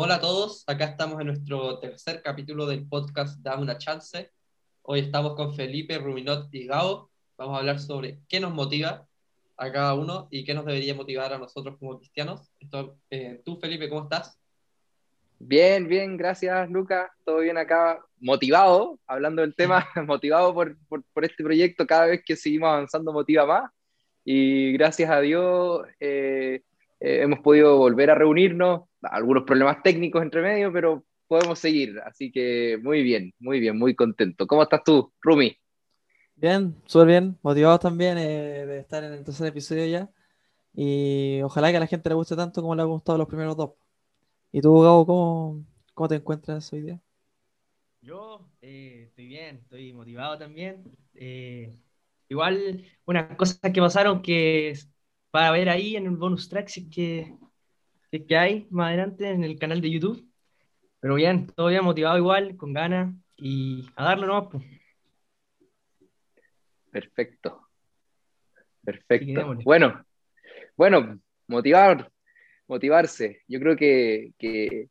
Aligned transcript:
hola 0.00 0.14
a 0.14 0.20
todos, 0.20 0.62
acá 0.68 0.84
estamos 0.84 1.20
en 1.20 1.26
nuestro 1.26 1.80
tercer 1.80 2.22
capítulo 2.22 2.66
del 2.66 2.86
podcast 2.86 3.40
Dame 3.40 3.62
una 3.62 3.78
chance. 3.78 4.30
Hoy 4.82 5.00
estamos 5.00 5.34
con 5.34 5.56
Felipe, 5.56 5.98
Ruminot 5.98 6.54
y 6.54 6.68
Gao. 6.68 7.10
Vamos 7.36 7.56
a 7.56 7.58
hablar 7.58 7.80
sobre 7.80 8.20
qué 8.28 8.38
nos 8.38 8.54
motiva 8.54 9.08
a 9.56 9.72
cada 9.72 9.94
uno 9.94 10.28
y 10.30 10.44
qué 10.44 10.54
nos 10.54 10.66
debería 10.66 10.94
motivar 10.94 11.32
a 11.32 11.38
nosotros 11.38 11.76
como 11.80 11.98
cristianos. 11.98 12.48
Eh, 13.10 13.42
tú, 13.44 13.56
Felipe, 13.56 13.88
¿cómo 13.88 14.04
estás? 14.04 14.38
Bien, 15.40 15.88
bien, 15.88 16.16
gracias, 16.16 16.70
Luca. 16.70 17.12
Todo 17.24 17.38
bien 17.40 17.58
acá, 17.58 18.00
motivado, 18.20 19.00
hablando 19.04 19.42
del 19.42 19.56
tema, 19.56 19.84
motivado 20.06 20.54
por, 20.54 20.76
por, 20.88 21.24
este 21.24 21.42
proyecto. 21.42 21.84
Cada 21.88 22.06
vez 22.06 22.22
que 22.24 22.36
seguimos 22.36 22.68
avanzando, 22.68 23.12
motiva 23.12 23.46
más. 23.46 23.72
Y 24.24 24.74
gracias 24.74 25.10
a 25.10 25.20
Dios 25.20 25.84
eh, 25.98 26.62
eh, 27.00 27.22
hemos 27.22 27.40
podido 27.40 27.76
volver 27.78 28.10
a 28.10 28.14
reunirnos. 28.14 28.82
Algunos 29.02 29.44
problemas 29.44 29.82
técnicos 29.82 30.22
entre 30.22 30.42
medio, 30.42 30.72
pero 30.72 31.04
podemos 31.28 31.58
seguir. 31.58 31.98
Así 32.04 32.32
que 32.32 32.78
muy 32.82 33.02
bien, 33.02 33.32
muy 33.38 33.60
bien, 33.60 33.78
muy 33.78 33.94
contento. 33.94 34.46
¿Cómo 34.46 34.62
estás 34.62 34.82
tú, 34.84 35.12
Rumi? 35.20 35.56
Bien, 36.34 36.76
súper 36.86 37.08
bien, 37.08 37.38
motivado 37.42 37.78
también 37.78 38.16
eh, 38.18 38.64
de 38.66 38.78
estar 38.78 39.02
en 39.02 39.12
el 39.12 39.24
tercer 39.24 39.48
episodio 39.48 39.86
ya. 39.86 40.10
Y 40.72 41.40
ojalá 41.42 41.70
que 41.70 41.76
a 41.78 41.80
la 41.80 41.86
gente 41.86 42.08
le 42.08 42.14
guste 42.14 42.36
tanto 42.36 42.62
como 42.62 42.74
le 42.74 42.82
ha 42.82 42.84
gustado 42.84 43.18
los 43.18 43.26
primeros 43.26 43.56
dos. 43.56 43.70
¿Y 44.52 44.60
tú, 44.60 44.80
Gabo, 44.80 45.04
cómo, 45.04 45.64
cómo 45.94 46.08
te 46.08 46.14
encuentras 46.16 46.72
hoy 46.72 46.82
día? 46.82 47.00
Yo 48.00 48.48
eh, 48.62 49.06
estoy 49.08 49.26
bien, 49.26 49.56
estoy 49.56 49.92
motivado 49.92 50.38
también. 50.38 50.84
Eh, 51.14 51.74
igual, 52.28 52.84
unas 53.04 53.36
cosas 53.36 53.58
que 53.72 53.80
pasaron 53.80 54.22
que 54.22 54.78
para 55.30 55.50
ver 55.50 55.68
ahí 55.68 55.96
en 55.96 56.06
el 56.06 56.16
bonus 56.16 56.48
track 56.48 56.70
que, 56.90 57.34
que 58.26 58.36
hay 58.36 58.66
más 58.70 58.88
adelante 58.88 59.30
en 59.30 59.44
el 59.44 59.58
canal 59.58 59.80
de 59.80 59.90
YouTube. 59.90 60.28
Pero 61.00 61.14
bien, 61.14 61.52
bien, 61.56 61.84
motivado 61.84 62.18
igual, 62.18 62.56
con 62.56 62.72
ganas 62.72 63.14
y 63.36 63.86
a 63.94 64.04
darle 64.04 64.26
nomás. 64.26 64.48
Pues. 64.50 64.64
Perfecto. 66.90 67.68
Perfecto. 68.82 69.54
Bueno, 69.64 70.04
bueno, 70.76 71.20
motivar, 71.46 72.10
motivarse. 72.66 73.42
Yo 73.46 73.60
creo 73.60 73.76
que, 73.76 74.32
que 74.38 74.88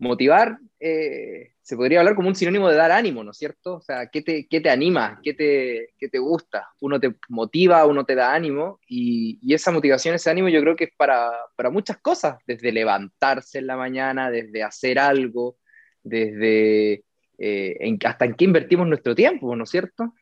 motivar 0.00 0.58
eh, 0.80 1.52
se 1.60 1.76
podría 1.76 2.00
hablar 2.00 2.14
como 2.14 2.28
un 2.28 2.34
sinónimo 2.34 2.68
de 2.68 2.76
dar 2.76 2.90
ánimo, 2.90 3.22
¿no 3.22 3.32
es 3.32 3.36
cierto? 3.36 3.76
O 3.76 3.80
sea, 3.82 4.06
¿qué 4.06 4.22
te, 4.22 4.48
qué 4.48 4.60
te 4.60 4.70
anima? 4.70 5.20
¿Qué 5.22 5.34
te, 5.34 5.90
¿Qué 5.98 6.08
te, 6.08 6.18
gusta? 6.18 6.68
Uno 6.80 6.98
te 6.98 7.14
motiva, 7.28 7.84
uno 7.86 8.04
te 8.04 8.14
da 8.14 8.34
ánimo 8.34 8.80
y, 8.88 9.38
y 9.42 9.54
esa 9.54 9.70
motivación, 9.70 10.14
ese 10.14 10.30
ánimo 10.30 10.48
yo 10.48 10.60
creo 10.62 10.74
que 10.74 10.84
es 10.84 10.90
para, 10.96 11.30
para, 11.54 11.70
muchas 11.70 11.98
cosas, 11.98 12.38
desde 12.46 12.72
levantarse 12.72 13.58
en 13.58 13.66
la 13.66 13.76
mañana, 13.76 14.30
desde 14.30 14.62
hacer 14.62 14.98
algo, 14.98 15.58
desde 16.02 17.04
eh, 17.38 17.76
en, 17.78 17.98
hasta 18.02 18.24
en 18.24 18.34
qué 18.34 18.46
invertimos 18.46 18.88
nuestro 18.88 19.14
tiempo, 19.14 19.54
¿no 19.54 19.64
es 19.64 19.70
cierto? 19.70 20.14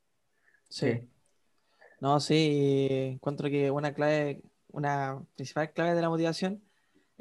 Sí. 0.69 1.09
No, 2.01 2.19
sí, 2.19 2.89
encuentro 3.15 3.49
que 3.49 3.71
una 3.71 3.95
clave, 3.95 4.43
una 4.73 5.23
principal 5.37 5.73
clave 5.73 5.95
de 5.95 6.03
la 6.03 6.09
motivación 6.09 6.68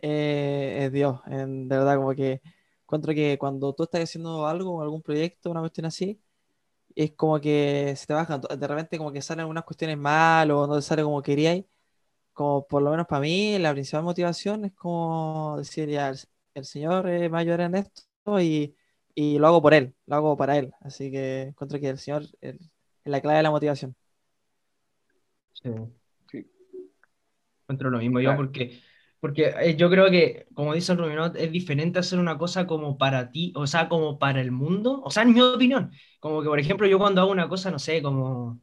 eh, 0.02 0.86
es 0.86 0.92
Dios. 0.92 1.22
En, 1.28 1.68
de 1.68 1.78
verdad, 1.78 1.98
como 1.98 2.14
que 2.16 2.42
encuentro 2.84 3.14
que 3.14 3.38
cuando 3.38 3.74
tú 3.74 3.84
estás 3.84 4.04
haciendo 4.04 4.48
algo, 4.48 4.82
algún 4.82 5.02
proyecto, 5.02 5.52
una 5.52 5.62
cuestión 5.62 5.86
así, 5.88 6.22
es 6.96 7.12
como 7.14 7.40
que 7.42 7.94
se 7.98 8.08
te 8.08 8.14
bajan, 8.14 8.42
de 8.42 8.68
repente 8.68 8.98
como 8.98 9.12
que 9.14 9.22
salen 9.22 9.42
algunas 9.42 9.64
cuestiones 9.66 9.98
mal 9.98 10.52
o 10.52 10.68
no 10.68 10.76
te 10.78 10.82
sale 10.82 11.04
como 11.04 11.22
queríais. 11.22 11.66
Como 12.34 12.68
por 12.68 12.84
lo 12.84 12.92
menos 12.92 13.08
para 13.08 13.22
mí, 13.22 13.58
la 13.60 13.74
principal 13.74 14.04
motivación 14.04 14.66
es 14.66 14.74
como 14.74 15.56
decir, 15.60 15.90
ya, 15.90 16.14
el, 16.56 16.66
Señor 16.66 17.08
eh, 17.10 17.22
me 17.22 17.30
va 17.30 17.40
a 17.40 17.42
ayudar 17.42 17.62
en 17.62 17.76
esto 17.76 18.42
y, 18.42 18.76
y, 19.16 19.40
lo 19.40 19.48
hago 19.48 19.62
por 19.62 19.74
Él, 19.74 19.96
lo 20.08 20.16
hago 20.16 20.38
para 20.38 20.58
Él. 20.58 20.74
Así 20.82 21.12
que 21.12 21.44
encuentro 21.44 21.80
que 21.80 21.90
el 21.90 22.00
Señor 22.00 22.24
es 22.42 22.58
la 23.06 23.22
clave 23.22 23.38
de 23.38 23.44
la 23.44 23.52
motivación. 23.52 23.96
Sí. 25.54 25.70
sí. 26.32 26.52
Encuentro 27.64 27.90
lo 27.90 28.00
mismo 28.00 28.20
yo 28.20 28.36
porque 28.36 28.80
porque 29.20 29.54
eh, 29.62 29.76
yo 29.76 29.90
creo 29.90 30.10
que, 30.12 30.48
como 30.54 30.74
dice 30.74 30.92
el 30.92 31.00
Rubinot, 31.00 31.36
es 31.36 31.52
diferente 31.52 32.00
hacer 32.00 32.20
una 32.20 32.38
cosa 32.38 32.68
como 32.68 32.98
para 32.98 33.32
ti, 33.32 33.52
o 33.56 33.66
sea, 33.68 33.90
como 33.90 34.20
para 34.20 34.42
el 34.42 34.52
mundo, 34.52 35.02
o 35.04 35.10
sea, 35.12 35.24
en 35.24 35.34
mi 35.34 35.42
opinión. 35.42 35.92
Como 36.20 36.42
que, 36.42 36.50
por 36.50 36.60
ejemplo, 36.60 36.88
yo 36.88 37.00
cuando 37.00 37.22
hago 37.22 37.32
una 37.32 37.50
cosa, 37.50 37.72
no 37.72 37.80
sé, 37.80 38.02
como... 38.02 38.62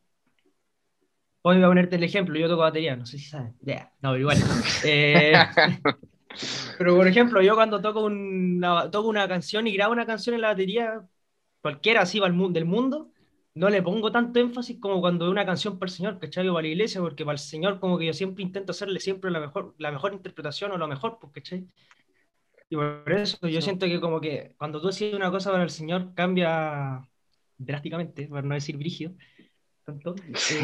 Hoy 1.43 1.57
voy 1.57 1.65
a 1.65 1.69
ponerte 1.69 1.97
el 1.97 2.05
ejemplo, 2.05 2.39
yo 2.39 2.49
toco 2.49 2.63
batería, 2.63 2.97
no 2.97 3.05
sé 3.05 3.19
si 3.19 3.27
sabes. 3.27 3.53
Yeah. 3.65 3.93
No, 4.01 4.11
pero 4.13 4.21
igual. 4.21 4.39
Eh, 4.85 5.33
pero, 6.79 6.97
por 6.97 7.07
ejemplo, 7.07 7.43
yo 7.43 7.55
cuando 7.55 7.81
toco 7.81 8.05
una, 8.05 8.91
toco 8.91 9.09
una 9.09 9.29
canción 9.29 9.67
y 9.67 9.75
grabo 9.75 9.93
una 9.93 10.07
canción 10.07 10.35
en 10.35 10.41
la 10.41 10.49
batería, 10.49 11.03
cualquiera 11.61 12.03
así 12.03 12.19
va 12.19 12.31
del 12.31 12.65
mundo, 12.65 13.11
no 13.55 13.71
le 13.71 13.83
pongo 13.83 14.11
tanto 14.11 14.41
énfasis 14.41 14.79
como 14.81 15.01
cuando 15.01 15.31
una 15.31 15.47
canción 15.47 15.79
para 15.79 15.89
el 15.91 15.97
Señor, 15.97 16.19
¿cachai? 16.19 16.49
O 16.49 16.55
para 16.55 16.63
la 16.63 16.69
iglesia, 16.69 17.01
porque 17.01 17.25
para 17.25 17.35
el 17.35 17.39
Señor 17.39 17.79
como 17.79 17.99
que 17.99 18.07
yo 18.07 18.13
siempre 18.13 18.43
intento 18.43 18.73
hacerle 18.73 18.99
siempre 19.01 19.31
la 19.31 19.41
mejor, 19.41 19.75
la 19.79 19.93
mejor 19.93 20.13
interpretación 20.13 20.73
o 20.73 20.79
lo 20.79 20.89
mejor, 20.89 21.19
pues, 21.21 21.33
¿cachai? 21.35 21.69
Y 22.69 22.77
por 22.77 23.13
eso 23.13 23.47
yo 23.47 23.61
siento 23.63 23.87
que 23.87 24.01
como 24.01 24.21
que 24.21 24.55
cuando 24.59 24.81
tú 24.81 24.89
haces 24.89 25.15
una 25.15 25.31
cosa 25.31 25.53
para 25.53 25.63
el 25.63 25.71
Señor 25.71 26.15
cambia 26.15 27.09
drásticamente, 27.57 28.27
para 28.27 28.43
no 28.43 28.55
decir 28.55 28.77
brígido, 28.77 29.13
tanto, 29.85 30.17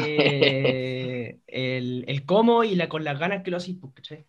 eh, 0.05 1.39
el, 1.47 2.03
el, 2.07 2.25
cómo 2.25 2.63
y 2.65 2.75
la, 2.75 2.89
con 2.89 3.05
las 3.05 3.17
ganas 3.17 3.43
que 3.43 3.51
lo 3.51 3.57
haces, 3.57 3.75
pues, 3.79 3.93
¿cachai? 3.93 4.25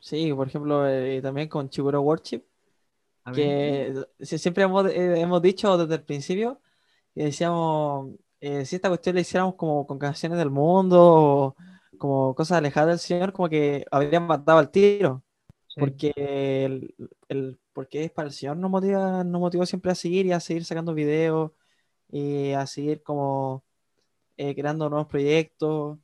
Sí, 0.00 0.32
por 0.34 0.48
ejemplo, 0.48 0.88
eh, 0.88 1.22
también 1.22 1.48
con 1.48 1.70
Chiburo 1.70 2.02
Worship, 2.02 2.42
que 3.32 3.94
siempre 4.20 4.64
hemos, 4.64 4.86
eh, 4.90 5.20
hemos 5.20 5.40
dicho 5.40 5.78
desde 5.78 5.94
el 5.94 6.02
principio 6.02 6.60
y 7.14 7.24
decíamos, 7.24 8.14
eh, 8.40 8.64
si 8.66 8.76
esta 8.76 8.88
cuestión 8.88 9.14
la 9.14 9.22
hiciéramos 9.22 9.54
como 9.54 9.86
con 9.86 9.98
canciones 9.98 10.38
del 10.38 10.50
mundo 10.50 10.98
o 11.00 11.56
como 11.98 12.34
cosas 12.34 12.58
alejadas 12.58 12.88
del 12.90 12.98
Señor, 12.98 13.32
como 13.32 13.48
que 13.48 13.86
habrían 13.90 14.26
matado 14.26 14.58
al 14.58 14.70
tiro. 14.70 15.22
Porque, 15.76 16.12
el, 16.16 16.94
el, 17.28 17.58
porque 17.72 18.04
es 18.04 18.12
para 18.12 18.28
el 18.28 18.34
Señor 18.34 18.56
nos 18.56 18.70
motiva, 18.70 19.24
nos 19.24 19.40
motiva 19.40 19.66
siempre 19.66 19.90
a 19.90 19.94
seguir 19.94 20.26
y 20.26 20.32
a 20.32 20.40
seguir 20.40 20.64
sacando 20.64 20.94
videos 20.94 21.50
y 22.10 22.52
a 22.52 22.66
seguir 22.66 23.02
como 23.02 23.64
eh, 24.36 24.54
creando 24.54 24.88
nuevos 24.88 25.08
proyectos. 25.08 25.98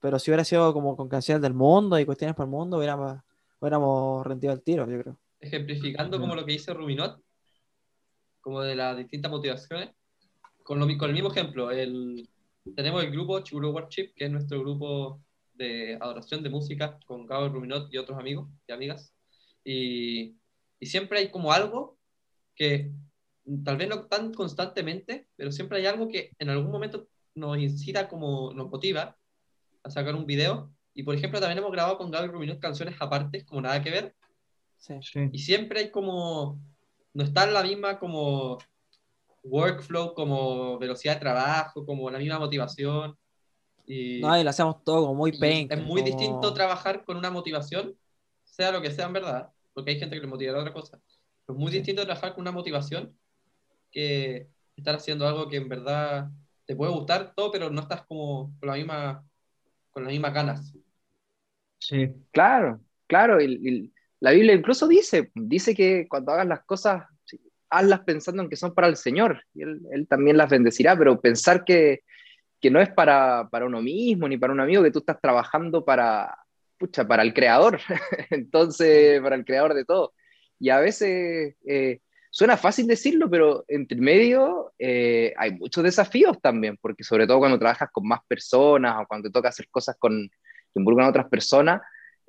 Pero 0.00 0.18
si 0.18 0.30
hubiera 0.30 0.44
sido 0.44 0.72
como 0.72 0.96
con 0.96 1.08
canciones 1.08 1.42
del 1.42 1.54
mundo 1.54 1.98
y 1.98 2.06
cuestiones 2.06 2.36
para 2.36 2.44
el 2.44 2.50
mundo, 2.50 2.78
hubiéramos, 2.78 3.18
hubiéramos 3.60 4.26
rendido 4.26 4.52
al 4.52 4.62
tiro, 4.62 4.88
yo 4.88 5.02
creo. 5.02 5.18
Ejemplificando 5.40 6.20
como 6.20 6.34
lo 6.34 6.46
que 6.46 6.52
dice 6.52 6.72
Rubinot, 6.72 7.20
como 8.40 8.62
de 8.62 8.76
las 8.76 8.96
distintas 8.96 9.30
motivaciones, 9.30 9.95
con, 10.66 10.80
lo, 10.80 10.98
con 10.98 11.08
el 11.08 11.14
mismo 11.14 11.30
ejemplo, 11.30 11.70
el, 11.70 12.28
tenemos 12.74 13.04
el 13.04 13.12
grupo 13.12 13.38
Chiburo 13.40 13.70
Worship, 13.70 14.12
que 14.16 14.24
es 14.24 14.30
nuestro 14.30 14.60
grupo 14.60 15.22
de 15.54 15.96
adoración 16.00 16.42
de 16.42 16.50
música 16.50 16.98
con 17.06 17.24
Gabo 17.24 17.48
Ruminot 17.48 17.88
y 17.94 17.98
otros 17.98 18.18
amigos 18.18 18.48
y 18.66 18.72
amigas. 18.72 19.14
Y, 19.64 20.34
y, 20.80 20.86
siempre 20.86 21.20
hay 21.20 21.30
como 21.30 21.52
algo 21.52 21.96
que, 22.56 22.90
tal 23.64 23.76
vez 23.76 23.88
no 23.88 24.06
tan 24.06 24.34
constantemente, 24.34 25.28
pero 25.36 25.52
siempre 25.52 25.78
hay 25.78 25.86
algo 25.86 26.08
que 26.08 26.32
en 26.36 26.50
algún 26.50 26.72
momento 26.72 27.06
nos 27.36 27.58
incita, 27.58 28.08
como 28.08 28.52
nos 28.52 28.68
motiva 28.68 29.16
a 29.84 29.90
sacar 29.90 30.16
un 30.16 30.26
video. 30.26 30.72
Y 30.94 31.04
por 31.04 31.14
ejemplo, 31.14 31.38
también 31.38 31.58
hemos 31.58 31.70
grabado 31.70 31.96
con 31.96 32.10
Gabo 32.10 32.26
Ruminot 32.26 32.58
canciones 32.58 32.96
aparte, 32.98 33.44
como 33.44 33.60
nada 33.60 33.80
que 33.80 33.90
ver. 33.90 34.16
Sí. 34.78 34.94
Y 35.30 35.38
siempre 35.38 35.78
hay 35.78 35.90
como, 35.92 36.58
no 37.14 37.22
está 37.22 37.44
en 37.44 37.54
la 37.54 37.62
misma 37.62 38.00
como 38.00 38.58
workflow, 39.48 40.14
como 40.14 40.78
velocidad 40.78 41.14
de 41.14 41.20
trabajo, 41.20 41.84
como 41.84 42.10
la 42.10 42.18
misma 42.18 42.38
motivación. 42.38 43.16
Y, 43.86 44.20
no, 44.20 44.38
y 44.38 44.42
lo 44.42 44.50
hacemos 44.50 44.82
todo 44.84 45.02
como 45.02 45.14
muy 45.14 45.32
penca. 45.32 45.74
Es 45.74 45.82
muy 45.82 46.02
distinto 46.02 46.52
trabajar 46.52 47.04
con 47.04 47.16
una 47.16 47.30
motivación, 47.30 47.96
sea 48.44 48.72
lo 48.72 48.82
que 48.82 48.90
sea 48.90 49.06
en 49.06 49.12
verdad, 49.12 49.50
porque 49.72 49.92
hay 49.92 49.98
gente 49.98 50.16
que 50.16 50.22
le 50.22 50.28
motiva 50.28 50.56
a 50.56 50.60
otra 50.60 50.72
cosa. 50.72 51.00
es 51.48 51.54
muy 51.54 51.70
distinto 51.70 52.04
trabajar 52.04 52.34
con 52.34 52.42
una 52.42 52.52
motivación 52.52 53.16
que 53.90 54.48
estar 54.76 54.96
haciendo 54.96 55.26
algo 55.26 55.48
que 55.48 55.56
en 55.56 55.68
verdad 55.68 56.28
te 56.66 56.74
puede 56.74 56.92
gustar 56.92 57.32
todo, 57.34 57.50
pero 57.50 57.70
no 57.70 57.80
estás 57.82 58.04
como 58.06 58.52
con 58.58 58.68
la 58.68 58.74
misma 58.74 59.24
con 59.96 60.04
las 60.04 60.12
mismas 60.12 60.34
ganas. 60.34 60.74
Sí. 61.78 62.12
Claro, 62.30 62.80
claro. 63.06 63.40
Y, 63.40 63.90
la 64.20 64.32
Biblia 64.32 64.54
incluso 64.54 64.86
dice, 64.86 65.30
dice 65.34 65.74
que 65.74 66.06
cuando 66.06 66.32
hagas 66.32 66.46
las 66.46 66.64
cosas 66.64 67.04
hazlas 67.70 68.00
pensando 68.00 68.42
en 68.42 68.48
que 68.48 68.56
son 68.56 68.74
para 68.74 68.88
el 68.88 68.96
Señor, 68.96 69.42
y 69.54 69.62
Él, 69.62 70.06
también 70.08 70.36
las 70.36 70.50
bendecirá, 70.50 70.96
pero 70.96 71.20
pensar 71.20 71.64
que, 71.64 72.02
que 72.60 72.70
no 72.70 72.80
es 72.80 72.90
para, 72.90 73.48
para, 73.50 73.66
uno 73.66 73.82
mismo 73.82 74.28
ni 74.28 74.36
para 74.36 74.52
un 74.52 74.60
amigo, 74.60 74.82
que 74.82 74.90
tú 74.90 75.00
estás 75.00 75.20
trabajando 75.20 75.84
para, 75.84 76.36
pucha, 76.78 77.06
para 77.06 77.22
el 77.22 77.34
Creador, 77.34 77.80
entonces, 78.30 79.20
para 79.20 79.36
el 79.36 79.44
Creador 79.44 79.74
de 79.74 79.84
todo. 79.84 80.14
Y 80.58 80.70
a 80.70 80.80
veces 80.80 81.54
eh, 81.66 82.00
suena 82.30 82.56
fácil 82.56 82.86
decirlo, 82.86 83.30
pero 83.30 83.64
entre 83.68 83.98
medio 83.98 84.72
eh, 84.78 85.34
hay 85.36 85.52
muchos 85.52 85.84
desafíos 85.84 86.40
también, 86.40 86.78
porque 86.80 87.04
sobre 87.04 87.26
todo 87.26 87.38
cuando 87.38 87.58
trabajas 87.58 87.90
con 87.92 88.06
más 88.06 88.20
personas 88.26 88.96
o 89.00 89.06
cuando 89.06 89.28
te 89.28 89.32
toca 89.32 89.48
hacer 89.48 89.68
cosas 89.70 89.96
con, 89.98 90.28
que 90.28 90.80
involucran 90.80 91.06
a 91.06 91.10
otras 91.10 91.28
personas, 91.28 91.80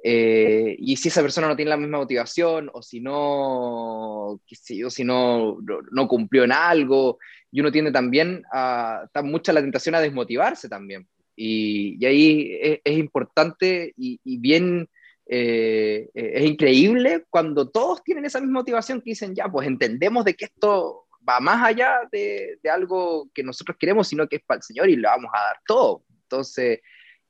Eh, 0.10 0.78
y 0.80 0.96
si 0.96 1.10
esa 1.10 1.22
persona 1.22 1.50
no 1.50 1.58
tiene 1.58 1.68
la 1.68 1.76
misma 1.76 1.98
motivación 1.98 2.70
o 2.72 2.82
si 2.82 3.02
no, 3.02 4.40
qué 4.48 4.56
sé 4.56 4.78
yo, 4.78 4.90
si 4.90 5.04
no, 5.04 5.58
no, 5.92 6.08
cumplió 6.08 6.46
en 6.46 6.54
algo, 6.54 7.20
y 7.52 7.60
uno 7.60 7.74
tiende 7.74 7.92
también 7.92 8.42
a, 8.54 9.02
está 9.04 9.22
mucha 9.22 9.52
la 9.52 9.60
tentación 9.60 9.96
a 9.96 10.00
desmotivarse 10.00 10.70
también. 10.70 11.06
Y, 11.36 11.98
y 12.00 12.06
ahí 12.06 12.58
es, 12.86 12.98
importante 12.98 13.94
y, 13.98 14.22
y 14.24 14.38
bien, 14.38 14.88
eh, 15.26 16.10
es 16.14 16.46
increíble 16.46 17.26
cuando 17.30 17.70
todos 17.70 18.02
tienen 18.02 18.24
esa 18.24 18.40
misma 18.40 18.60
motivación 18.60 19.02
que 19.02 19.10
dicen, 19.10 19.36
ya, 19.36 19.50
pues 19.50 19.68
entendemos 19.68 20.24
de 20.24 20.36
que 20.36 20.46
esto 20.46 21.06
va 21.28 21.42
más 21.42 21.62
allá 21.62 22.08
de, 22.14 22.60
de 22.64 22.70
algo 22.70 23.30
que 23.34 23.44
nosotros 23.44 23.76
queremos, 23.78 24.08
sino 24.08 24.26
que 24.30 24.38
es 24.38 24.44
para 24.46 24.60
el 24.60 24.64
Señor 24.64 24.90
y 24.90 24.96
le 24.96 25.10
vamos 25.10 25.32
a 25.34 25.40
dar 25.40 25.58
todo. 25.68 26.06
Entonces, 26.24 26.80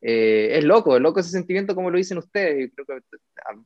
eh, 0.02 0.58
es 0.58 0.64
loco, 0.64 0.96
es 0.96 1.02
loco 1.02 1.20
ese 1.20 1.32
sentimiento 1.32 1.76
como 1.76 1.90
lo 1.90 1.98
dicen 1.98 2.18
ustedes. 2.18 2.72
Creo 2.76 2.86
que 2.86 3.18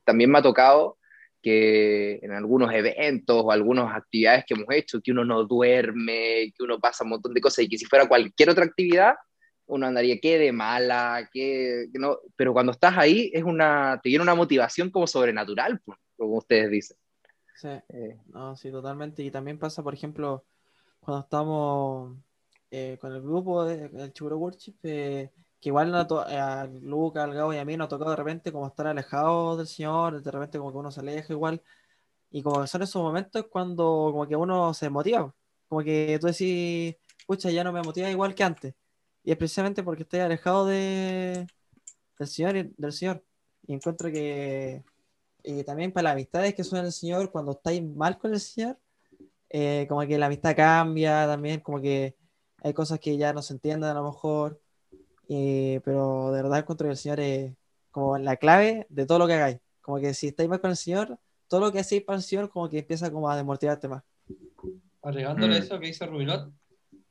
también 0.04 0.32
me 0.32 0.40
ha 0.40 0.42
tocado 0.42 0.98
que 1.42 2.20
en 2.22 2.32
algunos 2.32 2.72
eventos 2.74 3.42
o 3.44 3.52
algunas 3.52 3.96
actividades 3.96 4.46
que 4.46 4.54
hemos 4.54 4.68
hecho, 4.70 5.02
que 5.02 5.12
uno 5.12 5.26
no 5.26 5.44
duerme, 5.46 6.54
que 6.56 6.64
uno 6.64 6.80
pasa 6.80 7.04
un 7.04 7.12
montón 7.12 7.34
de 7.34 7.42
cosas 7.42 7.66
y 7.66 7.70
que 7.70 7.78
si 7.78 7.86
fuera 7.86 8.08
cualquier 8.08 8.50
otra 8.50 8.66
actividad, 8.66 9.16
uno 9.66 9.88
andaría 9.88 10.20
que 10.20 10.38
de 10.38 10.52
mala, 10.52 11.30
que, 11.34 11.88
no, 11.94 12.20
pero 12.36 12.54
cuando 12.54 12.74
estás 12.74 12.98
ahí 12.98 13.32
es 13.34 13.44
una, 13.44 14.00
te 14.04 14.10
viene 14.10 14.24
una 14.24 14.36
motivación 14.36 14.92
como 14.92 15.08
sobrenatural, 15.08 15.80
pues, 15.84 15.98
como 16.18 16.38
ustedes 16.38 16.70
dicen. 16.70 16.98
Sí, 17.56 17.70
eh. 17.90 18.18
no, 18.28 18.56
sí, 18.56 18.70
totalmente. 18.70 19.24
Y 19.24 19.32
también 19.32 19.58
pasa, 19.58 19.82
por 19.82 19.94
ejemplo, 19.94 20.46
cuando 21.00 21.24
estamos 21.24 22.18
eh, 22.70 22.98
con 23.00 23.14
el 23.14 23.22
grupo 23.22 23.66
del 23.66 24.14
Chuburo 24.14 24.38
Worship, 24.38 24.76
que 25.62 25.70
igual 25.70 25.94
a 25.96 26.70
Luca, 26.82 27.24
al 27.24 27.34
Gabo 27.34 27.54
y 27.54 27.58
a 27.58 27.66
mí 27.66 27.78
nos 27.78 27.86
ha 27.86 27.90
tocado 27.90 28.12
de 28.12 28.18
repente 28.18 28.52
como 28.52 28.68
estar 28.68 28.88
alejados 28.88 29.58
del 29.60 29.68
Señor, 29.68 30.22
de 30.22 30.32
repente 30.32 30.58
como 30.58 30.72
que 30.72 30.78
uno 30.80 30.92
se 30.92 31.02
aleja 31.02 31.34
igual. 31.34 31.62
Y 32.32 32.44
como 32.44 32.66
son 32.68 32.84
esos 32.84 33.02
momentos 33.02 33.46
cuando 33.50 34.10
como 34.12 34.28
que 34.28 34.36
uno 34.36 34.74
se 34.74 34.90
motiva, 34.90 35.34
como 35.68 35.84
que 35.84 36.18
tú 36.22 36.28
decís, 36.28 36.96
pucha, 37.28 37.52
ya 37.52 37.64
no 37.64 37.74
me 37.74 37.84
motiva 37.84 38.10
igual 38.10 38.36
que 38.36 38.44
antes. 38.44 38.76
Y 39.24 39.32
es 39.32 39.38
precisamente 39.38 39.84
porque 39.84 40.04
estoy 40.04 40.22
alejado 40.22 40.66
de, 40.66 41.48
del 42.20 42.28
Señor 42.28 42.58
y 42.58 42.74
del 42.78 42.94
Señor. 42.94 43.24
Y 43.68 43.74
encuentro 43.74 44.12
que 44.12 44.84
y 45.44 45.64
también 45.64 45.92
para 45.92 46.04
las 46.06 46.14
amistades 46.14 46.56
que 46.56 46.64
son 46.64 46.86
el 46.86 46.92
Señor, 46.92 47.32
cuando 47.32 47.54
estáis 47.54 47.84
mal 47.84 48.18
con 48.18 48.34
el 48.34 48.40
Señor, 48.40 48.78
eh, 49.50 49.86
como 49.90 50.02
que 50.02 50.18
la 50.18 50.28
amistad 50.28 50.56
cambia 50.56 51.26
también, 51.28 51.62
como 51.62 51.82
que 51.82 52.16
hay 52.64 52.74
cosas 52.74 53.00
que 53.00 53.18
ya 53.18 53.34
no 53.34 53.42
se 53.42 53.54
entienden 53.54 53.90
a 53.90 53.94
lo 53.96 54.04
mejor 54.04 54.61
eh, 55.34 55.80
pero 55.86 56.30
de 56.34 56.44
verdad 56.44 56.60
encuentro 56.60 56.88
que 56.88 56.92
el 56.92 56.98
Señor 56.98 57.22
es 57.22 57.54
como 57.90 58.18
la 58.18 58.36
clave 58.36 58.86
de 58.90 59.06
todo 59.06 59.20
lo 59.20 59.28
que 59.28 59.34
hagáis. 59.36 59.60
Como 59.80 59.98
que 59.98 60.14
si 60.14 60.28
estáis 60.28 60.50
mal 60.50 60.60
con 60.60 60.72
el 60.72 60.76
Señor, 60.76 61.18
todo 61.48 61.62
lo 61.62 61.72
que 61.72 61.80
hacéis 61.80 62.04
para 62.04 62.18
el 62.18 62.24
Señor 62.24 62.50
como 62.50 62.70
que 62.70 62.80
empieza 62.80 63.10
como 63.10 63.30
a 63.30 63.38
desmotivarte 63.38 63.88
más. 63.88 64.04
Agregándole 65.02 65.58
mm. 65.58 65.64
eso 65.64 65.80
que 65.80 65.88
dice 65.88 66.06
Rubinot, 66.06 66.52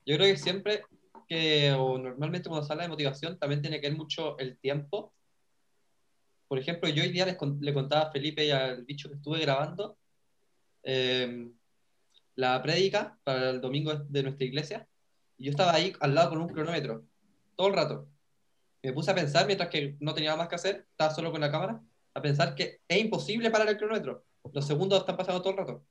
yo 0.05 0.17
creo 0.17 0.27
que 0.27 0.37
siempre 0.37 0.83
que, 1.27 1.73
o 1.73 1.97
normalmente 1.97 2.51
cuando 2.51 2.67
se 2.67 2.73
habla 2.75 2.83
de 2.83 2.91
motivación, 2.91 3.39
también 3.39 3.63
tiene 3.63 3.81
que 3.81 3.89
ver 3.89 3.97
mucho 3.97 4.39
el 4.39 4.59
tiempo. 4.59 5.15
Por 6.47 6.59
ejemplo, 6.59 6.91
yo 6.91 7.03
hoy 7.03 7.13
día 7.13 7.25
les, 7.25 7.39
le 7.61 7.73
contaba 7.73 8.09
a 8.09 8.13
Felipe 8.13 8.45
y 8.45 8.51
al 8.51 8.85
bicho 8.85 9.09
que 9.09 9.15
estuve 9.15 9.41
grabando 9.41 9.97
em, 10.83 11.55
la 12.35 12.63
prédica 12.63 13.19
para 13.25 13.49
el 13.49 13.63
domingo 13.63 13.95
de 13.95 14.23
nuestra 14.25 14.45
iglesia, 14.45 14.87
y 15.39 15.45
yo 15.45 15.53
estaba 15.53 15.73
ahí 15.73 15.95
al 16.01 16.15
lado 16.15 16.31
con 16.31 16.43
un 16.43 16.49
cronómetro 16.49 17.07
todo 17.61 17.69
el 17.69 17.75
rato. 17.75 18.09
Me 18.83 18.95
puse 18.95 19.11
a 19.11 19.15
pensar, 19.15 19.45
mientras 19.45 19.69
que 19.69 19.95
no 20.01 20.15
tenía 20.15 20.35
más 20.35 20.49
que 20.49 20.55
hacer, 20.55 20.87
estaba 20.93 21.15
solo 21.15 21.31
con 21.31 21.43
la 21.43 21.51
cámara, 21.51 21.83
a 22.15 22.23
pensar 22.23 22.55
que 22.55 22.81
es 22.89 22.99
imposible 22.99 23.51
parar 23.51 23.69
el 23.69 23.77
cronómetro. 23.77 24.25
Los 24.51 24.67
segundos 24.67 25.01
están 25.01 25.19
pasando 25.19 25.43
todo 25.43 25.53
el 25.53 25.59
rato. 25.59 25.85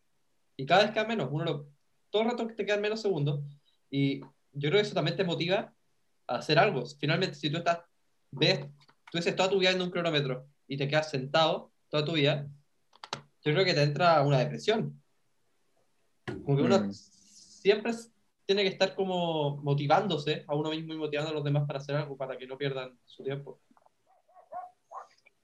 Y 0.57 0.65
cada 0.65 0.81
vez 0.81 0.91
queda 0.91 1.05
menos. 1.05 1.29
Uno 1.31 1.67
todo 2.09 2.23
el 2.23 2.29
rato 2.31 2.47
te 2.47 2.65
quedan 2.65 2.81
menos 2.81 3.03
segundos. 3.03 3.41
Y 3.91 4.19
yo 4.19 4.69
creo 4.69 4.71
que 4.71 4.79
eso 4.79 4.95
también 4.95 5.15
te 5.15 5.23
motiva 5.23 5.71
a 6.25 6.37
hacer 6.37 6.57
algo. 6.57 6.83
Finalmente, 6.99 7.35
si 7.35 7.51
tú 7.51 7.57
estás, 7.57 7.81
ves, 8.31 8.61
tú 9.11 9.19
dices 9.19 9.35
toda 9.35 9.51
tu 9.51 9.59
vida 9.59 9.69
en 9.69 9.81
un 9.83 9.91
cronómetro 9.91 10.47
y 10.67 10.75
te 10.75 10.87
quedas 10.87 11.11
sentado 11.11 11.71
toda 11.87 12.03
tu 12.03 12.13
vida, 12.13 12.49
yo 13.43 13.53
creo 13.53 13.63
que 13.63 13.75
te 13.75 13.83
entra 13.83 14.23
una 14.23 14.39
depresión. 14.39 14.99
Como 16.25 16.57
que 16.57 16.63
uno 16.63 16.79
mm. 16.79 16.93
siempre 16.93 17.93
tiene 18.49 18.63
que 18.63 18.69
estar 18.69 18.95
como 18.95 19.57
motivándose 19.57 20.43
a 20.47 20.55
uno 20.55 20.71
mismo 20.71 20.91
y 20.91 20.97
motivando 20.97 21.29
a 21.29 21.33
los 21.35 21.43
demás 21.43 21.67
para 21.67 21.77
hacer 21.77 21.95
algo, 21.95 22.17
para 22.17 22.35
que 22.35 22.47
no 22.47 22.57
pierdan 22.57 22.97
su 23.05 23.23
tiempo. 23.23 23.61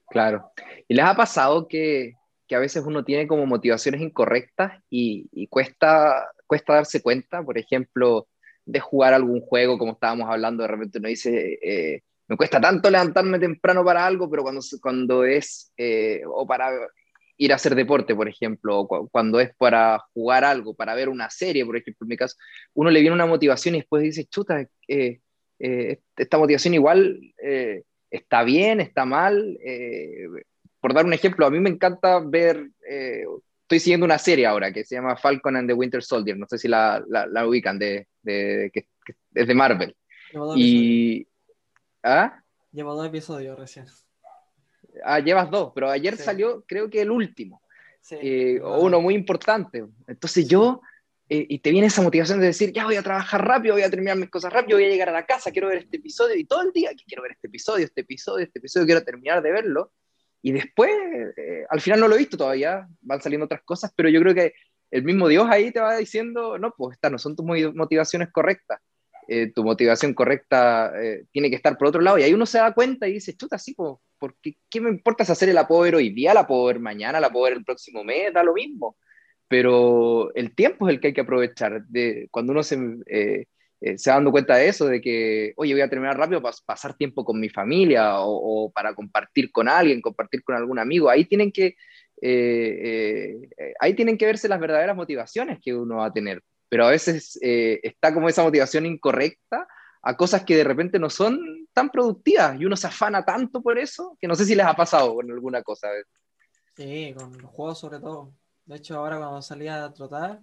Claro. 0.10 0.52
¿Y 0.88 0.96
les 0.96 1.06
ha 1.06 1.16
pasado 1.16 1.68
que, 1.68 2.16
que 2.48 2.56
a 2.56 2.60
veces 2.60 2.84
uno 2.84 3.06
tiene 3.06 3.28
como 3.28 3.46
motivaciones 3.46 4.02
incorrectas 4.02 4.82
y, 4.90 5.46
cuesta, 5.50 6.32
cuesta 6.48 6.74
darse 6.74 7.04
cuenta, 7.04 7.44
por 7.44 7.60
ejemplo, 7.60 8.28
de 8.66 8.80
jugar 8.80 9.14
algún 9.14 9.40
juego, 9.42 9.78
como 9.78 9.92
estábamos 9.92 10.28
hablando, 10.28 10.64
de 10.64 10.70
repente 10.70 10.98
uno 10.98 11.08
dice, 11.08 11.60
eh, 11.62 12.02
me 12.28 12.38
cuesta 12.38 12.60
tanto 12.60 12.90
levantarme 12.90 13.38
temprano 13.38 13.86
para 13.86 14.04
algo, 14.04 14.28
pero 14.28 14.42
cuando, 14.42 14.62
cuando 14.82 15.24
es, 15.26 15.72
eh, 15.78 16.24
o 16.28 16.48
para 16.48 16.72
ir 17.38 17.52
a 17.52 17.56
hacer 17.56 17.76
deporte, 17.76 18.16
por 18.16 18.28
ejemplo, 18.28 18.88
cuando 19.12 19.40
es 19.40 19.54
para 19.58 20.00
jugar 20.14 20.44
algo, 20.44 20.74
para 20.74 20.96
ver 20.96 21.10
una 21.10 21.30
serie, 21.30 21.66
por 21.66 21.78
ejemplo, 21.78 22.06
en 22.06 22.10
mi 22.10 22.18
caso, 22.18 22.36
uno 22.74 22.90
le 22.90 23.02
viene 23.02 23.16
una 23.16 23.26
motivación 23.26 23.76
y 23.76 23.80
después 23.80 24.04
dice, 24.04 24.26
chuta, 24.26 24.66
eh, 24.88 25.20
eh, 25.60 26.00
esta 26.16 26.38
motivación 26.38 26.74
igual 26.74 27.20
eh, 27.42 27.84
está 28.10 28.44
bien, 28.44 28.80
está 28.80 29.06
mal. 29.06 29.58
por 30.80 30.94
dar 30.94 31.06
un 31.06 31.14
ejemplo, 31.14 31.46
a 31.46 31.52
mí 31.52 31.60
me 31.60 31.70
encanta 31.70 32.20
ver, 32.20 32.70
estoy 33.62 33.80
siguiendo 33.80 34.06
una 34.06 34.18
serie 34.18 34.46
ahora 34.46 34.72
que 34.72 34.86
se 34.86 34.96
llama 34.96 35.18
Falcon 35.18 35.58
and 35.58 35.68
the 35.68 35.74
Winter 35.74 36.04
Soldier, 36.04 36.38
no 36.38 36.46
sé 36.48 36.58
si 36.58 36.68
la, 36.68 37.04
la, 37.08 37.48
ubican, 37.48 37.78
de, 37.78 38.08
de, 38.22 38.72
que, 38.74 38.88
es 39.34 39.48
de 39.48 39.56
Marvel. 39.56 39.96
Y... 40.56 41.28
¿Ah? 42.04 42.40
Llevo 42.72 42.94
dos 42.94 43.08
episodios 43.08 43.58
recién. 43.58 43.86
Ah, 45.08 45.20
llevas 45.20 45.52
dos, 45.52 45.72
pero 45.76 45.90
ayer 45.90 46.18
salió, 46.18 46.64
creo 46.68 46.90
que 46.90 47.02
el 47.02 47.12
último, 47.12 47.62
eh, 48.10 48.60
o 48.64 48.80
uno 48.82 49.00
muy 49.00 49.14
importante. 49.14 49.86
Entonces 50.08 50.48
yo, 50.48 50.82
eh, 51.30 51.46
y 51.48 51.60
te 51.60 51.70
viene 51.70 51.88
esa 51.88 52.02
motivación 52.02 52.40
de 52.40 52.48
decir, 52.48 52.74
ya 52.74 52.86
voy 52.86 52.96
a 52.96 53.04
trabajar 53.04 53.46
rápido, 53.46 53.76
voy 53.76 53.84
a 53.84 53.90
terminar 53.90 54.18
mis 54.18 54.32
cosas 54.32 54.52
rápido, 54.52 54.78
voy 54.78 54.86
a 54.86 54.90
llegar 54.90 55.10
a 55.10 55.12
la 55.12 55.26
casa, 55.26 55.52
quiero 55.52 55.68
ver 55.68 55.78
este 55.78 55.98
episodio, 55.98 56.36
y 56.36 56.46
todo 56.46 56.64
el 56.64 56.72
día 56.72 56.90
quiero 57.08 57.22
ver 57.22 57.34
este 57.34 57.48
episodio, 57.48 57.86
este 57.86 58.02
episodio, 58.02 58.46
este 58.46 58.58
episodio, 58.58 58.86
quiero 58.88 59.04
terminar 59.04 59.44
de 59.44 59.52
verlo. 59.52 59.92
Y 60.42 60.52
después, 60.52 60.92
eh, 61.38 61.66
al 61.70 61.82
final 61.82 62.00
no 62.00 62.08
lo 62.08 62.16
he 62.16 62.20
visto 62.20 62.38
todavía, 62.38 62.88
van 63.02 63.22
saliendo 63.22 63.46
otras 63.46 63.62
cosas, 63.64 63.92
pero 63.96 64.10
yo 64.10 64.20
creo 64.22 64.34
que 64.34 64.54
el 64.90 65.04
mismo 65.04 65.28
Dios 65.28 65.48
ahí 65.50 65.72
te 65.72 65.80
va 65.80 65.98
diciendo, 65.98 66.58
no, 66.58 66.74
pues 66.76 66.96
estas 66.96 67.12
no 67.12 67.20
son 67.20 67.36
tus 67.36 67.46
motivaciones 67.46 68.32
correctas. 68.32 68.80
Eh, 69.28 69.52
tu 69.54 69.64
motivación 69.64 70.14
correcta 70.14 70.92
eh, 71.02 71.26
tiene 71.32 71.50
que 71.50 71.56
estar 71.56 71.78
por 71.78 71.88
otro 71.88 72.02
lado. 72.02 72.18
Y 72.18 72.24
ahí 72.24 72.34
uno 72.34 72.46
se 72.46 72.60
da 72.60 72.74
cuenta 72.74 73.08
y 73.08 73.14
dice, 73.14 73.36
chuta, 73.36 73.58
sí, 73.58 73.76
porque 74.20 74.58
¿qué 74.70 74.82
me 74.82 74.90
importa 74.90 75.24
hacer 75.24 75.50
el 75.50 75.58
apoder 75.58 75.96
hoy 75.96 76.10
día, 76.12 76.34
la 76.34 76.48
puedo 76.48 76.66
ver 76.66 76.80
mañana, 76.80 77.20
la 77.20 77.32
puedo 77.32 77.46
ver 77.46 77.54
el 77.54 77.66
próximo 77.66 78.04
mes, 78.04 78.34
da 78.34 78.44
lo 78.44 78.54
mismo. 78.54 78.98
Pero 79.48 80.34
el 80.36 80.56
tiempo 80.56 80.88
es 80.88 80.96
el 80.96 81.02
que 81.02 81.08
hay 81.08 81.14
que 81.14 81.22
aprovechar. 81.22 81.86
De, 81.88 82.28
cuando 82.32 82.52
uno 82.52 82.64
se, 82.64 82.78
eh, 83.08 83.46
se 83.98 84.10
va 84.10 84.16
dando 84.16 84.32
cuenta 84.32 84.56
de 84.56 84.68
eso, 84.68 84.88
de 84.88 85.02
que, 85.02 85.54
oye, 85.58 85.74
voy 85.74 85.82
a 85.82 85.90
terminar 85.90 86.18
rápido 86.18 86.42
para 86.42 86.56
pasar 86.66 86.96
tiempo 86.96 87.26
con 87.26 87.40
mi 87.40 87.50
familia 87.50 88.20
o, 88.20 88.72
para 88.72 88.94
compartir 88.96 89.52
con 89.52 89.68
alguien, 89.70 90.02
compartir 90.02 90.44
con 90.44 90.56
algún 90.56 90.80
amigo, 90.80 91.10
ahí 91.10 91.26
tienen 91.26 91.52
que... 91.52 91.76
ahí 93.80 93.94
tienen 93.94 94.18
que 94.18 94.26
verse 94.26 94.48
las 94.48 94.60
verdaderas 94.60 94.96
motivaciones 94.96 95.60
que 95.62 95.74
uno 95.76 95.98
va 95.98 96.08
a 96.08 96.14
tener 96.14 96.42
pero 96.70 96.86
a 96.86 96.90
veces 96.90 97.38
eh, 97.42 97.80
está 97.84 98.14
como 98.14 98.30
esa 98.30 98.44
motivación 98.44 98.86
incorrecta 98.86 99.68
a 100.02 100.16
cosas 100.16 100.44
que 100.44 100.56
de 100.56 100.64
repente 100.64 101.00
no 101.00 101.10
son 101.10 101.68
tan 101.74 101.90
productivas 101.90 102.60
y 102.60 102.66
uno 102.66 102.76
se 102.76 102.88
afana 102.88 103.26
tanto 103.26 103.62
por 103.62 103.78
eso 103.78 104.18
que 104.20 104.28
no 104.28 104.36
sé 104.36 104.46
si 104.46 104.56
les 104.56 104.66
ha 104.66 104.76
pasado 104.76 105.16
con 105.16 105.32
alguna 105.32 105.64
cosa. 105.64 105.90
Sí, 106.76 107.14
con 107.18 107.38
los 107.38 107.52
juegos 107.52 107.80
sobre 107.80 108.00
todo. 108.00 108.32
De 108.66 108.76
hecho, 108.76 108.98
ahora 108.98 109.18
cuando 109.18 109.42
salí 109.42 109.68
a 109.68 109.92
trotar, 109.94 110.42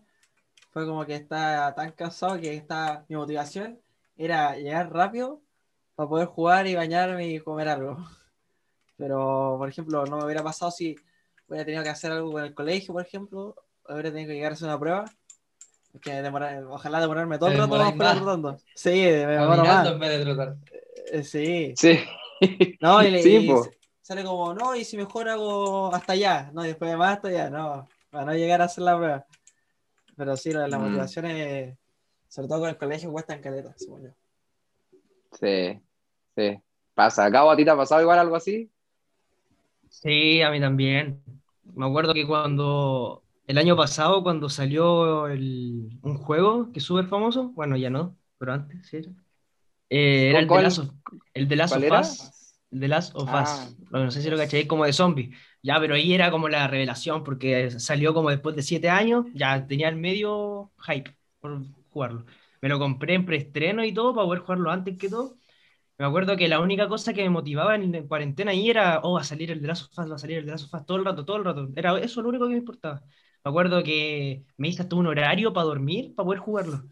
fue 0.71 0.87
como 0.87 1.05
que 1.05 1.15
estaba 1.17 1.75
tan 1.75 1.93
cansado 1.93 2.41
que 2.41 2.55
está, 2.55 3.05
mi 3.09 3.17
motivación 3.17 3.81
era 4.17 4.57
llegar 4.57 4.93
rápido 4.93 5.43
para 5.95 6.09
poder 6.09 6.27
jugar 6.29 6.67
y 6.67 6.75
bañarme 6.75 7.29
y 7.29 7.41
comer 7.41 7.69
algo. 7.69 7.97
Pero, 8.97 9.57
por 9.59 9.69
ejemplo, 9.69 10.07
no 10.07 10.19
me 10.19 10.25
hubiera 10.25 10.43
pasado 10.43 10.71
si 10.71 10.97
hubiera 11.47 11.65
tenido 11.65 11.83
que 11.83 11.91
hacer 11.91 12.13
algo 12.13 12.39
en 12.39 12.47
el 12.47 12.55
colegio, 12.55 12.95
por 12.95 13.03
ejemplo, 13.05 13.55
hubiera 13.89 14.11
tenido 14.11 14.29
que 14.29 14.35
llegar 14.35 14.53
a 14.53 14.55
hacer 14.55 14.69
una 14.69 14.79
prueba 14.79 15.05
que 16.01 16.23
ojalá 16.69 17.01
demorarme 17.01 17.39
todo 17.39 17.51
el 17.51 17.59
rato 17.59 17.77
trotando. 17.97 18.59
Sí, 18.75 18.91
me 18.91 19.27
demoro 19.27 19.65
más. 19.65 19.87
en 19.87 19.99
vez 19.99 20.19
de 20.19 20.25
trotar. 20.25 20.57
Eh, 21.13 21.23
sí. 21.23 21.75
Sí. 21.77 21.99
No, 22.81 23.03
y, 23.03 23.19
sí, 23.23 23.51
sale 24.01 24.25
como, 24.25 24.55
no, 24.55 24.75
y 24.75 24.85
si 24.85 24.97
mejor 24.97 25.29
hago 25.29 25.95
hasta 25.95 26.15
allá, 26.15 26.51
no, 26.53 26.65
y 26.65 26.69
después 26.69 26.91
de 26.91 26.97
más 26.97 27.17
hasta 27.17 27.29
allá, 27.29 27.51
no, 27.51 27.89
para 28.11 28.25
no 28.25 28.35
llegar 28.35 28.63
a 28.63 28.65
hacer 28.65 28.85
la 28.85 28.97
prueba. 28.97 29.27
Pero 30.17 30.37
sí, 30.37 30.53
la, 30.53 30.69
la 30.69 30.79
mm. 30.79 30.83
motivación 30.83 31.27
es, 31.27 31.77
sobre 32.29 32.49
todo 32.49 32.61
con 32.61 32.69
el 32.71 32.77
colegio, 32.77 33.13
cuesta 33.13 33.35
en 33.35 33.43
caleta, 33.43 33.75
supongo 33.77 34.07
yo. 34.07 34.11
Sí, 35.39 35.81
sí. 36.37 36.61
Pasa. 36.95 37.25
¿Acá 37.25 37.51
a 37.51 37.57
ti 37.57 37.65
te 37.65 37.71
ha 37.71 37.77
pasado 37.77 38.03
igual 38.03 38.19
algo 38.19 38.37
así? 38.37 38.71
Sí, 39.89 40.43
a 40.43 40.51
mí 40.51 40.61
también. 40.61 41.23
Me 41.75 41.87
acuerdo 41.87 42.13
que 42.13 42.27
cuando 42.27 43.23
el 43.47 43.59
año 43.59 43.77
pasado, 43.77 44.23
cuando 44.23 44.49
salió 44.49 45.25
un 45.25 46.19
juego 46.19 46.71
que 46.73 46.79
es 46.79 46.85
súper 46.85 47.07
famoso, 47.07 47.51
bueno, 47.51 47.77
ya 47.77 47.91
no, 47.91 48.17
pero 48.39 48.53
antes 48.53 48.87
sí 48.87 48.99
era. 48.99 49.11
Eh, 49.91 50.31
era 50.31 50.39
el 50.39 50.49
de, 50.49 50.63
Last 50.63 50.79
of, 50.79 50.91
el 51.35 51.49
de 51.49 51.57
Last 51.57 51.77
of 51.77 51.83
Us. 51.83 52.59
El 52.71 52.81
de 52.81 52.89
Last 52.89 53.15
of 53.15 53.29
Us. 53.29 53.77
No 53.91 54.11
sé 54.11 54.23
si 54.23 54.31
lo 54.31 54.39
caché, 54.39 54.67
como 54.67 54.85
de 54.85 54.93
zombie. 54.93 55.33
Ya, 55.63 55.79
pero 55.79 55.95
ahí 55.95 56.15
era 56.15 56.31
como 56.31 56.49
la 56.49 56.67
revelación, 56.67 57.23
porque 57.25 57.71
salió 57.73 58.15
como 58.15 58.31
después 58.31 58.57
de 58.57 58.63
siete 58.63 58.89
años, 58.89 59.27
ya 59.35 59.67
tenía 59.67 59.89
el 59.89 59.97
medio 59.97 60.73
hype 60.87 61.15
por 61.41 61.63
jugarlo. 61.91 62.25
Me 62.63 62.69
lo 62.69 62.79
compré 62.79 63.15
en 63.15 63.27
preestreno 63.27 63.85
y 63.85 63.93
todo 63.93 64.15
para 64.15 64.27
poder 64.27 64.41
jugarlo 64.41 64.71
antes 64.71 64.97
que 64.97 65.09
todo. 65.09 65.37
Me 65.99 66.07
acuerdo 66.07 66.37
que 66.37 66.49
la 66.49 66.61
única 66.61 66.89
cosa 66.89 67.13
que 67.13 67.23
me 67.23 67.31
motivaba 67.31 67.75
en, 67.77 68.09
cuarentena 68.09 68.53
ahí 68.53 68.71
era, 68.71 69.01
oh, 69.03 69.15
va 69.15 69.21
a 69.21 69.25
salir 69.25 69.51
el 69.51 69.61
de 69.61 69.69
Last 69.69 69.85
of 69.93 70.05
Us, 70.05 70.11
va 70.11 70.17
a 70.17 70.19
salir 70.19 70.39
el 70.39 70.47
de 70.47 70.53
Last 70.53 70.73
of 70.73 70.81
Us 70.81 70.87
todo 70.87 70.99
el 70.99 71.05
rato, 71.05 71.25
todo 71.25 71.37
el 71.37 71.45
rato. 71.45 71.69
Era 71.77 71.99
eso 72.01 72.23
lo 72.23 72.31
único 72.31 72.47
que 72.47 72.53
me 72.53 72.59
importaba. 72.59 73.03
Me 73.45 73.51
acuerdo 73.51 73.83
que 73.83 74.45
me 74.57 74.69
hice 74.69 74.83
hasta 74.83 74.97
un 74.97 75.07
horario 75.07 75.53
para 75.53 75.65
dormir, 75.67 76.15
para 76.15 76.27
poder 76.27 76.41
jugarlo. 76.41 76.85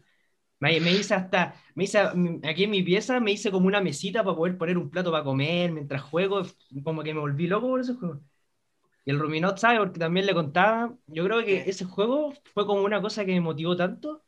Me, 0.59 0.77
hice 0.93 1.15
hasta, 1.15 1.55
me 1.75 1.85
hice, 1.85 1.99
aquí 1.99 2.65
en 2.65 2.71
mi 2.71 2.83
pieza 2.83 3.19
me 3.19 3.31
hice 3.33 3.51
como 3.51 3.67
una 3.67 3.81
mesita 3.81 4.23
para 4.23 4.37
poder 4.37 4.57
poner 4.57 4.77
un 4.77 4.89
plato 4.91 5.11
para 5.11 5.23
comer 5.23 5.71
mientras 5.71 6.01
juego, 6.03 6.43
como 6.83 7.03
que 7.03 7.13
me 7.13 7.19
volví 7.21 7.47
loco 7.47 7.67
por 7.69 7.81
ese 7.81 7.95
juego. 7.95 8.21
Y 9.05 9.11
el 9.11 9.19
Ruminot 9.19 9.57
sabe, 9.59 9.79
porque 9.79 9.99
también 9.99 10.25
le 10.27 10.33
contaba, 10.35 10.95
yo 11.07 11.25
creo 11.25 11.43
que 11.45 11.61
ese 11.69 11.85
juego 11.85 12.33
fue 12.53 12.65
como 12.67 12.83
una 12.83 13.01
cosa 13.01 13.25
que 13.25 13.33
me 13.33 13.41
motivó 13.41 13.75
tanto 13.77 14.23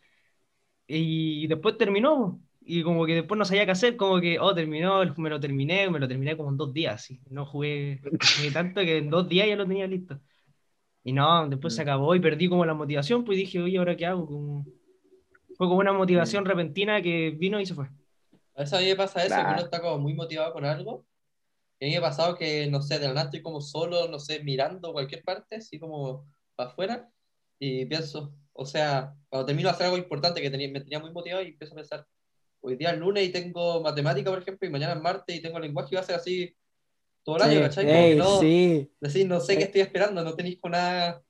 y 0.88 1.48
después 1.48 1.77
terminó. 1.77 2.42
Y 2.62 2.84
como 2.84 3.06
que 3.06 3.15
después 3.15 3.38
no 3.38 3.46
sabía 3.46 3.65
qué 3.65 3.72
hacer, 3.72 3.98
como 3.98 4.22
que, 4.22 4.39
oh, 4.39 4.56
terminó, 4.56 5.03
me 5.18 5.30
lo 5.30 5.39
terminé, 5.39 5.89
me 5.89 6.00
lo 6.00 6.08
terminé 6.08 6.38
como 6.38 6.50
en 6.50 6.58
dos 6.58 6.74
días, 6.74 7.03
¿sí? 7.03 7.22
No 7.30 7.46
jugué, 7.46 8.01
tanto 8.53 8.82
que 8.82 9.00
en 9.00 9.10
dos 9.10 9.27
días 9.30 9.48
ya 9.48 9.56
lo 9.58 9.68
tenía 9.68 9.88
listo. 9.88 10.20
Y 11.03 11.12
no, 11.12 11.48
después 11.50 11.75
se 11.75 11.81
mm. 11.81 11.88
acabó 11.88 12.15
y 12.15 12.19
perdí 12.19 12.48
como 12.48 12.65
la 12.65 12.74
motivación, 12.74 13.25
pues 13.25 13.38
dije, 13.38 13.62
oye, 13.62 13.77
¿ahora 13.77 13.95
qué 13.95 14.05
hago? 14.05 14.25
Como... 14.25 14.65
Fue 15.55 15.67
como 15.67 15.79
una 15.79 15.93
motivación 15.93 16.43
mm. 16.43 16.48
repentina 16.48 17.01
que 17.01 17.31
vino 17.31 17.60
y 17.60 17.65
se 17.65 17.75
fue. 17.75 17.86
A 18.55 18.62
veces 18.62 18.74
a 18.74 18.79
mí 18.79 18.88
me 18.88 18.95
pasa 18.95 19.24
eso, 19.24 19.36
que 19.36 19.41
uno 19.41 19.62
está 19.62 19.81
como 19.81 20.00
muy 20.00 20.13
motivado 20.13 20.53
con 20.53 20.65
algo. 20.65 21.05
Y 21.79 21.86
a 21.86 21.88
mí 21.88 21.91
me 21.91 21.98
ha 21.98 22.10
pasado 22.10 22.36
que, 22.36 22.67
no 22.67 22.81
sé, 22.81 23.00
de 23.00 23.07
la 23.07 23.13
nada 23.13 23.25
estoy 23.25 23.41
como 23.41 23.60
solo, 23.62 24.07
no 24.07 24.19
sé, 24.19 24.43
mirando 24.43 24.93
cualquier 24.93 25.24
parte, 25.24 25.57
así 25.57 25.79
como 25.79 26.25
para 26.55 26.69
afuera, 26.69 27.10
y 27.60 27.86
pienso, 27.86 28.33
o 28.53 28.65
sea, 28.65 29.15
cuando 29.27 29.45
termino 29.48 29.69
de 29.69 29.74
hacer 29.74 29.86
algo 29.88 29.98
importante 29.98 30.41
que 30.41 30.50
tenía, 30.50 30.69
me 30.69 30.81
tenía 30.81 31.00
muy 31.00 31.12
motivado 31.12 31.43
y 31.43 31.48
empiezo 31.48 31.74
a 31.74 31.77
pensar, 31.77 32.07
hoy 32.62 32.75
día 32.75 32.91
es 32.91 33.00
lunes 33.00 33.27
y 33.27 33.31
tengo 33.31 33.81
matemática, 33.81 34.29
por 34.29 34.39
ejemplo, 34.39 34.67
y 34.67 34.72
mañana 34.72 34.93
es 34.93 35.01
martes 35.01 35.36
y 35.36 35.41
tengo 35.41 35.60
lenguaje 35.60 35.89
y 35.91 35.95
va 35.95 36.01
a 36.01 36.05
ser 36.05 36.15
así 36.15 36.55
todo 37.24 37.38
el 37.38 37.42
año, 37.44 37.62
¿cachai? 37.62 38.15
no, 38.15 38.39
sí. 38.39 38.92
Decir, 39.00 39.27
no 39.27 39.39
sé 39.39 39.58
qué 39.58 39.63
estoy 39.63 39.82
esperando, 39.82 40.24
no 40.24 40.36
tenéis 40.36 40.60
con 40.60 40.72
nada. 40.72 41.24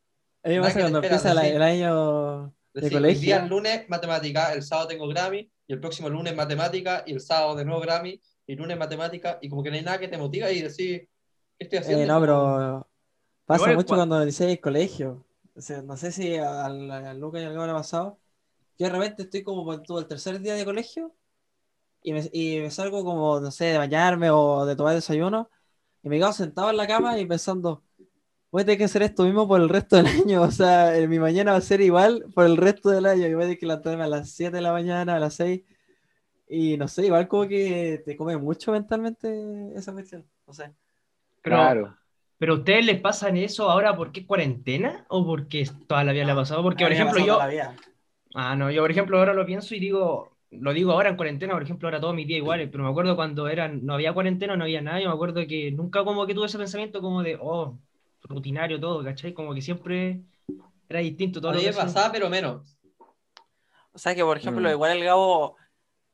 A 0.43 0.49
mí 0.49 0.59
pasa 0.59 0.79
cuando 0.79 0.99
empieza 0.99 1.31
el 1.31 1.61
año 1.61 2.53
de 2.73 2.91
colegio. 2.91 3.19
El 3.19 3.21
día 3.21 3.45
lunes 3.45 3.87
matemática, 3.87 4.53
el 4.53 4.63
sábado 4.63 4.87
tengo 4.87 5.07
Grammy, 5.07 5.51
y 5.67 5.73
el 5.73 5.79
próximo 5.79 6.09
lunes 6.09 6.35
matemática, 6.35 7.03
y 7.05 7.13
el 7.13 7.21
sábado 7.21 7.55
de 7.55 7.65
nuevo 7.65 7.81
Grammy, 7.81 8.19
y 8.45 8.55
lunes 8.55 8.77
matemática, 8.77 9.37
y 9.41 9.49
como 9.49 9.63
que 9.63 9.69
no 9.69 9.77
hay 9.77 9.83
nada 9.83 9.99
que 9.99 10.07
te 10.07 10.17
motiva 10.17 10.51
y 10.51 10.61
decir, 10.61 11.07
¿qué 11.57 11.65
estoy 11.65 11.79
haciendo? 11.79 12.03
Eh, 12.03 12.07
no, 12.07 12.19
pero 12.19 12.87
pasa 13.45 13.73
mucho 13.73 13.95
cuando 13.95 14.25
dices 14.25 14.49
el 14.49 14.59
colegio. 14.59 15.25
O 15.55 15.61
sea, 15.61 15.83
no 15.83 15.95
sé 15.95 16.11
si 16.11 16.35
al, 16.35 16.89
al 16.89 17.19
Lucas 17.19 17.41
y 17.41 17.45
al 17.45 17.53
Gabo 17.53 17.65
le 17.65 17.71
ha 17.71 17.75
pasado. 17.75 18.19
Yo 18.79 18.87
de 18.87 18.91
repente 18.91 19.23
estoy 19.23 19.43
como 19.43 19.81
todo 19.83 19.99
el 19.99 20.07
tercer 20.07 20.39
día 20.39 20.55
de 20.55 20.65
colegio 20.65 21.13
y 22.01 22.11
me, 22.11 22.27
y 22.33 22.59
me 22.59 22.71
salgo 22.71 23.03
como, 23.03 23.39
no 23.39 23.51
sé, 23.51 23.65
de 23.65 23.77
bañarme 23.77 24.31
o 24.31 24.65
de 24.65 24.75
tomar 24.75 24.95
desayuno 24.95 25.51
y 26.03 26.09
me 26.09 26.17
quedo 26.17 26.33
sentado 26.33 26.69
en 26.69 26.77
la 26.77 26.85
cama 26.85 27.17
y 27.17 27.25
pensando, 27.25 27.81
voy 28.51 28.61
a 28.61 28.65
tener 28.65 28.77
que 28.77 28.83
hacer 28.83 29.01
esto 29.03 29.23
mismo 29.23 29.47
por 29.47 29.61
el 29.61 29.69
resto 29.69 29.95
del 29.95 30.07
año, 30.23 30.41
o 30.41 30.51
sea, 30.51 30.93
mi 31.07 31.19
mañana 31.19 31.53
va 31.53 31.57
a 31.57 31.61
ser 31.61 31.81
igual 31.81 32.25
por 32.35 32.45
el 32.45 32.57
resto 32.57 32.89
del 32.89 33.05
año, 33.05 33.27
y 33.27 33.33
voy 33.33 33.43
a 33.43 33.45
tener 33.45 33.59
que 33.59 33.65
levantarme 33.65 34.03
a 34.03 34.07
las 34.07 34.29
7 34.31 34.55
de 34.55 34.61
la 34.61 34.71
mañana, 34.71 35.15
a 35.15 35.19
las 35.19 35.35
6, 35.35 35.61
y 36.49 36.77
no 36.77 36.87
sé, 36.87 37.05
igual 37.05 37.27
como 37.27 37.47
que 37.47 38.03
te 38.05 38.15
come 38.17 38.37
mucho 38.37 38.71
mentalmente 38.71 39.71
esa 39.75 39.93
cuestión, 39.93 40.25
no 40.45 40.53
sé. 40.53 40.71
Pero, 41.41 41.55
claro. 41.55 41.97
¿Pero 42.37 42.55
a 42.55 42.57
ustedes 42.57 42.85
les 42.85 42.99
pasan 42.99 43.37
eso 43.37 43.71
ahora 43.71 43.95
porque 43.95 44.19
es 44.19 44.25
cuarentena 44.25 45.05
o 45.07 45.25
porque 45.25 45.69
toda 45.87 46.03
la 46.03 46.11
vida 46.11 46.25
le 46.25 46.33
ha 46.33 46.35
pasado? 46.35 46.61
Porque, 46.61 46.83
por 46.83 46.91
ejemplo, 46.91 47.25
yo... 47.25 47.39
Ah, 48.35 48.55
no, 48.55 48.71
yo, 48.71 48.81
por 48.81 48.91
ejemplo, 48.91 49.17
ahora 49.17 49.33
lo 49.33 49.45
pienso 49.45 49.75
y 49.75 49.79
digo, 49.79 50.32
lo 50.59 50.73
digo 50.73 50.91
ahora 50.91 51.09
en 51.09 51.15
cuarentena, 51.15 51.53
por 51.53 51.63
ejemplo, 51.63 51.87
ahora 51.87 51.99
todos 51.99 52.15
mis 52.15 52.27
días 52.27 52.39
iguales, 52.39 52.69
pero 52.71 52.83
me 52.83 52.89
acuerdo 52.89 53.15
cuando 53.15 53.47
eran, 53.47 53.85
no 53.85 53.93
había 53.93 54.13
cuarentena, 54.13 54.55
no 54.55 54.63
había 54.63 54.81
nada, 54.81 55.01
y 55.01 55.05
me 55.05 55.11
acuerdo 55.11 55.45
que 55.47 55.71
nunca 55.71 56.03
como 56.03 56.25
que 56.25 56.33
tuve 56.33 56.45
ese 56.45 56.57
pensamiento 56.57 57.01
como 57.01 57.23
de, 57.23 57.37
oh, 57.39 57.79
rutinario 58.23 58.79
todo, 58.79 59.03
¿cachai? 59.03 59.33
Como 59.33 59.53
que 59.53 59.61
siempre 59.61 60.21
era 60.89 60.99
distinto 60.99 61.41
todo. 61.41 61.51
A 61.51 61.55
mí 61.55 61.63
pasaba, 61.75 62.11
pero 62.11 62.29
menos. 62.29 62.77
O 63.91 63.97
sea 63.97 64.15
que, 64.15 64.23
por 64.23 64.37
ejemplo, 64.37 64.67
mm. 64.67 64.71
igual 64.71 64.97
el 64.97 65.03
Gabo, 65.03 65.55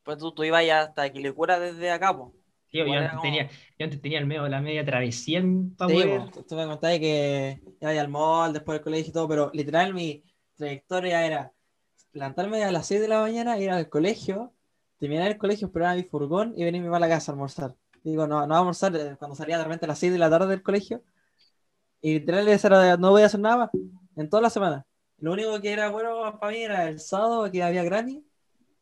pues 0.04 0.18
tú, 0.18 0.32
tú 0.34 0.44
ibas 0.44 0.66
ya 0.66 0.82
hasta 0.82 1.10
Quilicura 1.12 1.60
desde 1.60 1.92
acá, 1.92 2.16
pues. 2.16 2.34
Sí, 2.72 2.78
yo 2.78 2.94
antes, 2.94 3.22
tenía, 3.22 3.50
yo 3.80 3.84
antes 3.86 4.00
tenía 4.00 4.20
el 4.20 4.28
medio, 4.28 4.48
la 4.48 4.62
media 4.62 4.86
travesía 4.86 5.40
en 5.40 5.72
sí, 5.72 5.76
poder... 5.76 6.22
tú 6.48 6.56
me 6.56 6.68
contabas 6.68 7.00
que 7.00 7.60
iba 7.82 7.90
al 7.90 8.10
mall 8.10 8.54
después 8.54 8.76
del 8.76 8.84
colegio 8.84 9.10
y 9.10 9.14
todo, 9.14 9.28
pero 9.28 9.50
literal 9.54 9.96
mi 9.96 10.24
trayectoria 10.56 11.26
era 11.26 11.52
levantarme 12.14 12.64
a 12.64 12.72
las 12.72 12.88
6 12.88 13.02
de 13.02 13.08
la 13.08 13.22
mañana, 13.22 13.58
ir 13.60 13.70
al 13.72 13.90
colegio, 13.90 14.54
terminar 14.98 15.28
el 15.28 15.38
colegio, 15.38 15.68
esperar 15.68 15.90
a 15.90 15.96
mi 15.96 16.04
furgón 16.04 16.54
y 16.56 16.64
venirme 16.64 16.96
a 16.96 17.00
la 17.00 17.10
casa 17.10 17.32
a 17.32 17.34
almorzar. 17.34 17.76
Digo, 18.04 18.28
no, 18.28 18.46
no 18.48 18.56
a 18.56 18.60
almorzar 18.60 18.96
eh, 18.96 19.16
cuando 19.18 19.36
salía 19.36 19.58
de 19.58 19.64
repente 19.64 19.86
a 19.86 19.90
las 19.90 20.00
6 20.00 20.12
de 20.14 20.20
la 20.20 20.30
tarde 20.30 20.48
del 20.48 20.64
colegio. 20.64 21.04
Y 22.02 22.20
literal 22.20 23.00
no 23.00 23.12
voy 23.12 23.24
a 23.24 23.26
hacer 23.26 23.40
nada 23.40 23.70
en 24.16 24.30
toda 24.30 24.42
la 24.42 24.50
semana. 24.50 24.86
Lo 25.18 25.34
único 25.34 25.60
que 25.60 25.72
era 25.74 25.90
bueno 25.90 26.38
para 26.40 26.52
mí 26.54 26.60
era 26.60 26.88
el 26.88 27.00
sábado 27.00 27.52
que 27.52 27.62
había 27.62 27.84
Grammy, 27.84 28.24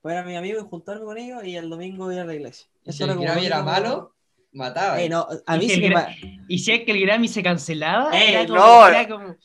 ver 0.03 0.17
a 0.17 0.23
mi 0.23 0.35
amigo 0.35 0.59
y 0.59 0.63
juntarme 0.63 1.03
con 1.03 1.17
ellos 1.17 1.43
y 1.43 1.55
el 1.55 1.69
domingo 1.69 2.11
ir 2.11 2.19
a 2.19 2.25
la 2.25 2.35
iglesia. 2.35 2.67
¿Y 2.83 2.93
si 2.93 3.03
el 3.03 3.17
Grammy 3.17 3.45
era 3.45 3.63
malo? 3.63 4.13
Mataba. 4.51 4.95
a 4.95 5.57
mí 5.57 5.65
¿Y, 5.65 5.69
si 5.69 5.93
¿Y 6.47 6.59
si 6.59 6.71
es 6.71 6.85
que 6.85 6.91
el 6.91 7.01
Grammy 7.01 7.27
se 7.27 7.43
cancelaba? 7.43 8.11
era 8.11 8.47
como, 8.47 8.87
era 8.87 9.37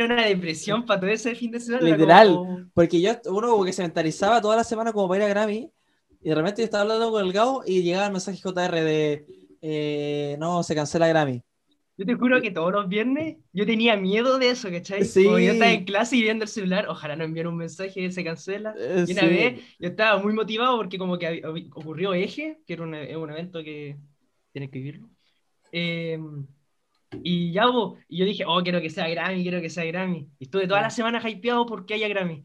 una 0.00 0.24
depresión 0.24 0.86
para 0.86 1.00
todo 1.00 1.10
ese 1.10 1.34
fin 1.34 1.50
de 1.50 1.60
semana. 1.60 1.84
Literal, 1.84 2.70
porque 2.72 3.00
yo, 3.00 3.12
uno 3.26 3.50
como 3.50 3.64
que 3.64 3.72
se 3.72 3.82
mentalizaba 3.82 4.40
toda 4.40 4.56
la 4.56 4.64
semana 4.64 4.92
como 4.92 5.08
para 5.08 5.24
ir 5.24 5.30
a 5.30 5.34
Grammy, 5.34 5.70
y 6.22 6.28
de 6.28 6.34
repente 6.34 6.62
yo 6.62 6.64
estaba 6.64 6.82
hablando 6.82 7.10
con 7.10 7.24
el 7.24 7.32
Gabo 7.32 7.62
y 7.66 7.82
llegaba 7.82 8.06
el 8.06 8.12
mensaje 8.12 8.38
JR 8.38 8.72
de 8.72 9.26
eh, 9.60 10.36
no, 10.38 10.62
se 10.62 10.74
cancela 10.74 11.08
Grammy. 11.08 11.42
Yo 11.98 12.06
te 12.06 12.14
juro 12.14 12.40
que 12.40 12.50
todos 12.50 12.72
los 12.72 12.88
viernes 12.88 13.36
yo 13.52 13.66
tenía 13.66 13.96
miedo 13.96 14.38
de 14.38 14.50
eso, 14.50 14.70
¿cachai? 14.70 15.04
Sí. 15.04 15.24
yo 15.24 15.38
estaba 15.38 15.72
en 15.72 15.84
clase 15.84 16.16
y 16.16 16.22
viendo 16.22 16.44
el 16.44 16.48
celular, 16.48 16.86
ojalá 16.88 17.16
no 17.16 17.24
envíen 17.24 17.48
un 17.48 17.58
mensaje 17.58 18.10
se 18.10 18.24
cancela. 18.24 18.74
Eh, 18.78 19.04
y 19.06 19.12
una 19.12 19.26
vez 19.26 19.60
yo 19.78 19.88
estaba 19.88 20.20
muy 20.22 20.32
motivado 20.32 20.78
porque 20.78 20.96
como 20.96 21.18
que 21.18 21.42
ocurrió 21.74 22.14
Eje, 22.14 22.58
que 22.66 22.72
era 22.72 22.82
un, 22.82 22.94
un 22.94 23.30
evento 23.30 23.62
que 23.62 23.98
tienes 24.52 24.70
que 24.70 24.78
vivirlo. 24.78 25.10
Eh, 25.70 26.18
y 27.22 27.52
ya 27.52 27.68
hubo, 27.68 27.98
y 28.08 28.18
yo 28.18 28.24
dije, 28.24 28.44
oh, 28.46 28.62
quiero 28.62 28.80
que 28.80 28.90
sea 28.90 29.08
Grammy, 29.08 29.42
quiero 29.42 29.60
que 29.60 29.70
sea 29.70 29.84
Grammy. 29.84 30.30
Y 30.38 30.44
estuve 30.44 30.66
toda 30.66 30.80
la 30.80 30.90
semana 30.90 31.20
hypeado 31.28 31.66
porque 31.66 31.94
haya 31.94 32.08
Grammy. 32.08 32.44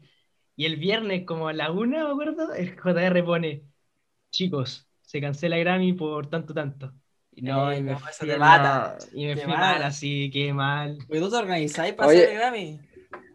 Y 0.56 0.66
el 0.66 0.76
viernes, 0.76 1.24
como 1.24 1.48
a 1.48 1.52
la 1.52 1.70
una, 1.70 2.04
me 2.04 2.10
acuerdo, 2.10 2.52
el 2.54 2.76
JR 2.76 3.24
pone, 3.24 3.64
chicos, 4.30 4.88
se 5.02 5.20
cancela 5.20 5.56
Grammy 5.58 5.92
por 5.92 6.28
tanto, 6.28 6.52
tanto. 6.52 6.92
Y 7.32 7.42
no, 7.42 7.72
y 7.72 7.82
me, 7.82 7.96
fui 7.96 8.28
mal, 8.36 8.98
y 9.12 9.26
me 9.26 9.36
fui 9.36 9.52
mal. 9.52 9.82
así, 9.84 10.28
qué 10.32 10.52
mal. 10.52 10.98
¿Tú 11.08 11.30
te 11.30 11.36
organizáis 11.36 11.94
para 11.94 12.10
hacer 12.10 12.34
Grammy? 12.34 12.80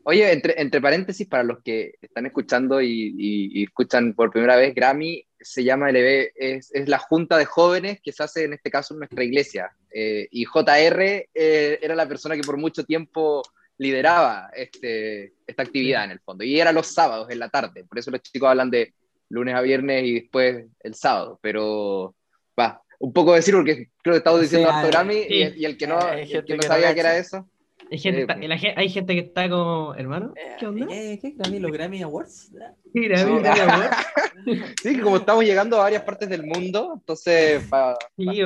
Oye, 0.04 0.34
entre, 0.34 0.62
entre 0.62 0.82
paréntesis, 0.82 1.26
para 1.28 1.44
los 1.44 1.64
que 1.64 1.94
están 2.02 2.26
escuchando 2.26 2.82
y, 2.82 3.16
y, 3.18 3.64
escuchan 3.64 4.14
por 4.14 4.32
primera 4.32 4.58
vez, 4.58 4.76
Grammy 4.76 5.26
se 5.44 5.64
llama 5.64 5.92
LB, 5.92 6.32
es, 6.36 6.72
es, 6.74 6.90
la 6.90 7.00
junta 7.00 7.38
de 7.38 7.46
jóvenes 7.46 8.00
que 8.02 8.12
se 8.12 8.24
hace 8.24 8.46
en 8.46 8.54
este 8.54 8.72
caso 8.72 8.94
en 8.94 9.00
nuestra 9.00 9.24
iglesia. 9.24 9.72
Eh, 9.92 10.28
y 10.32 10.46
JR 10.46 11.02
eh, 11.02 11.80
era 11.82 11.96
la 11.96 12.08
persona 12.08 12.36
que 12.36 12.42
por 12.42 12.58
mucho 12.58 12.84
tiempo 12.84 13.44
lideraba 13.78 14.50
este, 14.56 15.34
esta 15.46 15.64
actividad 15.64 16.06
en 16.06 16.12
el 16.12 16.20
fondo. 16.20 16.44
Y 16.44 16.60
era 16.60 16.72
los 16.72 16.88
sábados 16.88 17.30
en 17.30 17.40
la 17.40 17.50
tarde, 17.50 17.84
por 17.84 18.00
eso 18.00 18.12
los 18.12 18.22
chicos 18.22 18.50
hablan 18.50 18.72
de 18.72 18.94
lunes 19.30 19.56
a 19.56 19.62
viernes 19.62 20.04
y 20.06 20.22
después 20.22 20.66
el 20.80 20.96
sábado. 20.96 21.40
Pero 21.42 22.16
va, 22.60 22.82
un 23.00 23.14
poco 23.14 23.34
decir 23.34 23.54
porque 23.54 23.90
creo 24.02 24.14
que 24.14 24.18
estamos 24.20 24.42
diciendo 24.42 24.70
sí, 24.82 24.88
Grammy 24.88 25.26
y, 25.28 25.66
el 25.66 25.78
que 25.78 25.88
no, 25.88 26.00
el 26.10 26.46
que 26.46 26.56
no 26.56 26.64
sabía 26.64 26.94
que 26.94 27.00
era 27.00 27.18
eso. 27.18 27.50
Hay 27.94 28.00
gente, 28.00 28.26
pues. 28.26 28.64
hay 28.76 28.90
gente 28.90 29.14
que 29.14 29.20
está 29.20 29.48
como, 29.48 29.94
hermano, 29.94 30.34
eh, 30.36 30.56
¿qué 30.60 30.66
onda? 30.66 30.88
¿Qué, 30.88 31.20
qué 31.22 31.30
Grammy? 31.38 31.60
¿Los 31.60 31.72
Grammy 31.72 32.02
Awards? 32.02 32.52
Sí, 32.92 33.08
Grammy, 33.08 33.40
Grammy 33.40 33.60
Awards. 33.60 33.98
sí, 34.82 34.96
que 34.96 35.02
como 35.02 35.18
estamos 35.18 35.44
llegando 35.44 35.78
a 35.78 35.84
varias 35.84 36.02
partes 36.02 36.28
del 36.28 36.44
mundo, 36.44 36.94
entonces... 36.96 37.68
Pa, 37.70 37.96
sí, 38.18 38.42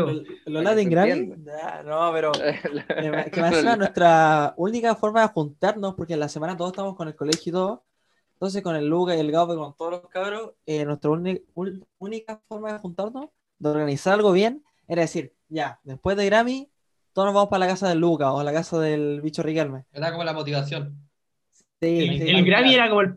¿Lo 0.45 0.61
Latin 0.61 0.89
Grammy? 0.89 1.27
No, 1.85 2.11
pero... 2.11 2.33
Eh, 2.43 2.59
que 3.31 3.39
más 3.39 3.53
es 3.53 3.77
nuestra 3.77 4.53
única 4.57 4.95
forma 4.95 5.21
de 5.21 5.29
juntarnos, 5.29 5.95
porque 5.95 6.15
en 6.15 6.19
la 6.19 6.27
semana 6.27 6.57
todos 6.57 6.73
estamos 6.73 6.97
con 6.97 7.07
el 7.07 7.15
colegio 7.15 7.49
y 7.49 7.53
todo, 7.53 7.85
entonces 8.33 8.61
con 8.61 8.75
el 8.75 8.85
Luca 8.85 9.15
y 9.15 9.21
el 9.21 9.31
Gaupe, 9.31 9.55
con 9.55 9.77
todos 9.77 9.91
los 9.91 10.09
cabros, 10.09 10.55
eh, 10.65 10.83
nuestra 10.83 11.09
única 11.99 12.41
forma 12.49 12.73
de 12.73 12.79
juntarnos, 12.79 13.29
de 13.59 13.69
organizar 13.69 14.15
algo 14.15 14.33
bien, 14.33 14.65
era 14.89 15.03
decir, 15.03 15.33
ya, 15.47 15.79
después 15.83 16.17
de 16.17 16.25
Grammy, 16.25 16.69
todos 17.17 17.29
nos 17.29 17.33
vamos 17.33 17.49
para 17.49 17.65
la 17.65 17.71
casa 17.71 17.89
de 17.89 17.95
Luca 17.95 18.31
o 18.31 18.43
la 18.43 18.53
casa 18.53 18.79
del 18.79 19.21
bicho 19.21 19.41
Riquelme. 19.41 19.85
Era 19.91 20.11
como 20.11 20.23
la 20.23 20.33
motivación. 20.33 21.09
Sí, 21.81 22.19
el, 22.29 22.45
Grammy 22.45 22.75
era 22.75 22.89
como 22.89 23.01
el, 23.01 23.15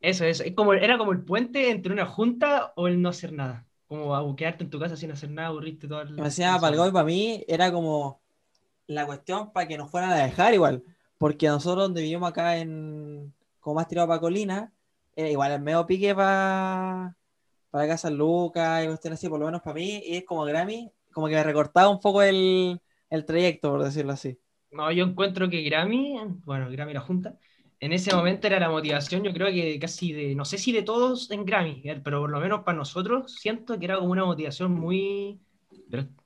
eso, 0.00 0.24
eso, 0.24 0.42
como, 0.54 0.72
era 0.72 0.96
como 0.96 1.12
el 1.12 1.22
puente 1.22 1.68
entre 1.68 1.92
una 1.92 2.06
junta 2.06 2.72
o 2.76 2.88
el 2.88 3.02
no 3.02 3.10
hacer 3.10 3.34
nada. 3.34 3.66
Como 3.88 4.34
quedarte 4.36 4.64
en 4.64 4.70
tu 4.70 4.80
casa 4.80 4.96
sin 4.96 5.10
hacer 5.10 5.30
nada, 5.30 5.48
aburriste 5.48 5.86
todo 5.86 6.00
el... 6.00 6.12
Me 6.12 6.22
decía, 6.22 6.56
para 6.58 6.82
el 6.82 6.92
para 6.92 7.04
mí 7.04 7.44
era 7.46 7.70
como 7.70 8.22
la 8.86 9.04
cuestión 9.04 9.52
para 9.52 9.68
que 9.68 9.76
nos 9.76 9.90
fueran 9.90 10.12
a 10.12 10.16
dejar 10.16 10.54
igual. 10.54 10.82
Porque 11.18 11.46
nosotros 11.46 11.84
donde 11.84 12.00
vivimos 12.00 12.30
acá 12.30 12.56
en, 12.56 13.34
como 13.58 13.74
más 13.74 13.86
tirado 13.86 14.08
para 14.08 14.20
Colina, 14.20 14.72
igual 15.14 15.52
el 15.52 15.60
medio 15.60 15.84
pique 15.84 16.14
para 16.14 17.14
para 17.68 17.86
casa 17.86 18.08
Lucas 18.08 18.82
y 18.82 18.86
cuestiones 18.86 19.18
así, 19.18 19.28
por 19.28 19.40
lo 19.40 19.44
menos 19.44 19.60
para 19.60 19.74
mí, 19.74 20.02
y 20.06 20.16
es 20.16 20.24
como 20.24 20.44
Grammy, 20.44 20.90
como 21.12 21.28
que 21.28 21.34
me 21.34 21.42
recortaba 21.44 21.90
un 21.90 22.00
poco 22.00 22.22
el, 22.22 22.80
el 23.10 23.24
trayecto, 23.24 23.70
por 23.70 23.84
decirlo 23.84 24.12
así. 24.12 24.38
No, 24.70 24.90
yo 24.92 25.04
encuentro 25.04 25.50
que 25.50 25.62
Grammy, 25.62 26.16
bueno, 26.44 26.70
Grammy 26.70 26.94
la 26.94 27.00
junta, 27.00 27.38
en 27.80 27.92
ese 27.92 28.14
momento 28.14 28.46
era 28.46 28.60
la 28.60 28.70
motivación, 28.70 29.24
yo 29.24 29.32
creo 29.32 29.48
que 29.48 29.78
casi 29.80 30.12
de, 30.12 30.34
no 30.34 30.44
sé 30.44 30.58
si 30.58 30.70
de 30.70 30.82
todos 30.82 31.30
en 31.30 31.44
Grammy, 31.44 31.82
eh, 31.84 32.00
pero 32.04 32.20
por 32.20 32.30
lo 32.30 32.40
menos 32.40 32.62
para 32.62 32.78
nosotros 32.78 33.34
siento 33.34 33.78
que 33.78 33.86
era 33.86 33.96
como 33.96 34.12
una 34.12 34.24
motivación 34.24 34.72
muy, 34.72 35.40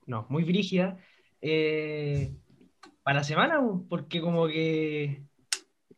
no, 0.07 0.27
muy 0.29 0.45
brígida 0.45 0.99
eh, 1.41 2.35
para 3.03 3.19
la 3.19 3.25
semana, 3.25 3.61
porque 3.89 4.21
como 4.21 4.47
que 4.47 5.23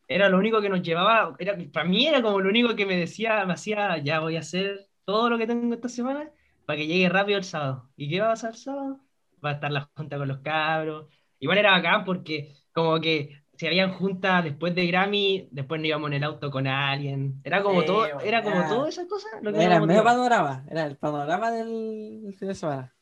era 0.07 0.29
lo 0.29 0.37
único 0.37 0.61
que 0.61 0.69
nos 0.69 0.81
llevaba, 0.81 1.35
era, 1.39 1.57
para 1.73 1.87
mí 1.87 2.07
era 2.07 2.21
como 2.21 2.39
lo 2.39 2.49
único 2.49 2.75
que 2.75 2.85
me 2.85 2.97
decía, 2.97 3.45
me 3.45 3.53
hacía, 3.53 3.97
ya 3.99 4.19
voy 4.19 4.37
a 4.37 4.41
hacer 4.41 4.87
todo 5.05 5.29
lo 5.29 5.37
que 5.37 5.47
tengo 5.47 5.73
esta 5.73 5.89
semana 5.89 6.31
para 6.65 6.77
que 6.77 6.87
llegue 6.87 7.09
rápido 7.09 7.37
el 7.39 7.43
sábado. 7.45 7.89
¿Y 7.97 8.09
qué 8.09 8.19
va 8.21 8.27
a 8.27 8.29
pasar 8.31 8.51
el 8.51 8.57
sábado? 8.57 9.06
Va 9.43 9.51
a 9.51 9.53
estar 9.53 9.71
la 9.71 9.89
junta 9.95 10.17
con 10.17 10.27
los 10.27 10.39
cabros. 10.39 11.07
Igual 11.39 11.57
era 11.59 11.71
bacán 11.71 12.05
porque 12.05 12.55
como 12.71 12.99
que 12.99 13.41
si 13.57 13.65
habían 13.65 13.93
juntas 13.93 14.43
después 14.43 14.75
de 14.75 14.85
Grammy, 14.85 15.49
después 15.51 15.81
no 15.81 15.87
íbamos 15.87 16.09
en 16.09 16.17
el 16.17 16.23
auto 16.23 16.51
con 16.51 16.67
alguien. 16.67 17.41
Era 17.43 17.63
como 17.63 17.83
todo, 17.83 18.05
era 18.21 18.43
como 18.43 18.67
todas 18.67 18.89
esas 18.89 19.07
cosas. 19.07 19.31
era 19.41 19.77
el 19.77 19.87
medio 19.87 20.03
panorama, 20.03 20.63
era 20.69 20.85
el 20.85 20.95
panorama 20.95 21.51
del, 21.51 22.35
fin 22.37 22.47
de 22.47 22.55
semana. 22.55 22.93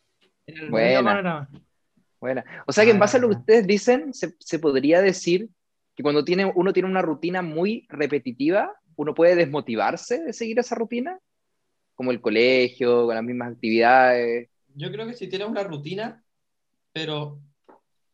Era 0.46 0.62
el 0.62 0.70
Buena. 0.70 1.04
panorama. 1.04 1.50
Buena. 2.22 2.46
O 2.65 2.72
sea 2.72 2.86
que 2.86 2.92
en 2.92 3.00
base 3.00 3.18
a 3.18 3.20
lo 3.20 3.30
que 3.30 3.36
ah. 3.36 3.39
ustedes 3.39 3.68
dicen, 3.68 4.13
se, 4.13 4.34
se 4.39 4.60
podría 4.60 5.01
decir 5.01 5.50
que 5.94 6.04
cuando 6.04 6.24
tiene, 6.24 6.51
uno 6.56 6.72
tiene 6.72 6.89
una 6.89 7.01
rutina 7.01 7.42
muy 7.42 7.86
repetitiva, 7.89 8.72
uno 8.96 9.13
puede 9.13 9.36
desmotivarse 9.36 10.24
de 10.24 10.34
seguir 10.34 10.58
esa 10.60 10.75
rutina, 10.75 11.20
como 11.96 12.12
el 12.12 12.22
colegio, 12.22 13.06
con 13.06 13.15
las 13.15 13.24
mismas 13.24 13.51
actividades. 13.51 14.50
Yo 14.74 14.92
creo 14.92 15.06
que 15.06 15.13
si 15.13 15.27
tienes 15.27 15.48
una 15.48 15.63
rutina, 15.63 16.24
pero 16.96 17.42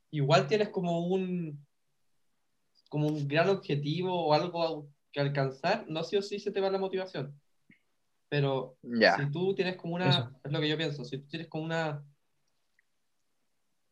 igual 0.09 0.47
tienes 0.47 0.69
como 0.69 1.05
un, 1.05 1.63
como 2.89 3.09
un 3.09 3.27
gran 3.27 3.47
objetivo 3.49 4.25
o 4.25 4.33
algo 4.33 4.89
que 5.11 5.19
alcanzar, 5.19 5.85
no 5.87 6.03
sí 6.03 6.17
o 6.17 6.21
sí 6.23 6.39
se 6.39 6.49
te 6.49 6.59
va 6.59 6.71
la 6.71 6.79
motivación. 6.79 7.39
Pero 8.27 8.79
si 8.81 9.31
tú 9.31 9.53
tienes 9.53 9.75
como 9.75 9.93
una, 9.93 10.35
es 10.43 10.51
lo 10.51 10.59
que 10.59 10.67
yo 10.67 10.77
pienso, 10.77 11.05
si 11.05 11.19
tú 11.19 11.27
tienes 11.27 11.47
como 11.47 11.63
una... 11.65 12.03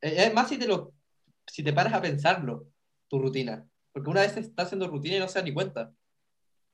Eh, 0.02 0.26
es 0.26 0.34
más 0.34 0.50
si 0.50 0.58
te, 0.58 0.66
lo, 0.66 0.92
si 1.46 1.62
te 1.62 1.72
paras 1.72 1.94
a 1.94 2.02
pensarlo, 2.02 2.66
tu 3.08 3.20
rutina. 3.20 3.64
Porque 3.92 4.10
una 4.10 4.22
vez 4.22 4.38
estás 4.38 4.66
haciendo 4.66 4.88
rutina 4.88 5.18
y 5.18 5.20
no 5.20 5.28
se 5.28 5.38
da 5.38 5.46
ni 5.46 5.54
cuenta. 5.54 5.94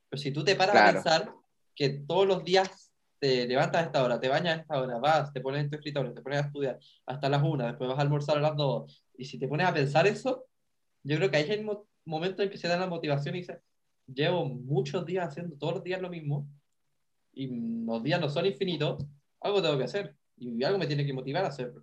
Pero 0.08 0.22
si 0.22 0.32
tú 0.32 0.42
te 0.42 0.56
paras 0.56 0.76
a 0.76 0.92
pensar 0.94 1.34
que 1.74 1.90
todos 1.90 2.26
los 2.26 2.44
días 2.44 2.85
te 3.26 3.46
levantas 3.46 3.82
a 3.82 3.86
esta 3.86 4.04
hora, 4.04 4.20
te 4.20 4.28
bañas 4.28 4.58
a 4.58 4.60
esta 4.60 4.80
hora, 4.80 4.98
vas, 4.98 5.32
te 5.32 5.40
pones 5.40 5.62
en 5.62 5.70
tu 5.70 5.76
escritorio, 5.76 6.14
te 6.14 6.22
pones 6.22 6.42
a 6.42 6.46
estudiar 6.46 6.78
hasta 7.06 7.28
las 7.28 7.42
una, 7.42 7.66
después 7.66 7.88
vas 7.88 7.98
a 7.98 8.02
almorzar 8.02 8.38
a 8.38 8.40
las 8.40 8.56
dos, 8.56 9.04
y 9.18 9.24
si 9.24 9.38
te 9.38 9.48
pones 9.48 9.66
a 9.66 9.74
pensar 9.74 10.06
eso, 10.06 10.46
yo 11.02 11.16
creo 11.16 11.30
que 11.30 11.36
ahí 11.38 11.44
es 11.44 11.50
el 11.50 11.66
momento 12.04 12.42
en 12.42 12.50
que 12.50 12.58
se 12.58 12.68
da 12.68 12.76
la 12.76 12.86
motivación 12.86 13.34
y 13.34 13.40
dices, 13.40 13.58
llevo 14.06 14.44
muchos 14.44 15.04
días 15.04 15.28
haciendo 15.28 15.56
todos 15.56 15.74
los 15.74 15.84
días 15.84 16.00
lo 16.00 16.08
mismo, 16.08 16.48
y 17.32 17.48
los 17.84 18.02
días 18.02 18.20
no 18.20 18.28
son 18.28 18.46
infinitos, 18.46 19.04
algo 19.40 19.60
tengo 19.60 19.76
que 19.76 19.84
hacer, 19.84 20.14
y 20.38 20.62
algo 20.62 20.78
me 20.78 20.86
tiene 20.86 21.04
que 21.04 21.12
motivar 21.12 21.44
a 21.44 21.48
hacerlo. 21.48 21.82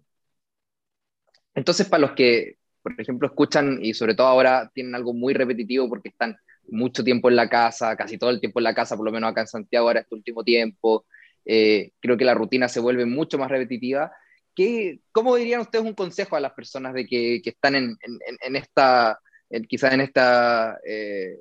Entonces, 1.55 1.87
para 1.87 2.01
los 2.01 2.11
que, 2.13 2.57
por 2.81 2.99
ejemplo, 2.99 3.27
escuchan 3.27 3.79
y 3.81 3.93
sobre 3.93 4.15
todo 4.15 4.27
ahora 4.27 4.71
tienen 4.73 4.95
algo 4.95 5.13
muy 5.13 5.33
repetitivo 5.33 5.87
porque 5.87 6.09
están 6.09 6.35
mucho 6.67 7.03
tiempo 7.03 7.29
en 7.29 7.35
la 7.35 7.49
casa, 7.49 7.95
casi 7.95 8.17
todo 8.17 8.29
el 8.29 8.39
tiempo 8.39 8.59
en 8.59 8.63
la 8.63 8.73
casa, 8.73 8.95
por 8.95 9.05
lo 9.05 9.11
menos 9.11 9.29
acá 9.29 9.41
en 9.41 9.47
Santiago 9.47 9.87
ahora 9.87 9.99
este 9.99 10.15
último 10.15 10.43
tiempo, 10.43 11.05
eh, 11.45 11.91
creo 11.99 12.17
que 12.17 12.25
la 12.25 12.33
rutina 12.33 12.67
se 12.67 12.79
vuelve 12.79 13.05
mucho 13.05 13.37
más 13.37 13.49
repetitiva. 13.49 14.11
¿Qué, 14.55 14.99
¿Cómo 15.11 15.35
dirían 15.35 15.61
ustedes 15.61 15.85
un 15.85 15.93
consejo 15.93 16.35
a 16.35 16.39
las 16.39 16.53
personas 16.53 16.93
de 16.93 17.05
que, 17.05 17.41
que 17.43 17.49
están 17.49 17.75
en, 17.75 17.97
en, 18.01 18.55
esta, 18.55 19.19
quizás 19.67 19.93
en 19.93 20.01
esta, 20.01 20.77
eh, 20.87 21.35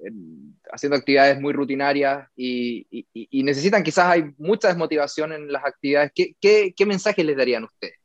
haciendo 0.72 0.96
actividades 0.96 1.38
muy 1.38 1.52
rutinarias 1.52 2.26
y, 2.34 2.86
y, 3.12 3.42
necesitan, 3.42 3.82
quizás 3.82 4.06
hay 4.06 4.24
mucha 4.38 4.68
desmotivación 4.68 5.32
en 5.32 5.52
las 5.52 5.64
actividades? 5.64 6.10
¿Qué, 6.14 6.34
qué, 6.40 6.72
qué 6.74 6.86
mensaje 6.86 7.22
les 7.22 7.36
darían 7.36 7.64
ustedes? 7.64 7.98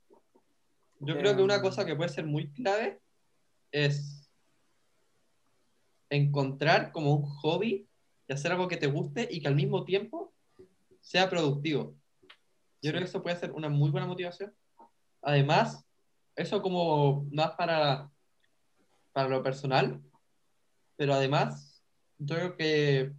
Yo 1.00 1.18
creo 1.18 1.36
que 1.36 1.44
una 1.44 1.62
cosa 1.62 1.86
que 1.86 1.96
puede 1.96 2.10
ser 2.10 2.26
muy 2.26 2.52
clave 2.52 3.00
es 3.72 4.30
encontrar 6.10 6.92
como 6.92 7.14
un 7.14 7.24
hobby 7.24 7.88
y 8.28 8.34
hacer 8.34 8.52
algo 8.52 8.68
que 8.68 8.78
te 8.78 8.88
guste 8.88 9.28
y 9.30 9.42
que 9.42 9.48
al 9.48 9.56
mismo 9.56 9.86
tiempo 9.86 10.34
sea 11.08 11.30
productivo. 11.30 11.96
Yo 12.82 12.92
creo 12.92 13.00
que 13.00 13.08
eso 13.08 13.24
puede 13.24 13.38
ser 13.38 13.54
una 13.54 13.70
muy 13.70 13.90
buena 13.90 14.08
motivación. 14.08 14.54
Además, 15.22 15.86
eso 16.36 16.62
como 16.62 17.26
más 17.32 17.52
para, 17.52 18.12
para 19.14 19.30
lo 19.30 19.42
personal, 19.42 20.02
pero 20.98 21.14
además, 21.14 21.82
yo 22.18 22.36
creo 22.36 22.58
que 22.58 23.14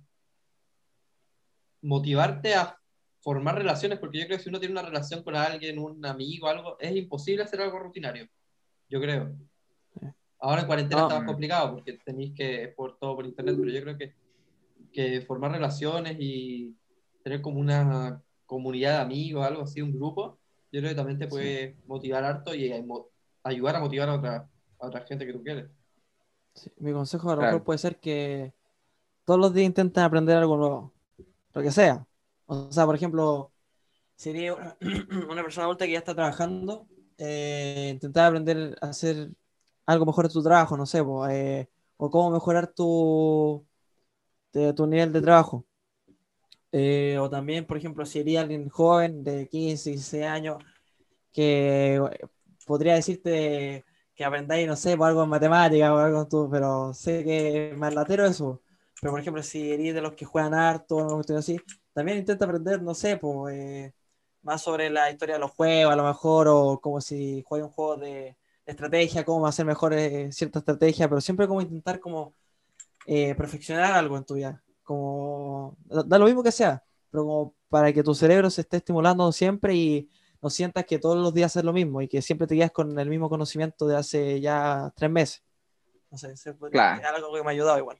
motivarte 1.80 2.54
a 2.54 2.78
formar 3.20 3.56
relaciones, 3.56 3.98
porque 3.98 4.18
yo 4.18 4.26
creo 4.26 4.36
que 4.36 4.44
si 4.44 4.50
uno 4.50 4.60
tiene 4.60 4.72
una 4.72 4.82
relación 4.82 5.22
con 5.22 5.34
alguien, 5.34 5.78
un 5.78 6.04
amigo, 6.04 6.46
algo, 6.46 6.78
es 6.78 6.94
imposible 6.94 7.42
hacer 7.42 7.62
algo 7.62 7.78
rutinario. 7.78 8.28
Yo 8.90 9.00
creo. 9.00 9.34
Ahora 10.40 10.60
en 10.60 10.66
cuarentena 10.66 11.02
está 11.02 11.18
más 11.20 11.26
complicado 11.26 11.74
porque 11.74 11.94
tenéis 12.04 12.34
que 12.34 12.68
por 12.76 12.98
todo 12.98 13.16
por 13.16 13.24
internet, 13.24 13.56
pero 13.58 13.72
yo 13.72 13.80
creo 13.80 13.96
que, 13.96 14.14
que 14.92 15.22
formar 15.22 15.52
relaciones 15.52 16.16
y 16.20 16.77
tener 17.28 17.42
como 17.42 17.60
una 17.60 18.22
comunidad 18.46 18.96
de 18.96 19.02
amigos, 19.02 19.46
algo 19.46 19.62
así, 19.62 19.82
un 19.82 19.92
grupo, 19.92 20.38
yo 20.72 20.80
creo 20.80 20.90
que 20.90 20.96
también 20.96 21.18
te 21.18 21.28
puede 21.28 21.76
motivar 21.86 22.24
harto 22.24 22.54
y 22.54 22.72
ayudar 23.42 23.76
a 23.76 23.80
motivar 23.80 24.08
a 24.08 24.14
otra, 24.14 24.48
otra 24.78 25.04
gente 25.06 25.26
que 25.26 25.32
tú 25.32 25.42
quieres. 25.42 25.68
mi 26.78 26.92
consejo 26.92 27.30
a 27.30 27.36
lo 27.36 27.42
mejor 27.42 27.64
puede 27.64 27.78
ser 27.78 28.00
que 28.00 28.54
todos 29.24 29.38
los 29.38 29.52
días 29.52 29.66
intenten 29.66 30.02
aprender 30.02 30.36
algo 30.38 30.56
nuevo, 30.56 30.94
lo 31.52 31.62
que 31.62 31.70
sea. 31.70 32.06
O 32.46 32.72
sea, 32.72 32.86
por 32.86 32.94
ejemplo, 32.94 33.52
sería 34.16 34.54
una 35.28 35.42
persona 35.42 35.66
adulta 35.66 35.84
que 35.84 35.92
ya 35.92 35.98
está 35.98 36.14
trabajando, 36.14 36.86
eh, 37.18 37.90
intentar 37.92 38.26
aprender 38.26 38.78
a 38.80 38.86
hacer 38.86 39.30
algo 39.84 40.06
mejor 40.06 40.24
en 40.24 40.32
tu 40.32 40.42
trabajo, 40.42 40.78
no 40.78 40.86
sé, 40.86 41.02
eh, 41.30 41.68
o 41.98 42.10
cómo 42.10 42.30
mejorar 42.30 42.68
tu, 42.68 43.66
tu 44.50 44.86
nivel 44.86 45.12
de 45.12 45.20
trabajo. 45.20 45.67
Eh, 46.72 47.16
o 47.18 47.30
también, 47.30 47.66
por 47.66 47.78
ejemplo, 47.78 48.04
si 48.04 48.20
eres 48.20 48.38
alguien 48.38 48.68
joven 48.68 49.24
de 49.24 49.48
15, 49.48 49.90
16 49.90 50.24
años, 50.24 50.58
que 51.32 51.96
eh, 51.96 52.26
podría 52.66 52.94
decirte 52.94 53.84
que 54.14 54.24
aprendáis, 54.24 54.66
no 54.66 54.76
sé, 54.76 54.96
por 54.96 55.08
algo 55.08 55.22
en 55.24 55.30
matemáticas 55.30 55.90
o 55.90 55.98
algo, 55.98 56.28
tú, 56.28 56.48
pero 56.50 56.92
sé 56.94 57.24
que 57.24 57.70
es 57.70 57.76
más 57.78 57.94
latero 57.94 58.26
eso. 58.26 58.62
Pero, 59.00 59.12
por 59.12 59.20
ejemplo, 59.20 59.42
si 59.42 59.72
eres 59.72 59.94
de 59.94 60.02
los 60.02 60.14
que 60.14 60.24
juegan 60.24 60.54
harto 60.54 60.96
o 60.96 61.00
algo 61.20 61.38
así, 61.38 61.58
también 61.92 62.18
intenta 62.18 62.44
aprender, 62.44 62.82
no 62.82 62.94
sé, 62.94 63.16
pues, 63.16 63.54
eh, 63.56 63.92
más 64.42 64.62
sobre 64.62 64.90
la 64.90 65.10
historia 65.10 65.36
de 65.36 65.40
los 65.40 65.52
juegos, 65.52 65.92
a 65.92 65.96
lo 65.96 66.04
mejor, 66.04 66.48
o 66.48 66.80
como 66.80 67.00
si 67.00 67.42
juega 67.46 67.66
un 67.66 67.72
juego 67.72 67.96
de, 67.96 68.36
estrategia, 68.66 69.24
cómo 69.24 69.46
hacer 69.46 69.64
mejor 69.66 69.94
cierta 70.30 70.58
estrategia, 70.58 71.08
pero 71.08 71.20
siempre 71.22 71.48
como 71.48 71.62
intentar 71.62 72.00
como 72.00 72.34
perfeccionar 73.06 73.92
algo 73.94 74.18
en 74.18 74.24
tu 74.24 74.34
vida 74.34 74.62
como 74.88 75.76
da 75.84 76.18
lo 76.18 76.24
mismo 76.24 76.42
que 76.42 76.50
sea, 76.50 76.82
pero 77.10 77.24
como 77.24 77.54
para 77.68 77.92
que 77.92 78.02
tu 78.02 78.14
cerebro 78.14 78.48
se 78.48 78.62
esté 78.62 78.78
estimulando 78.78 79.30
siempre 79.32 79.74
y 79.74 80.08
no 80.40 80.48
sientas 80.48 80.86
que 80.86 80.98
todos 80.98 81.18
los 81.18 81.34
días 81.34 81.54
es 81.54 81.62
lo 81.62 81.74
mismo 81.74 82.00
y 82.00 82.08
que 82.08 82.22
siempre 82.22 82.46
te 82.46 82.54
guías 82.54 82.70
con 82.70 82.98
el 82.98 83.10
mismo 83.10 83.28
conocimiento 83.28 83.86
de 83.86 83.98
hace 83.98 84.40
ya 84.40 84.90
tres 84.96 85.10
meses. 85.10 85.44
No 86.10 86.16
sé, 86.16 86.32
es 86.32 86.46
algo 86.46 86.70
que 86.70 87.42
me 87.42 87.48
ha 87.48 87.50
ayudado 87.50 87.76
igual. 87.76 87.98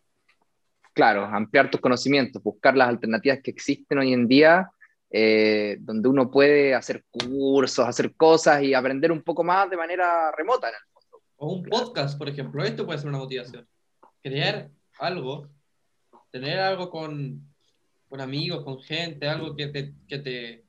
Claro, 0.94 1.26
ampliar 1.26 1.70
tus 1.70 1.82
conocimientos, 1.82 2.42
buscar 2.42 2.74
las 2.74 2.88
alternativas 2.88 3.40
que 3.44 3.50
existen 3.50 3.98
hoy 3.98 4.14
en 4.14 4.26
día, 4.26 4.70
eh, 5.10 5.76
donde 5.80 6.08
uno 6.08 6.30
puede 6.30 6.74
hacer 6.74 7.04
cursos, 7.10 7.86
hacer 7.86 8.16
cosas 8.16 8.62
y 8.62 8.72
aprender 8.72 9.12
un 9.12 9.22
poco 9.22 9.44
más 9.44 9.68
de 9.68 9.76
manera 9.76 10.32
remota 10.32 10.70
en 10.70 10.74
el 10.74 10.80
fondo. 10.90 11.22
O 11.36 11.52
un 11.52 11.62
podcast, 11.64 12.16
por 12.16 12.30
ejemplo, 12.30 12.64
esto 12.64 12.86
puede 12.86 12.98
ser 12.98 13.08
una 13.08 13.18
motivación. 13.18 13.68
Crear 14.22 14.70
algo 14.98 15.50
tener 16.30 16.58
algo 16.58 16.90
con, 16.90 17.42
con 18.08 18.20
amigos, 18.20 18.64
con 18.64 18.80
gente, 18.80 19.28
algo 19.28 19.54
que 19.54 19.68
te, 19.68 19.94
que 20.06 20.18
te, 20.18 20.64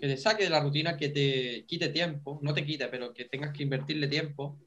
te 0.00 0.16
saque 0.16 0.44
de 0.44 0.50
la 0.50 0.60
rutina, 0.60 0.96
que 0.96 1.08
te 1.08 1.64
quite 1.66 1.88
tiempo, 1.88 2.38
no 2.42 2.54
te 2.54 2.64
quite, 2.64 2.88
pero 2.88 3.12
que 3.12 3.24
tengas 3.26 3.52
que 3.52 3.62
invertirle 3.62 4.08
tiempo, 4.08 4.58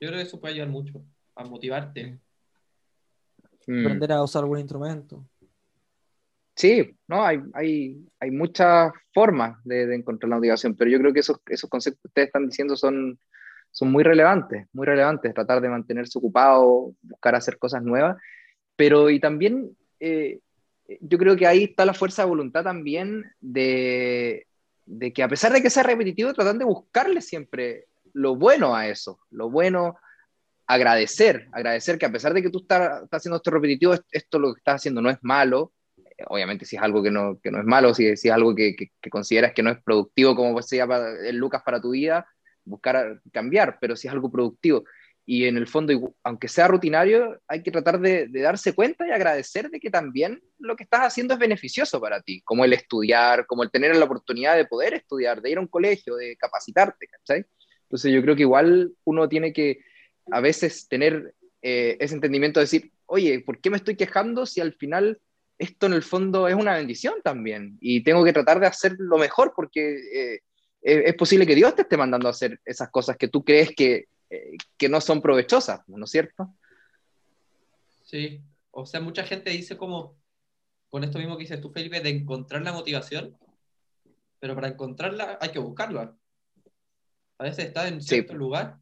Yo 0.00 0.08
creo 0.08 0.14
que 0.14 0.22
eso 0.22 0.40
puede 0.40 0.54
ayudar 0.54 0.70
mucho 0.70 1.04
a 1.36 1.44
motivarte. 1.44 2.18
Mm. 3.66 3.80
Aprender 3.86 4.12
a 4.12 4.22
usar 4.22 4.42
algún 4.42 4.58
instrumento. 4.58 5.24
Sí, 6.54 6.94
no, 7.08 7.24
hay, 7.24 7.40
hay, 7.54 8.06
hay 8.20 8.30
muchas 8.30 8.92
formas 9.14 9.58
de, 9.64 9.94
encontrar 9.94 10.28
la 10.28 10.36
motivación, 10.36 10.76
pero 10.76 10.90
yo 10.90 10.98
creo 10.98 11.12
que 11.12 11.20
esos, 11.20 11.40
esos 11.46 11.70
conceptos 11.70 12.02
que 12.02 12.08
ustedes 12.08 12.26
están 12.26 12.46
diciendo 12.46 12.76
son, 12.76 13.18
son 13.70 13.90
muy 13.90 14.04
relevantes, 14.04 14.66
muy 14.72 14.86
relevantes, 14.86 15.32
tratar 15.32 15.62
de 15.62 15.70
mantenerse 15.70 16.18
ocupado, 16.18 16.94
buscar 17.00 17.34
hacer 17.34 17.58
cosas 17.58 17.82
nuevas, 17.82 18.16
pero 18.76 19.10
y 19.10 19.20
también 19.20 19.76
eh, 20.00 20.40
yo 21.00 21.18
creo 21.18 21.36
que 21.36 21.46
ahí 21.46 21.64
está 21.64 21.84
la 21.84 21.94
fuerza 21.94 22.22
de 22.22 22.28
voluntad 22.28 22.64
también 22.64 23.24
de, 23.40 24.46
que 25.14 25.22
a 25.22 25.28
pesar 25.28 25.52
de 25.52 25.62
que 25.62 25.70
sea 25.70 25.82
repetitivo, 25.82 26.32
tratan 26.34 26.58
de 26.58 26.64
buscarle 26.64 27.20
siempre 27.20 27.86
lo 28.12 28.36
bueno 28.36 28.74
a 28.74 28.88
eso, 28.88 29.20
lo 29.30 29.50
bueno, 29.50 29.96
agradecer, 30.66 31.48
agradecer 31.52 31.98
que 31.98 32.06
a 32.06 32.12
pesar 32.12 32.34
de 32.34 32.42
que 32.42 32.50
tú 32.50 32.60
estás, 32.60 33.04
haciendo 33.10 33.36
esto 33.36 33.50
repetitivo, 33.50 33.94
esto 34.10 34.38
lo 34.38 34.54
que 34.54 34.58
estás 34.58 34.76
haciendo 34.76 35.00
no 35.00 35.10
es 35.10 35.18
malo, 35.22 35.72
eh, 35.96 36.24
obviamente 36.26 36.66
si 36.66 36.76
es 36.76 36.82
algo 36.82 37.02
que 37.02 37.10
no, 37.10 37.38
que 37.40 37.50
no 37.50 37.58
es 37.58 37.64
malo, 37.64 37.94
si, 37.94 38.06
es 38.06 38.26
algo 38.26 38.54
que, 38.54 38.74
consideras 39.10 39.52
que 39.54 39.62
no 39.62 39.70
es 39.70 39.82
productivo 39.82 40.36
como 40.36 40.60
sea 40.62 40.86
el 41.24 41.36
Lucas 41.36 41.62
para 41.64 41.80
tu 41.80 41.90
vida, 41.90 42.26
buscar 42.64 43.20
cambiar, 43.32 43.78
pero 43.80 43.96
si 43.96 44.08
es 44.08 44.12
algo 44.12 44.30
productivo. 44.30 44.84
Y 45.24 45.46
en 45.46 45.56
el 45.56 45.68
fondo, 45.68 46.14
aunque 46.24 46.48
sea 46.48 46.66
rutinario, 46.66 47.40
hay 47.46 47.62
que 47.62 47.70
tratar 47.70 48.00
de, 48.00 48.26
de, 48.26 48.40
darse 48.40 48.74
cuenta 48.74 49.06
y 49.06 49.12
agradecer 49.12 49.70
de 49.70 49.78
que 49.78 49.90
también 49.90 50.42
lo 50.58 50.74
que 50.74 50.82
estás 50.82 51.02
haciendo 51.02 51.34
es 51.34 51.40
beneficioso 51.40 52.00
para 52.00 52.20
ti, 52.20 52.42
como 52.42 52.64
el 52.64 52.72
estudiar, 52.72 53.46
como 53.46 53.62
el 53.62 53.70
tener 53.70 53.94
la 53.94 54.04
oportunidad 54.04 54.56
de 54.56 54.64
poder 54.64 54.94
estudiar, 54.94 55.40
de 55.40 55.50
ir 55.50 55.58
a 55.58 55.60
un 55.60 55.68
colegio, 55.68 56.16
de 56.16 56.36
capacitarte, 56.36 57.06
¿cachai? 57.06 57.44
Entonces 57.84 58.12
yo 58.12 58.22
creo 58.22 58.34
que 58.34 58.42
igual 58.42 58.92
uno 59.04 59.28
tiene 59.28 59.52
que 59.52 59.80
a 60.30 60.40
veces 60.40 60.88
tener 60.88 61.34
eh, 61.60 61.96
ese 62.00 62.14
entendimiento 62.14 62.58
de 62.58 62.64
decir, 62.64 62.90
oye, 63.06 63.40
¿por 63.40 63.60
qué 63.60 63.70
me 63.70 63.76
estoy 63.76 63.96
quejando 63.96 64.46
si 64.46 64.60
al 64.60 64.72
final 64.72 65.20
esto 65.58 65.86
en 65.86 65.92
el 65.92 66.02
fondo 66.02 66.48
es 66.48 66.54
una 66.54 66.74
bendición 66.74 67.14
también? 67.22 67.76
Y 67.80 68.02
tengo 68.02 68.24
que 68.24 68.32
tratar 68.32 68.60
de 68.60 68.66
hacer 68.66 68.96
lo 68.98 69.18
mejor 69.18 69.52
porque 69.54 69.98
eh, 70.14 70.40
es 70.80 71.14
posible 71.14 71.46
que 71.46 71.54
Dios 71.54 71.76
te 71.76 71.82
esté 71.82 71.96
mandando 71.96 72.28
a 72.28 72.32
hacer 72.32 72.58
esas 72.64 72.90
cosas 72.90 73.16
que 73.16 73.28
tú 73.28 73.44
crees 73.44 73.70
que, 73.76 74.06
eh, 74.32 74.56
que 74.78 74.88
no 74.88 74.98
son 75.02 75.20
provechosas, 75.20 75.86
¿no 75.88 76.06
es 76.06 76.10
cierto? 76.10 76.56
Sí, 78.02 78.42
o 78.70 78.86
sea, 78.86 78.98
mucha 78.98 79.24
gente 79.24 79.50
dice 79.50 79.76
como, 79.76 80.16
con 80.88 81.04
esto 81.04 81.18
mismo 81.18 81.36
que 81.36 81.42
dices 81.42 81.60
tú, 81.60 81.70
Felipe, 81.70 82.00
de 82.00 82.08
encontrar 82.08 82.62
la 82.62 82.72
motivación, 82.72 83.36
pero 84.40 84.54
para 84.54 84.68
encontrarla 84.68 85.36
hay 85.38 85.50
que 85.50 85.58
buscarla. 85.58 86.16
A 87.36 87.44
veces 87.44 87.66
está 87.66 87.86
en 87.88 88.00
cierto 88.00 88.32
lugar 88.32 88.78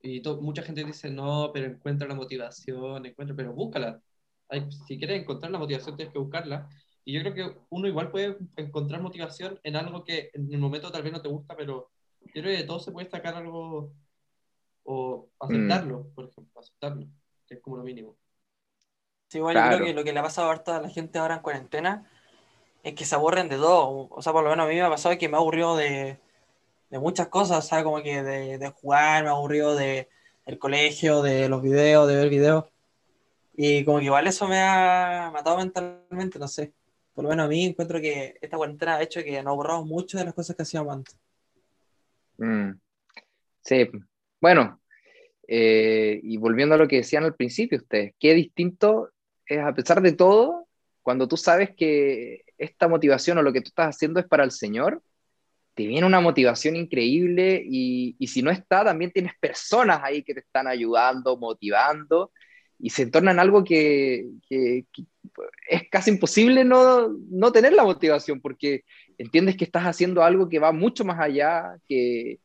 y 0.00 0.22
mucha 0.40 0.62
gente 0.62 0.84
dice, 0.84 1.10
no, 1.10 1.50
pero 1.52 1.66
encuentra 1.66 2.06
la 2.06 2.14
motivación, 2.14 3.06
encuentra, 3.06 3.34
pero 3.34 3.52
búscala. 3.52 4.00
si 4.86 4.98
quieres 4.98 5.20
encontrar 5.22 5.50
la 5.50 5.58
motivación, 5.58 5.96
tienes 5.96 6.12
que 6.12 6.20
buscarla. 6.20 6.68
Y 7.04 7.12
yo 7.12 7.22
creo 7.22 7.34
que 7.34 7.58
uno 7.70 7.88
igual 7.88 8.12
puede 8.12 8.36
encontrar 8.54 9.02
motivación 9.02 9.58
en 9.64 9.74
algo 9.74 10.04
que 10.04 10.30
en 10.32 10.52
el 10.52 10.60
momento 10.60 10.92
tal 10.92 11.02
vez 11.02 11.12
no 11.12 11.22
te 11.22 11.28
gusta, 11.28 11.56
pero 11.56 11.90
yo 12.20 12.32
creo 12.32 12.44
que 12.44 12.62
de 12.62 12.64
todo 12.64 12.78
se 12.78 12.92
puede 12.92 13.10
sacar 13.10 13.34
algo 13.34 13.92
o 14.86 15.28
aceptarlo, 15.40 16.00
mm. 16.00 16.14
por 16.14 16.24
ejemplo, 16.28 16.60
aceptarlo, 16.60 17.06
que 17.46 17.54
es 17.54 17.60
como 17.60 17.76
lo 17.76 17.82
mínimo. 17.82 18.16
Sí, 19.28 19.38
igual 19.38 19.56
yo 19.56 19.76
creo 19.76 19.86
que 19.86 19.94
lo 19.94 20.04
que 20.04 20.12
le 20.12 20.20
ha 20.20 20.22
pasado 20.22 20.50
a 20.50 20.62
toda 20.62 20.80
la 20.80 20.88
gente 20.88 21.18
ahora 21.18 21.36
en 21.36 21.42
cuarentena 21.42 22.08
es 22.84 22.94
que 22.94 23.04
se 23.04 23.16
aburren 23.16 23.48
de 23.48 23.56
todo. 23.56 24.08
O 24.10 24.22
sea, 24.22 24.32
por 24.32 24.44
lo 24.44 24.50
menos 24.50 24.66
a 24.66 24.68
mí 24.68 24.76
me 24.76 24.82
ha 24.82 24.88
pasado 24.88 25.18
que 25.18 25.28
me 25.28 25.36
ha 25.36 25.40
aburrido 25.40 25.76
de, 25.76 26.18
de 26.90 26.98
muchas 27.00 27.26
cosas, 27.26 27.66
¿sabes? 27.66 27.84
Como 27.84 28.02
que 28.02 28.22
de, 28.22 28.58
de 28.58 28.68
jugar, 28.70 29.24
me 29.24 29.30
aburrido 29.30 29.74
de 29.74 30.08
el 30.46 30.58
colegio, 30.60 31.22
de 31.22 31.48
los 31.48 31.60
videos, 31.60 32.06
de 32.06 32.14
ver 32.14 32.30
videos. 32.30 32.64
Y 33.56 33.84
como 33.84 33.98
que 33.98 34.04
igual 34.04 34.26
eso 34.28 34.46
me 34.46 34.60
ha 34.60 35.30
matado 35.32 35.56
mentalmente, 35.56 36.38
no 36.38 36.46
sé. 36.46 36.72
Por 37.12 37.24
lo 37.24 37.30
menos 37.30 37.46
a 37.46 37.48
mí 37.48 37.64
encuentro 37.64 38.00
que 38.00 38.38
esta 38.40 38.56
cuarentena 38.56 38.96
ha 38.96 39.02
hecho 39.02 39.24
que 39.24 39.42
nos 39.42 39.52
aburramos 39.52 39.86
mucho 39.86 40.18
de 40.18 40.26
las 40.26 40.34
cosas 40.34 40.54
que 40.54 40.62
hacíamos 40.62 40.92
antes. 40.92 41.16
Mm. 42.36 42.72
Sí, 43.62 43.90
bueno, 44.40 44.80
eh, 45.48 46.20
y 46.22 46.36
volviendo 46.38 46.74
a 46.74 46.78
lo 46.78 46.88
que 46.88 46.96
decían 46.96 47.24
al 47.24 47.34
principio 47.34 47.78
ustedes, 47.78 48.14
qué 48.18 48.34
distinto 48.34 49.10
es 49.46 49.60
a 49.60 49.74
pesar 49.74 50.02
de 50.02 50.12
todo, 50.12 50.66
cuando 51.02 51.28
tú 51.28 51.36
sabes 51.36 51.70
que 51.76 52.42
esta 52.58 52.88
motivación 52.88 53.38
o 53.38 53.42
lo 53.42 53.52
que 53.52 53.60
tú 53.60 53.68
estás 53.68 53.94
haciendo 53.94 54.18
es 54.20 54.26
para 54.26 54.44
el 54.44 54.50
Señor, 54.50 55.02
te 55.74 55.86
viene 55.86 56.06
una 56.06 56.20
motivación 56.20 56.74
increíble 56.74 57.62
y, 57.64 58.16
si 58.26 58.42
no 58.42 58.50
está, 58.50 58.82
también 58.82 59.10
tienes 59.12 59.32
personas 59.38 60.00
ahí 60.02 60.22
que 60.22 60.32
te 60.32 60.40
están 60.40 60.66
ayudando, 60.66 61.36
motivando 61.36 62.32
y 62.78 62.90
se 62.90 63.06
torna 63.06 63.30
en 63.32 63.38
algo 63.38 63.62
que, 63.62 64.26
que, 64.48 64.86
es 65.68 65.82
casi 65.90 66.10
imposible 66.10 66.64
no, 66.64 67.08
no, 67.30 67.52
tener 67.52 67.74
la 67.74 67.84
motivación 67.84 68.40
porque 68.40 68.84
entiendes 69.18 69.56
que 69.56 69.64
estás 69.64 69.84
haciendo 69.84 70.22
algo 70.22 70.48
que 70.48 70.58
va 70.58 70.72
mucho 70.72 71.04
más 71.04 71.20
allá, 71.20 71.76
que, 71.86 72.40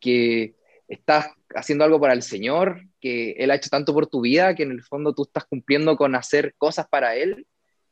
que 0.00 0.54
estás 0.88 1.28
haciendo 1.54 1.84
algo 1.84 2.00
para 2.00 2.14
el 2.14 2.22
Señor, 2.22 2.82
que 3.00 3.32
Él 3.32 3.50
ha 3.50 3.56
hecho 3.56 3.70
tanto 3.70 3.92
por 3.92 4.06
tu 4.06 4.20
vida, 4.20 4.54
que 4.54 4.62
en 4.62 4.70
el 4.70 4.82
fondo 4.82 5.14
tú 5.14 5.24
estás 5.24 5.44
cumpliendo 5.44 5.96
con 5.96 6.14
hacer 6.14 6.54
cosas 6.56 6.86
para 6.88 7.14
Él. 7.16 7.46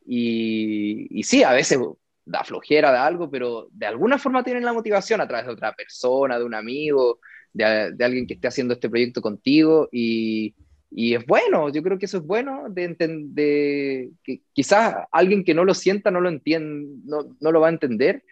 Y, 0.05 1.07
y 1.09 1.23
sí, 1.23 1.43
a 1.43 1.51
veces 1.51 1.79
da 2.25 2.43
flojera, 2.43 2.91
de 2.91 2.97
algo, 2.97 3.29
pero 3.29 3.67
de 3.71 3.85
alguna 3.85 4.17
forma 4.17 4.43
tienen 4.43 4.65
la 4.65 4.73
motivación 4.73 5.21
a 5.21 5.27
través 5.27 5.45
de 5.45 5.53
otra 5.53 5.73
persona, 5.73 6.39
de 6.39 6.43
un 6.43 6.55
amigo, 6.55 7.19
de, 7.53 7.65
alguien 8.03 8.27
que 8.27 8.33
esté 8.33 8.47
haciendo 8.47 8.73
este 8.73 8.89
proyecto 8.89 9.21
contigo 9.21 9.87
y, 9.91 10.55
y, 10.91 11.13
es 11.15 11.25
bueno, 11.25 11.69
yo 11.69 11.83
creo 11.83 11.99
que 11.99 12.05
eso 12.05 12.17
es 12.17 12.23
bueno, 12.23 12.65
de, 12.69 12.95
de, 12.97 14.11
que 14.23 14.41
quizás 14.53 14.95
alguien 15.11 15.43
que 15.43 15.53
no 15.53 15.63
lo 15.63 15.73
sienta 15.73 16.11
no 16.11 16.19
lo 16.19 16.29
entiende, 16.29 16.99
no, 17.05 17.35
no 17.39 17.51
lo 17.51 17.61
va 17.61 17.67
a 17.67 17.71
entender 17.71 18.23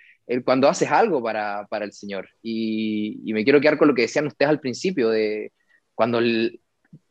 cuando 0.46 0.68
haces 0.68 0.90
algo 0.90 1.22
para, 1.22 1.68
para 1.68 1.86
el 1.86 1.94
Señor. 1.94 2.30
Y, 2.42 3.22
y, 3.26 3.34
me 3.34 3.44
quiero 3.44 3.60
quedar 3.60 3.78
con 3.78 3.88
lo 3.88 3.94
que 3.94 4.04
decían 4.04 4.28
ustedes 4.28 4.50
al 4.50 4.60
principio, 4.60 5.10
de 5.10 5.52
cuando 5.94 6.20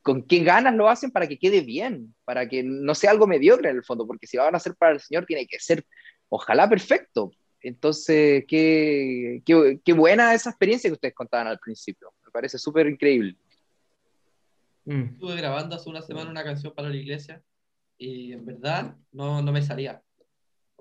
con 0.03 0.22
qué 0.27 0.42
ganas 0.42 0.75
lo 0.75 0.88
hacen 0.88 1.11
para 1.11 1.27
que 1.27 1.38
quede 1.38 1.61
bien, 1.61 2.14
para 2.25 2.48
que 2.48 2.62
no 2.62 2.94
sea 2.94 3.11
algo 3.11 3.27
mediocre 3.27 3.70
en 3.70 3.77
el 3.77 3.85
fondo, 3.85 4.07
porque 4.07 4.27
si 4.27 4.37
lo 4.37 4.44
van 4.44 4.55
a 4.55 4.57
hacer 4.57 4.75
para 4.75 4.92
el 4.92 5.01
Señor 5.01 5.27
tiene 5.27 5.46
que 5.46 5.59
ser 5.59 5.85
ojalá 6.29 6.68
perfecto. 6.68 7.33
Entonces, 7.61 8.44
qué, 8.48 9.40
qué, 9.44 9.81
qué 9.85 9.92
buena 9.92 10.35
esa 10.35 10.51
experiencia 10.51 10.90
que 10.90 10.94
ustedes 10.94 11.14
contaban 11.14 11.46
al 11.46 11.61
principio. 11.61 12.12
Me 12.25 12.31
parece 12.33 12.59
súper 12.59 12.88
increíble. 12.88 13.37
Mm. 14.85 15.03
Estuve 15.03 15.37
grabando 15.37 15.77
hace 15.77 15.88
una 15.88 16.03
semana 16.03 16.31
una 16.31 16.42
canción 16.42 16.75
para 16.75 16.88
la 16.88 16.96
iglesia 16.96 17.40
y 17.96 18.33
en 18.33 18.44
verdad 18.44 18.96
no, 19.12 19.42
no 19.42 19.53
me 19.53 19.62
salía. 19.62 20.03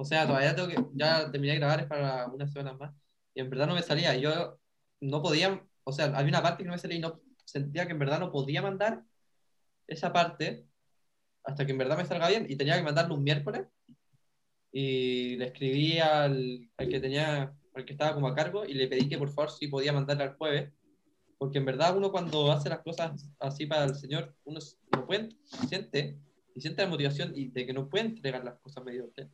O 0.01 0.05
sea, 0.05 0.25
todavía 0.25 0.55
tengo 0.55 0.67
que, 0.67 0.83
ya 0.95 1.29
terminé 1.31 1.53
de 1.53 1.59
grabar 1.59 1.87
para 1.87 2.25
unas 2.25 2.51
semanas 2.51 2.79
más 2.79 2.91
y 3.35 3.39
en 3.41 3.51
verdad 3.51 3.67
no 3.67 3.75
me 3.75 3.83
salía. 3.83 4.15
Yo 4.15 4.59
no 4.99 5.21
podía, 5.21 5.63
o 5.83 5.91
sea, 5.91 6.05
había 6.05 6.29
una 6.29 6.41
parte 6.41 6.63
que 6.63 6.67
no 6.67 6.73
me 6.73 6.79
salía 6.79 6.97
y 6.97 7.01
no 7.01 7.21
sentía 7.45 7.85
que 7.85 7.91
en 7.91 7.99
verdad 7.99 8.19
no 8.19 8.31
podía 8.31 8.63
mandar 8.63 9.03
esa 9.85 10.11
parte 10.11 10.65
hasta 11.43 11.67
que 11.67 11.71
en 11.73 11.77
verdad 11.77 11.97
me 11.97 12.05
salga 12.05 12.29
bien 12.29 12.47
y 12.49 12.55
tenía 12.55 12.77
que 12.77 12.83
mandarlo 12.83 13.13
un 13.13 13.23
miércoles 13.23 13.67
y 14.71 15.35
le 15.35 15.45
escribí 15.45 15.99
al, 15.99 16.67
al, 16.77 16.89
que 16.89 16.99
tenía, 16.99 17.55
al 17.75 17.85
que 17.85 17.93
estaba 17.93 18.15
como 18.15 18.27
a 18.27 18.35
cargo 18.35 18.65
y 18.65 18.73
le 18.73 18.87
pedí 18.87 19.07
que 19.07 19.19
por 19.19 19.29
favor 19.29 19.51
si 19.51 19.67
podía 19.67 19.93
mandarle 19.93 20.23
al 20.23 20.35
jueves, 20.35 20.71
porque 21.37 21.59
en 21.59 21.65
verdad 21.65 21.95
uno 21.95 22.11
cuando 22.11 22.51
hace 22.51 22.69
las 22.69 22.79
cosas 22.79 23.29
así 23.39 23.67
para 23.67 23.85
el 23.85 23.93
Señor, 23.93 24.35
uno 24.45 24.59
no 24.95 25.05
puede, 25.05 25.29
siente 25.69 26.17
y 26.55 26.61
siente 26.61 26.81
la 26.81 26.89
motivación 26.89 27.33
y 27.35 27.49
de 27.49 27.67
que 27.67 27.73
no 27.73 27.87
puede 27.87 28.05
entregar 28.05 28.43
las 28.43 28.57
cosas 28.61 28.83
mediocres. 28.83 29.29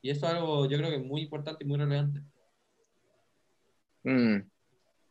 Y 0.00 0.10
eso 0.10 0.26
es 0.26 0.32
algo 0.32 0.68
yo 0.68 0.78
creo 0.78 0.90
que 0.90 0.96
es 0.96 1.04
muy 1.04 1.22
importante 1.22 1.64
y 1.64 1.66
muy 1.66 1.78
relevante. 1.78 2.20
Mm. 4.04 4.38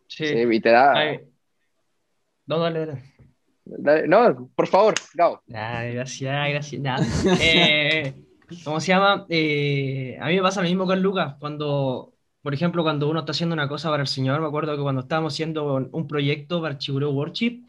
Sí. 0.07 0.25
y 0.25 0.59
te 0.61 0.69
da... 0.69 0.93
No, 2.45 2.59
dale, 2.59 2.85
dale. 2.85 4.07
No, 4.07 4.49
por 4.55 4.67
favor, 4.67 4.95
Gabo. 5.13 5.41
gracias, 5.45 6.49
gracias. 6.49 7.25
eh, 7.41 8.13
¿Cómo 8.63 8.79
se 8.79 8.87
llama? 8.87 9.25
Eh, 9.29 10.17
a 10.21 10.27
mí 10.27 10.35
me 10.35 10.41
pasa 10.41 10.61
lo 10.61 10.69
mismo 10.69 10.85
con 10.85 11.01
Lucas, 11.01 11.35
cuando, 11.39 12.13
por 12.41 12.53
ejemplo, 12.53 12.83
cuando 12.83 13.09
uno 13.09 13.19
está 13.19 13.31
haciendo 13.31 13.53
una 13.53 13.67
cosa 13.67 13.89
para 13.89 14.01
el 14.01 14.07
Señor, 14.07 14.39
me 14.39 14.47
acuerdo 14.47 14.75
que 14.77 14.81
cuando 14.81 15.01
estábamos 15.01 15.33
haciendo 15.33 15.89
un 15.91 16.07
proyecto 16.07 16.61
para 16.61 16.77
Chiburo 16.77 17.11
Worship, 17.11 17.63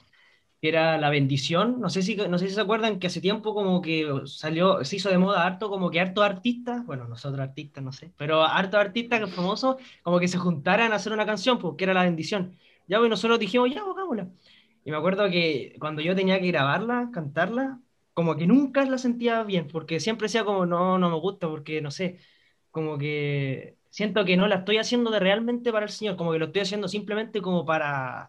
que 0.61 0.68
era 0.68 0.99
la 0.99 1.11
bendición, 1.11 1.81
no 1.81 1.88
sé 1.90 2.03
si, 2.03 2.16
no 2.16 2.38
sé 2.38 2.49
si 2.49 2.55
se 2.55 2.61
acuerdan 2.61 2.99
que 2.99 3.07
hace 3.07 3.21
tiempo 3.21 3.55
como 3.55 3.81
que 3.81 4.07
salió, 4.27 4.85
se 4.85 4.97
hizo 4.97 5.09
de 5.11 5.18
moda 5.18 5.44
harto, 5.47 5.71
como 5.71 5.90
que 5.90 6.01
harto 6.01 6.23
artistas, 6.23 6.85
bueno, 6.87 7.07
nosotros 7.07 7.40
artistas, 7.40 7.85
no 7.85 7.92
sé, 7.92 8.12
pero 8.16 8.42
harto 8.42 8.77
artistas 8.79 9.31
famosos, 9.31 9.77
como 10.03 10.18
que 10.18 10.29
se 10.29 10.38
juntaran 10.38 10.92
a 10.92 10.97
hacer 10.97 11.12
una 11.12 11.27
canción, 11.27 11.59
porque 11.59 11.85
era 11.85 11.94
la 11.94 12.03
bendición. 12.05 12.57
Ya, 12.88 12.99
pues 12.99 13.11
nosotros 13.11 13.38
dijimos, 13.38 13.71
ya, 13.73 13.83
hagámosla. 13.83 14.31
Y 14.85 14.90
me 14.90 14.97
acuerdo 14.97 15.29
que 15.31 15.77
cuando 15.81 16.03
yo 16.03 16.14
tenía 16.16 16.40
que 16.40 16.49
grabarla, 16.49 17.11
cantarla, 17.12 17.81
como 18.14 18.37
que 18.37 18.47
nunca 18.47 18.85
la 18.85 18.99
sentía 18.99 19.42
bien, 19.44 19.68
porque 19.68 20.01
siempre 20.01 20.27
decía 20.27 20.44
como, 20.44 20.66
no, 20.66 20.99
no 20.99 21.11
me 21.11 21.16
gusta, 21.21 21.49
porque 21.49 21.81
no 21.83 21.90
sé, 21.90 22.18
como 22.71 22.99
que 22.99 23.77
siento 23.90 24.25
que 24.25 24.37
no 24.37 24.49
la 24.49 24.57
estoy 24.57 24.79
haciendo 24.79 25.11
de 25.11 25.21
realmente 25.21 25.73
para 25.73 25.87
el 25.87 25.92
Señor, 25.92 26.16
como 26.16 26.33
que 26.33 26.38
lo 26.38 26.47
estoy 26.47 26.62
haciendo 26.62 26.88
simplemente 26.88 27.40
como 27.42 27.64
para, 27.64 28.29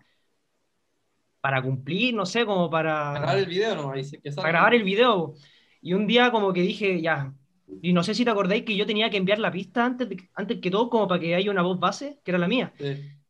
para 1.41 1.61
cumplir, 1.61 2.13
no 2.13 2.25
sé, 2.25 2.45
como 2.45 2.69
para... 2.69 3.13
Grabar 3.13 3.37
el 3.37 3.45
video, 3.45 3.75
¿no? 3.75 3.93
para 4.35 4.49
grabar 4.49 4.73
el 4.73 4.83
video. 4.83 5.33
Y 5.81 5.93
un 5.93 6.07
día 6.07 6.31
como 6.31 6.51
que 6.51 6.61
dije, 6.61 7.01
ya, 7.01 7.33
y 7.81 7.93
no 7.93 8.03
sé 8.03 8.15
si 8.15 8.25
te 8.25 8.31
acordáis 8.31 8.63
que 8.63 8.75
yo 8.75 8.85
tenía 8.85 9.09
que 9.09 9.17
enviar 9.17 9.39
la 9.39 9.51
pista 9.51 9.85
antes, 9.85 10.07
antes 10.33 10.59
que 10.59 10.71
todo, 10.71 10.89
como 10.89 11.07
para 11.07 11.21
que 11.21 11.35
haya 11.35 11.51
una 11.51 11.61
voz 11.61 11.79
base, 11.79 12.19
que 12.23 12.31
era 12.31 12.37
la 12.37 12.47
mía. 12.47 12.73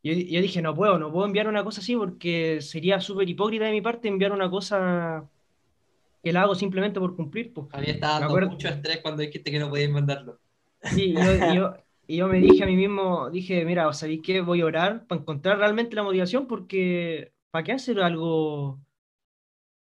Yo, 0.02 0.14
yo, 0.14 0.42
dije, 0.42 0.62
no 0.62 0.74
puedo, 0.74 0.98
no 0.98 1.12
puedo 1.12 1.26
enviar 1.26 1.48
una 1.48 1.64
cosa 1.64 1.82
así 1.82 1.96
porque 1.96 2.62
sería 2.62 3.02
súper 3.02 3.28
hipócrita 3.28 3.66
de 3.66 3.72
mi 3.72 3.82
parte 3.82 4.08
enviar 4.08 4.32
una 4.32 4.50
cosa 4.50 5.30
que 6.24 6.34
la 6.34 6.44
hago 6.44 6.56
simplemente 6.56 7.00
por 7.00 7.16
cumplir. 7.16 7.54
Pues. 7.54 7.68
A 7.74 7.80
mí 7.80 7.88
estaba 7.88 8.20
dando 8.20 8.50
mucho 8.50 8.70
estrés 8.70 9.00
cuando 9.02 9.22
dijiste 9.22 9.52
que 9.52 9.60
no 9.60 9.70
podías 9.70 9.92
mandarlo. 9.92 10.40
Sí, 10.82 11.14
y 11.14 11.56
yo, 11.56 11.74
y 12.08 12.18
yo, 12.18 12.28
me 12.28 12.40
dije 12.40 12.64
a 12.64 12.68
mí 12.68 12.78
mismo, 12.78 13.30
dije, 13.30 13.66
mira, 13.66 13.92
¿sabéis 13.92 14.22
qué? 14.24 14.40
Voy 14.42 14.62
a 14.62 14.66
orar 14.66 15.06
para 15.06 15.20
encontrar 15.20 15.58
realmente 15.58 15.96
la 15.96 16.04
motivación 16.04 16.48
porque 16.48 17.34
¿para 17.52 17.64
qué 17.64 17.72
hacer 17.74 18.00
algo 18.02 18.80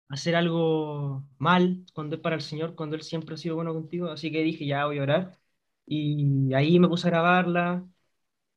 hacer 0.09 0.35
algo 0.35 1.23
mal 1.37 1.85
cuando 1.93 2.15
es 2.15 2.21
para 2.21 2.35
el 2.35 2.41
Señor, 2.41 2.75
cuando 2.75 2.95
Él 2.95 3.03
siempre 3.03 3.35
ha 3.35 3.37
sido 3.37 3.55
bueno 3.55 3.73
contigo? 3.73 4.07
Así 4.09 4.31
que 4.31 4.43
dije, 4.43 4.65
ya 4.65 4.85
voy 4.85 4.99
a 4.99 5.03
orar. 5.03 5.39
Y 5.85 6.53
ahí 6.53 6.79
me 6.79 6.87
puse 6.87 7.07
a 7.07 7.11
grabarla. 7.11 7.85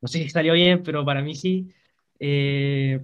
No 0.01 0.09
sé 0.09 0.19
si 0.23 0.31
salió 0.31 0.55
bien, 0.55 0.83
pero 0.83 1.05
para 1.05 1.23
mí 1.23 1.35
sí. 1.35 1.73
Eh, 2.19 3.01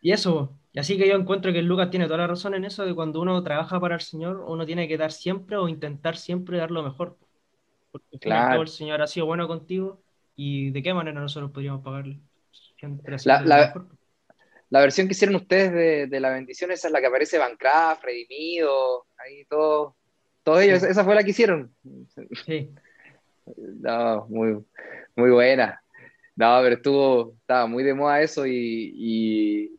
y 0.00 0.12
eso, 0.12 0.58
así 0.76 0.98
que 0.98 1.08
yo 1.08 1.14
encuentro 1.14 1.52
que 1.52 1.62
Lucas 1.62 1.90
tiene 1.90 2.06
toda 2.06 2.18
la 2.18 2.26
razón 2.28 2.54
en 2.54 2.64
eso 2.64 2.84
de 2.84 2.94
cuando 2.94 3.20
uno 3.20 3.42
trabaja 3.42 3.80
para 3.80 3.96
el 3.96 4.00
Señor, 4.00 4.44
uno 4.46 4.66
tiene 4.66 4.88
que 4.88 4.98
dar 4.98 5.12
siempre 5.12 5.56
o 5.56 5.68
intentar 5.68 6.16
siempre 6.16 6.58
dar 6.58 6.70
lo 6.70 6.82
mejor. 6.82 7.18
Porque 7.90 8.18
claro. 8.18 8.62
el 8.62 8.68
Señor 8.68 9.02
ha 9.02 9.06
sido 9.06 9.26
bueno 9.26 9.48
contigo 9.48 10.02
y 10.36 10.70
de 10.70 10.82
qué 10.82 10.94
manera 10.94 11.20
nosotros 11.20 11.50
podríamos 11.50 11.82
pagarle. 11.82 12.20
La, 13.24 13.42
la, 13.42 13.86
versión 14.70 15.06
que 15.06 15.12
hicieron 15.12 15.36
ustedes 15.36 16.10
de, 16.10 16.20
la 16.20 16.30
bendición, 16.30 16.70
esa 16.70 16.88
es 16.88 16.92
la 16.92 17.00
que 17.00 17.06
aparece 17.06 17.38
Bancraft, 17.38 18.04
Redimido, 18.04 19.06
ahí 19.18 19.44
todo, 19.46 19.96
todo 20.42 20.60
ellos, 20.60 20.82
esa 20.82 21.04
fue 21.04 21.14
la 21.14 21.24
que 21.24 21.30
hicieron. 21.30 21.72
Sí. 22.44 22.70
No, 23.56 24.26
muy, 24.28 24.62
muy 25.16 25.30
buena. 25.30 25.80
No, 26.36 26.60
pero 26.62 26.76
estuvo, 26.76 27.34
estaba 27.40 27.66
muy 27.66 27.82
de 27.82 27.94
moda 27.94 28.20
eso 28.20 28.46
y, 28.46 29.72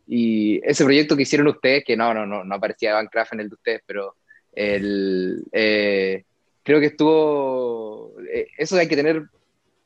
ese 0.62 0.84
proyecto 0.84 1.16
que 1.16 1.22
hicieron 1.22 1.46
ustedes, 1.46 1.84
que 1.84 1.96
no, 1.96 2.12
no, 2.12 2.26
no, 2.26 2.44
no 2.44 2.54
aparecía 2.56 2.94
Bancraft 2.94 3.34
en 3.34 3.40
el 3.40 3.48
de 3.48 3.54
ustedes, 3.54 3.82
pero 3.86 4.16
el, 4.52 5.44
eh, 5.52 6.24
creo 6.62 6.80
que 6.80 6.86
estuvo, 6.86 8.14
eh, 8.30 8.48
eso 8.58 8.76
hay 8.76 8.88
que 8.88 8.96
tener 8.96 9.22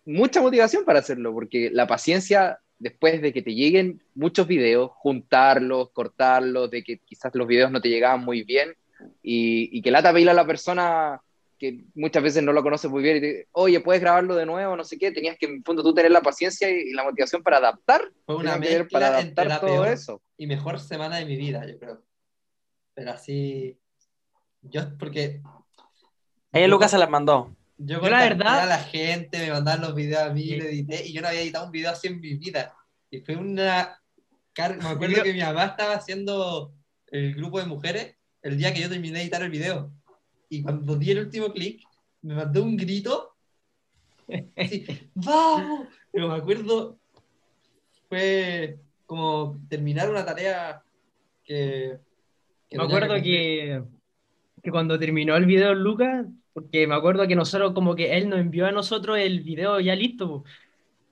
mucha 0.05 0.41
motivación 0.41 0.85
para 0.85 0.99
hacerlo, 0.99 1.33
porque 1.33 1.71
la 1.71 1.87
paciencia 1.87 2.59
después 2.85 3.23
de 3.23 3.33
que 3.33 3.41
te 3.41 3.55
lleguen 3.55 4.03
muchos 4.15 4.47
videos, 4.47 4.91
juntarlos, 4.97 5.89
cortarlos, 5.93 6.71
de 6.71 6.85
que 6.85 6.99
quizás 6.99 7.35
los 7.35 7.49
videos 7.49 7.71
no 7.71 7.81
te 7.81 7.89
llegaban 7.89 8.23
muy 8.23 8.43
bien 8.43 8.77
y, 9.23 9.81
que 9.81 9.91
lata 9.91 10.13
pedirle 10.13 10.33
a 10.33 10.35
la 10.35 10.47
persona 10.47 11.19
que 11.59 11.83
muchas 11.95 12.23
veces 12.23 12.43
no 12.43 12.53
lo 12.53 12.63
conoces 12.63 12.91
muy 12.91 13.03
bien 13.03 13.17
y 13.17 13.21
te 13.21 13.49
oye, 13.53 13.81
puedes 13.81 14.03
grabarlo 14.03 14.37
de 14.37 14.45
nuevo, 14.45 14.77
no 14.77 14.85
sé 14.85 14.99
qué, 14.99 15.13
tenías 15.13 15.39
que 15.39 15.47
en 15.47 15.65
fondo 15.65 15.83
tú 15.83 15.95
tener 15.95 16.11
la 16.11 16.21
paciencia 16.21 16.69
y, 16.69 16.93
la 16.93 17.05
motivación 17.05 17.43
para 17.43 17.57
adaptar. 17.57 18.03
Fue 18.27 18.37
una 18.37 18.59
mezcla 18.59 18.87
para 18.91 19.09
adaptar 19.09 19.47
la 19.47 19.61
todo 19.61 19.87
eso. 19.87 20.21
Y 20.37 20.47
mejor 20.47 20.79
semana 20.79 21.17
de 21.17 21.25
mi 21.25 21.37
vida, 21.37 21.67
yo 21.67 21.79
creo. 21.79 22.03
Pero 22.93 23.13
así, 23.13 23.79
yo, 24.61 24.83
porque... 24.99 25.41
Ella 26.53 26.69
Lucas 26.69 26.91
se 26.91 26.99
las 26.99 27.09
mandó. 27.09 27.57
Yo, 27.77 28.01
la 28.01 28.21
verdad... 28.21 28.61
a 28.61 28.67
la 28.67 28.79
gente, 28.79 29.39
me 29.39 29.51
mandaban 29.51 29.83
los 29.83 29.95
videos 29.95 30.23
a 30.23 30.33
mí, 30.33 30.57
lo 30.57 30.65
edité, 30.65 31.07
y 31.07 31.13
yo 31.13 31.23
no 31.23 31.29
había 31.29 31.41
editado 31.41 31.67
un 31.67 31.73
video 31.73 31.91
así 31.91 32.09
en 32.09 32.21
mi 32.21 32.35
vida. 32.35 32.75
Y 33.11 33.21
fue 33.21 33.37
una... 33.37 34.01
Me 34.57 34.89
acuerdo 34.89 35.23
que 35.23 35.33
mi 35.33 35.41
mamá 35.41 35.65
estaba 35.65 35.95
haciendo 35.95 36.73
el 37.09 37.35
grupo 37.35 37.59
de 37.59 37.67
mujeres 37.67 38.15
el 38.43 38.57
día 38.57 38.73
que 38.73 38.83
yo 38.83 38.89
terminé 38.89 39.19
de 39.19 39.23
editar 39.23 39.43
el 39.43 39.51
video 39.51 39.93
y 40.49 40.63
cuando 40.63 40.97
di 40.97 41.11
el 41.11 41.19
último 41.21 41.53
clic, 41.53 41.83
me 42.23 42.35
mandó 42.35 42.63
un 42.63 42.77
grito. 42.77 43.35
Así, 44.57 44.87
¡vamos! 45.15 45.89
Pero 46.13 46.29
me 46.29 46.35
acuerdo, 46.35 46.99
fue 48.09 48.79
como 49.07 49.59
terminar 49.69 50.11
una 50.11 50.25
tarea 50.25 50.83
que... 51.43 51.99
me 52.71 52.85
acuerdo 52.85 53.15
que, 53.17 53.83
que, 54.63 54.71
cuando 54.71 54.99
terminó 54.99 55.37
el 55.37 55.45
video 55.45 55.75
Lucas, 55.75 56.27
porque 56.55 56.87
me 56.87 56.95
acuerdo 56.95 57.27
que 57.27 57.35
nosotros 57.35 57.73
como 57.73 57.95
que 57.97 58.17
él 58.17 58.29
nos 58.29 58.39
envió 58.39 58.67
a 58.67 58.73
nosotros 58.73 59.19
el 59.19 59.41
video 59.41 59.81
ya 59.81 59.95
listo. 59.95 60.45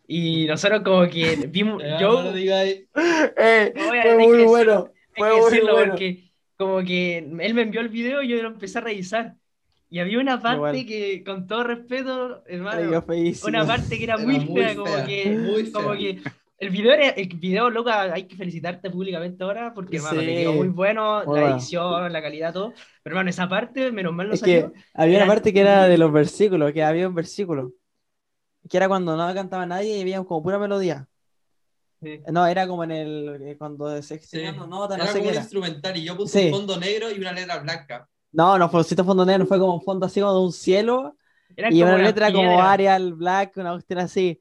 Y 0.06 0.46
nosotros 0.46 0.82
como 0.82 1.08
que 1.08 1.48
vimos... 1.48 1.82
yo... 2.00 2.22
No 2.22 2.32
eh, 2.36 3.74
fue 3.74 4.18
muy 4.18 4.44
bueno. 4.44 4.90
Fue 5.14 5.40
muy 5.40 5.60
bueno. 5.60 5.88
Porque 5.88 6.30
como 6.56 6.82
que 6.82 7.18
él 7.18 7.54
me 7.54 7.62
envió 7.62 7.80
el 7.80 7.88
video 7.88 8.22
y 8.22 8.28
yo 8.28 8.40
lo 8.40 8.48
empecé 8.48 8.78
a 8.78 8.82
revisar. 8.82 9.34
Y 9.90 9.98
había 9.98 10.20
una 10.20 10.40
parte 10.40 10.86
que, 10.86 11.22
con 11.22 11.46
todo 11.46 11.64
respeto, 11.64 12.42
hermano, 12.46 13.04
una 13.44 13.66
parte 13.66 13.98
que 13.98 14.04
era, 14.04 14.16
muy, 14.16 14.40
fea, 14.40 14.74
como, 14.74 15.04
que, 15.04 15.70
como 15.70 15.92
que 15.92 16.22
el 16.62 16.70
video, 16.70 16.92
el 17.16 17.28
video, 17.28 17.70
loca, 17.70 18.02
hay 18.02 18.24
que 18.28 18.36
felicitarte 18.36 18.88
públicamente 18.88 19.42
ahora 19.42 19.74
porque, 19.74 19.96
hermano, 19.96 20.20
te 20.20 20.26
quedó 20.26 20.52
muy 20.52 20.68
bueno, 20.68 21.24
la 21.24 21.50
edición, 21.50 22.12
la 22.12 22.22
calidad, 22.22 22.52
todo. 22.52 22.72
Pero, 23.02 23.14
hermano, 23.14 23.30
esa 23.30 23.48
parte, 23.48 23.90
menos 23.90 24.12
mal 24.14 24.28
no 24.28 24.36
salió. 24.36 24.72
había 24.94 25.18
una 25.18 25.26
parte 25.26 25.52
que 25.52 25.60
era 25.60 25.88
de 25.88 25.98
los 25.98 26.12
versículos, 26.12 26.72
que 26.72 26.84
había 26.84 27.08
un 27.08 27.16
versículo, 27.16 27.72
que 28.68 28.76
era 28.76 28.86
cuando 28.86 29.16
no 29.16 29.34
cantaba 29.34 29.66
nadie 29.66 29.98
y 29.98 30.02
había 30.02 30.22
como 30.22 30.40
pura 30.40 30.60
melodía. 30.60 31.08
No, 32.30 32.46
era 32.46 32.66
como 32.68 32.84
en 32.84 32.92
el. 32.92 33.42
Eh, 33.42 33.56
cuando 33.58 34.00
se 34.00 34.14
extrañan 34.14 34.56
no 34.56 34.66
notas, 34.68 34.98
no 34.98 35.06
sé 35.06 35.18
como 35.18 35.30
un 35.30 35.34
instrumental 35.34 35.96
y 35.96 36.04
yo 36.04 36.16
puse 36.16 36.46
un 36.46 36.58
fondo 36.58 36.78
negro 36.78 37.10
y 37.10 37.18
una 37.18 37.32
letra 37.32 37.58
blanca. 37.58 38.08
No, 38.30 38.56
no 38.56 38.68
fue 38.68 38.80
un 38.80 39.04
fondo 39.04 39.26
negro, 39.26 39.46
fue 39.46 39.58
como 39.58 39.74
un 39.74 39.82
fondo 39.82 40.06
así 40.06 40.20
como 40.20 40.34
de 40.34 40.40
un 40.40 40.52
cielo. 40.52 41.16
y 41.56 41.82
una 41.82 41.98
letra 41.98 42.32
como 42.32 42.62
Arial 42.62 43.14
Black, 43.14 43.56
una 43.56 43.72
cuestión 43.72 43.98
así. 43.98 44.40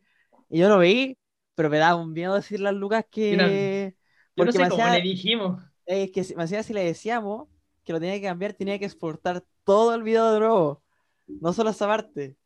Y 0.50 0.60
yo 0.60 0.70
lo 0.70 0.80
vi, 0.80 1.18
pero 1.56 1.70
me 1.70 1.78
daba 1.78 1.96
un 1.96 2.14
miedo 2.14 2.36
decirle 2.36 2.70
a 2.70 2.72
Lucas 2.72 3.06
que. 3.10 3.96
porque 4.36 4.58
no 4.60 4.66
sé 4.66 4.70
cómo 4.70 4.90
le 4.90 5.02
dijimos. 5.02 5.64
Es 5.86 6.12
que 6.12 6.36
me 6.36 6.44
hacía 6.44 6.64
si 6.64 6.74
le 6.74 6.84
decíamos 6.84 7.50
que 7.84 7.94
lo 7.94 8.00
tenía 8.00 8.16
que 8.16 8.28
cambiar, 8.28 8.54
tenía 8.54 8.80
que 8.80 8.86
exportar 8.86 9.44
todo 9.64 9.94
el 9.96 10.04
video 10.04 10.32
de 10.34 10.40
nuevo. 10.40 10.84
No 11.28 11.54
solo 11.54 11.72
esa 11.72 11.88
parte. 11.88 12.38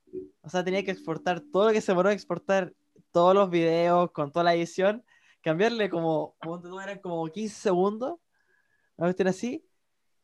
O 0.42 0.50
sea, 0.50 0.64
tenía 0.64 0.84
que 0.84 0.92
exportar 0.92 1.42
todo 1.42 1.68
lo 1.68 1.74
que 1.74 1.82
se 1.82 1.92
a 1.92 2.12
exportar 2.12 2.74
todos 3.12 3.34
los 3.34 3.50
videos, 3.50 4.12
con 4.12 4.32
toda 4.32 4.44
la 4.44 4.56
edición, 4.56 5.04
cambiarle 5.42 5.90
como, 5.90 6.36
eran 6.84 7.00
como 7.00 7.26
15 7.28 7.56
segundos, 7.56 8.20
una 8.98 9.08
cuestión 9.08 9.30
así, 9.30 9.66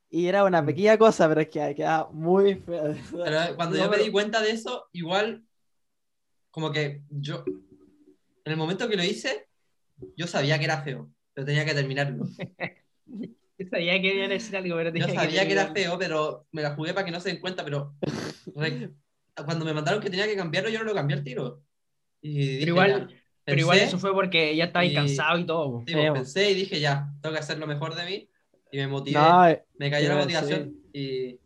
y 0.09 0.27
era 0.27 0.43
una 0.43 0.61
mm. 0.61 0.65
pequeña 0.65 0.97
cosa, 0.97 1.29
pero 1.29 1.41
es 1.41 1.49
que 1.49 1.73
quedaba 1.73 2.11
muy 2.11 2.55
feo. 2.55 2.93
Pero 3.11 3.55
cuando 3.55 3.77
yo 3.77 3.89
me 3.89 3.97
di 3.97 4.11
cuenta 4.11 4.41
de 4.41 4.51
eso, 4.51 4.89
igual, 4.91 5.45
como 6.49 6.71
que 6.71 7.03
yo, 7.09 7.45
en 8.45 8.51
el 8.51 8.57
momento 8.57 8.89
que 8.89 8.97
lo 8.97 9.03
hice, 9.03 9.47
yo 10.15 10.27
sabía 10.27 10.57
que 10.57 10.65
era 10.65 10.81
feo, 10.81 11.11
pero 11.33 11.45
tenía 11.45 11.65
que 11.65 11.73
terminarlo. 11.73 12.25
yo 13.07 13.67
sabía 13.71 14.01
que 14.01 14.15
iba 14.15 14.25
a 14.25 14.29
decir 14.29 14.55
algo, 14.57 14.75
pero 14.75 14.91
tenía 14.91 15.07
Yo 15.07 15.13
sabía 15.13 15.45
que, 15.45 15.53
era 15.53 15.73
feo, 15.73 15.97
pero 15.99 16.47
me 16.51 16.61
la 16.61 16.75
jugué 16.75 16.93
para 16.93 17.05
que 17.05 17.11
no 17.11 17.19
se 17.19 17.29
den 17.29 17.39
cuenta, 17.39 17.63
pero 17.63 17.95
cuando 19.45 19.65
me 19.65 19.73
mandaron 19.73 20.01
que 20.01 20.09
tenía 20.09 20.27
que 20.27 20.35
cambiarlo, 20.35 20.69
yo 20.69 20.79
no 20.79 20.85
lo 20.85 20.93
cambié 20.93 21.17
al 21.17 21.23
tiro 21.23 21.63
pero 22.21 22.71
igual, 22.71 23.07
pero 23.43 23.59
igual 23.59 23.79
eso 23.79 23.97
fue 23.97 24.13
porque 24.13 24.55
ya 24.55 24.65
estaba 24.65 24.85
cansado 24.93 25.39
y 25.39 25.45
todo. 25.45 25.83
Sí, 25.87 25.93
pensé 25.93 26.51
y 26.51 26.55
dije, 26.55 26.79
ya, 26.79 27.09
tengo 27.21 27.33
que 27.33 27.39
hacer 27.39 27.57
lo 27.57 27.67
mejor 27.67 27.95
de 27.95 28.05
mí. 28.05 28.29
Y 28.71 28.77
me 28.77 28.87
motivé. 28.87 29.19
Eh, 29.49 29.63
me 29.77 29.89
cayó 29.89 30.09
la 30.09 30.17
motivación. 30.17 30.75
Y, 30.93 31.39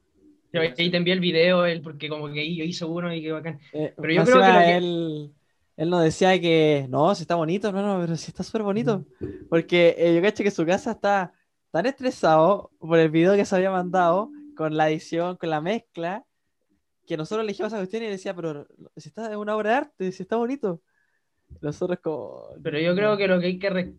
ahí 0.54 0.90
te 0.92 0.98
envié 0.98 1.14
el 1.14 1.20
video, 1.20 1.66
él, 1.66 1.82
porque 1.82 2.10
como 2.10 2.32
que 2.32 2.56
yo 2.56 2.64
hice 2.64 2.86
uno 2.86 3.14
y 3.14 3.22
qué 3.22 3.32
bacán. 3.32 3.60
Eh, 3.74 3.94
pero 3.96 4.14
yo 4.14 4.24
creo 4.24 4.42
que, 4.42 4.78
Él, 4.78 5.32
él 5.78 5.90
nos 5.90 6.04
decía 6.04 6.40
que 6.40 6.88
no, 6.90 7.14
si 7.16 7.24
está 7.24 7.36
bonito, 7.36 7.72
no, 7.72 7.82
no, 7.82 8.02
pero 8.02 8.16
si 8.16 8.32
está 8.32 8.44
súper 8.44 8.64
bonito. 8.64 9.06
Porque 9.50 9.96
eh, 9.98 10.16
yo 10.16 10.22
caché 10.22 10.44
que 10.44 10.52
su 10.52 10.66
casa 10.66 10.92
está 10.92 11.34
tan 11.72 11.86
estresado 11.86 12.72
por 12.80 12.98
el 13.00 13.10
video 13.10 13.36
que 13.36 13.46
se 13.46 13.56
había 13.56 13.72
mandado, 13.72 14.32
con 14.56 14.78
la 14.78 14.90
edición, 14.90 15.36
con 15.36 15.50
la 15.50 15.60
mezcla, 15.60 16.26
que 17.06 17.18
nosotros 17.18 17.44
elegimos 17.44 17.72
esa 17.72 17.80
cuestión 17.80 18.04
y 18.04 18.08
decía, 18.08 18.34
pero 18.34 18.68
si 18.96 19.10
está 19.10 19.32
en 19.32 19.38
una 19.38 19.56
obra 19.56 19.72
de 19.72 19.76
arte, 19.76 20.12
si 20.12 20.24
está 20.24 20.38
bonito. 20.38 20.82
Nosotros 21.62 22.00
como... 22.02 22.48
Pero 22.64 22.80
yo 22.80 22.96
creo 22.96 23.18
que 23.18 23.28
lo 23.28 23.40
que 23.40 23.46
hay 23.48 23.60
que 23.60 23.94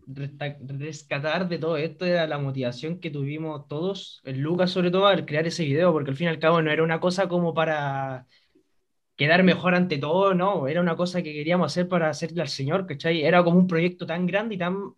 rescatar 0.67 1.47
de 1.47 1.57
todo 1.57 1.77
esto 1.77 2.05
era 2.05 2.27
la 2.27 2.37
motivación 2.37 2.99
que 2.99 3.09
tuvimos 3.09 3.67
todos, 3.67 4.21
el 4.25 4.39
Lucas 4.39 4.71
sobre 4.71 4.91
todo, 4.91 5.05
al 5.07 5.25
crear 5.25 5.47
ese 5.47 5.63
video, 5.63 5.93
porque 5.93 6.11
al 6.11 6.17
fin 6.17 6.25
y 6.25 6.29
al 6.29 6.39
cabo 6.39 6.61
no 6.61 6.71
era 6.71 6.83
una 6.83 6.99
cosa 6.99 7.27
como 7.27 7.53
para 7.53 8.25
quedar 9.17 9.43
mejor 9.43 9.75
ante 9.75 9.97
todo, 9.97 10.33
no, 10.33 10.67
era 10.67 10.81
una 10.81 10.95
cosa 10.95 11.23
que 11.23 11.33
queríamos 11.33 11.73
hacer 11.73 11.89
para 11.89 12.09
hacerle 12.09 12.41
al 12.41 12.49
Señor, 12.49 12.87
¿cachai? 12.87 13.23
Era 13.23 13.43
como 13.43 13.59
un 13.59 13.67
proyecto 13.67 14.05
tan 14.05 14.27
grande 14.27 14.55
y 14.55 14.57
tan, 14.59 14.93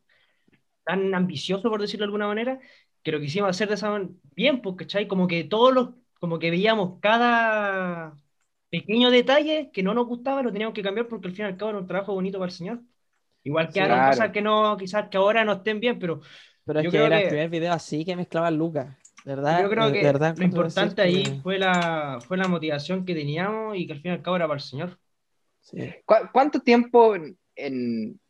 tan 0.84 1.14
ambicioso, 1.16 1.70
por 1.70 1.82
decirlo 1.82 2.04
de 2.04 2.08
alguna 2.08 2.28
manera, 2.28 2.60
que 3.04 3.12
lo 3.12 3.20
quisimos 3.20 3.50
hacer 3.50 3.70
de 3.70 3.76
esa 3.76 4.00
bien, 4.36 4.62
pues, 4.62 4.76
¿cachai? 4.78 5.08
Como 5.08 5.28
que 5.28 5.44
todos 5.46 5.74
los 5.74 5.90
como 6.20 6.38
que 6.38 6.52
veíamos 6.52 7.00
cada 7.00 8.14
pequeño 8.70 9.10
detalle 9.10 9.72
que 9.72 9.84
no 9.84 9.94
nos 9.94 10.06
gustaba, 10.06 10.44
lo 10.44 10.52
teníamos 10.52 10.74
que 10.74 10.84
cambiar 10.84 11.08
porque 11.08 11.30
al 11.30 11.34
fin 11.34 11.46
y 11.46 11.48
al 11.48 11.58
cabo 11.58 11.72
era 11.72 11.80
un 11.80 11.88
trabajo 11.88 12.14
bonito 12.14 12.38
para 12.40 12.50
el 12.50 12.56
Señor. 12.56 12.82
Igual 13.44 13.70
que 13.72 13.82
hay 13.82 14.10
cosas 14.12 14.32
que 14.32 14.42
no, 14.42 14.76
quizás 14.78 15.08
que 15.08 15.18
ahora 15.18 15.46
no 15.46 15.54
estén 15.54 15.80
bien, 15.80 15.98
pero, 15.98 16.20
Pero 16.66 16.82
es 16.82 16.92
que 16.92 16.98
era 16.98 17.22
el 17.22 17.30
primer 17.30 17.50
video 17.50 17.74
así 17.74 18.04
que 18.04 18.16
mezclaba 18.16 18.52
Lucas. 18.52 18.98
¿Verdad? 19.26 19.64
Yo 19.64 19.70
creo 19.70 19.92
que 19.92 20.04
lo 20.38 20.44
importante 20.44 21.02
ahí 21.02 21.40
fue, 21.44 21.60
la, 21.60 22.20
fue 22.26 22.38
la 22.38 22.48
motivación 22.48 23.06
que 23.06 23.14
teníamos 23.14 23.78
y 23.78 23.88
que 23.88 23.94
al 23.94 24.02
fin 24.02 24.12
y 24.12 24.16
al 24.16 24.22
cabo 24.22 24.36
era 24.36 24.48
para 24.48 24.60
el 24.60 24.64
Señor. 24.64 24.98
¿Cuánto 26.32 26.62
tiempo 26.62 27.16
en, 27.16 27.38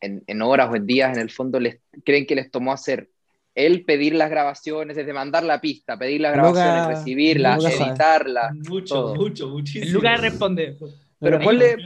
en, 0.00 0.42
horas 0.42 0.70
o 0.70 0.76
en 0.76 0.86
días 0.86 1.16
en 1.16 1.22
el 1.22 1.30
fondo 1.30 1.60
les 1.60 1.80
creen 2.04 2.26
que 2.26 2.34
les 2.34 2.50
tomó 2.50 2.72
hacer 2.72 3.08
él 3.54 3.84
pedir 3.84 4.14
las 4.14 4.30
grabaciones, 4.30 4.96
desde 4.96 5.12
mandar 5.12 5.42
la 5.42 5.60
pista, 5.60 5.98
pedir 5.98 6.20
las 6.20 6.32
grabaciones, 6.32 6.86
recibirlas, 6.86 7.64
editarlas. 7.64 8.54
Mucho, 8.54 9.14
mucho, 9.14 9.48
muchísimo. 9.48 9.94
Lucas 9.94 10.20
responde. 10.20 10.76
Pero 11.18 11.40
ponle, 11.40 11.76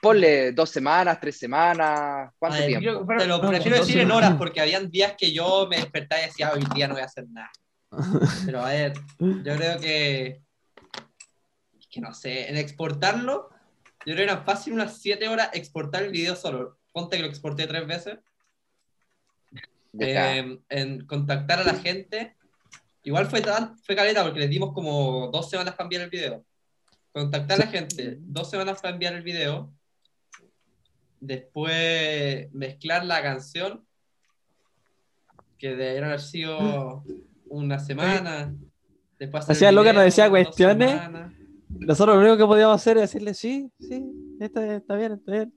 ponle 0.00 0.52
dos 0.52 0.70
semanas, 0.70 1.18
tres 1.20 1.38
semanas, 1.38 2.30
¿cuánto 2.38 2.64
tiempo? 2.64 3.06
Te 3.18 3.26
lo 3.26 3.40
prefiero 3.40 3.78
decir 3.78 3.98
en 3.98 4.10
horas 4.10 4.34
porque 4.36 4.60
habían 4.60 4.90
días 4.90 5.14
que 5.18 5.32
yo 5.32 5.66
me 5.68 5.76
despertaba 5.76 6.22
y 6.22 6.26
decía, 6.26 6.52
hoy 6.52 6.64
día 6.74 6.88
no 6.88 6.94
voy 6.94 7.02
a 7.02 7.06
hacer 7.06 7.26
nada. 7.28 7.50
Pero 8.46 8.60
a 8.60 8.68
ver, 8.70 8.94
yo 9.18 9.56
creo 9.56 9.80
que. 9.80 10.42
que 11.90 12.00
no 12.00 12.14
sé, 12.14 12.48
en 12.48 12.56
exportarlo, 12.56 13.50
yo 14.04 14.14
creo 14.14 14.16
que 14.16 14.22
era 14.22 14.44
fácil 14.44 14.72
unas 14.72 14.98
7 14.98 15.28
horas 15.28 15.50
exportar 15.52 16.02
el 16.02 16.10
video 16.10 16.36
solo. 16.36 16.78
Ponte 16.92 17.16
que 17.16 17.22
lo 17.22 17.28
exporté 17.28 17.66
tres 17.66 17.86
veces. 17.86 18.18
Eh, 19.98 20.58
en 20.68 21.06
contactar 21.06 21.60
a 21.60 21.64
la 21.64 21.74
gente. 21.74 22.36
Igual 23.04 23.26
fue, 23.26 23.40
tan, 23.40 23.76
fue 23.78 23.96
caleta 23.96 24.22
porque 24.22 24.40
les 24.40 24.50
dimos 24.50 24.72
como 24.72 25.28
dos 25.28 25.50
semanas 25.50 25.74
para 25.74 25.84
enviar 25.84 26.02
el 26.02 26.10
video. 26.10 26.44
Contactar 27.12 27.60
a 27.60 27.64
la 27.64 27.70
gente, 27.70 28.16
dos 28.20 28.48
semanas 28.48 28.80
para 28.80 28.94
enviar 28.94 29.14
el 29.14 29.22
video. 29.22 29.72
Después 31.20 32.52
mezclar 32.52 33.04
la 33.04 33.22
canción, 33.22 33.86
que 35.58 35.76
deberían 35.76 36.04
haber 36.04 36.20
sido 36.20 37.04
una 37.52 37.78
semana. 37.78 38.54
Después 39.18 39.48
Hacía 39.48 39.70
lo 39.70 39.84
que 39.84 39.92
nos 39.92 40.04
decía 40.04 40.28
cuestiones. 40.28 41.00
Nosotros 41.68 42.16
lo 42.16 42.22
único 42.22 42.36
que 42.36 42.46
podíamos 42.46 42.76
hacer 42.76 42.96
es 42.96 43.02
decirle, 43.12 43.34
sí, 43.34 43.70
sí, 43.78 44.04
está, 44.40 44.76
está 44.76 44.96
bien, 44.96 45.12
está 45.12 45.32
bien. 45.32 45.52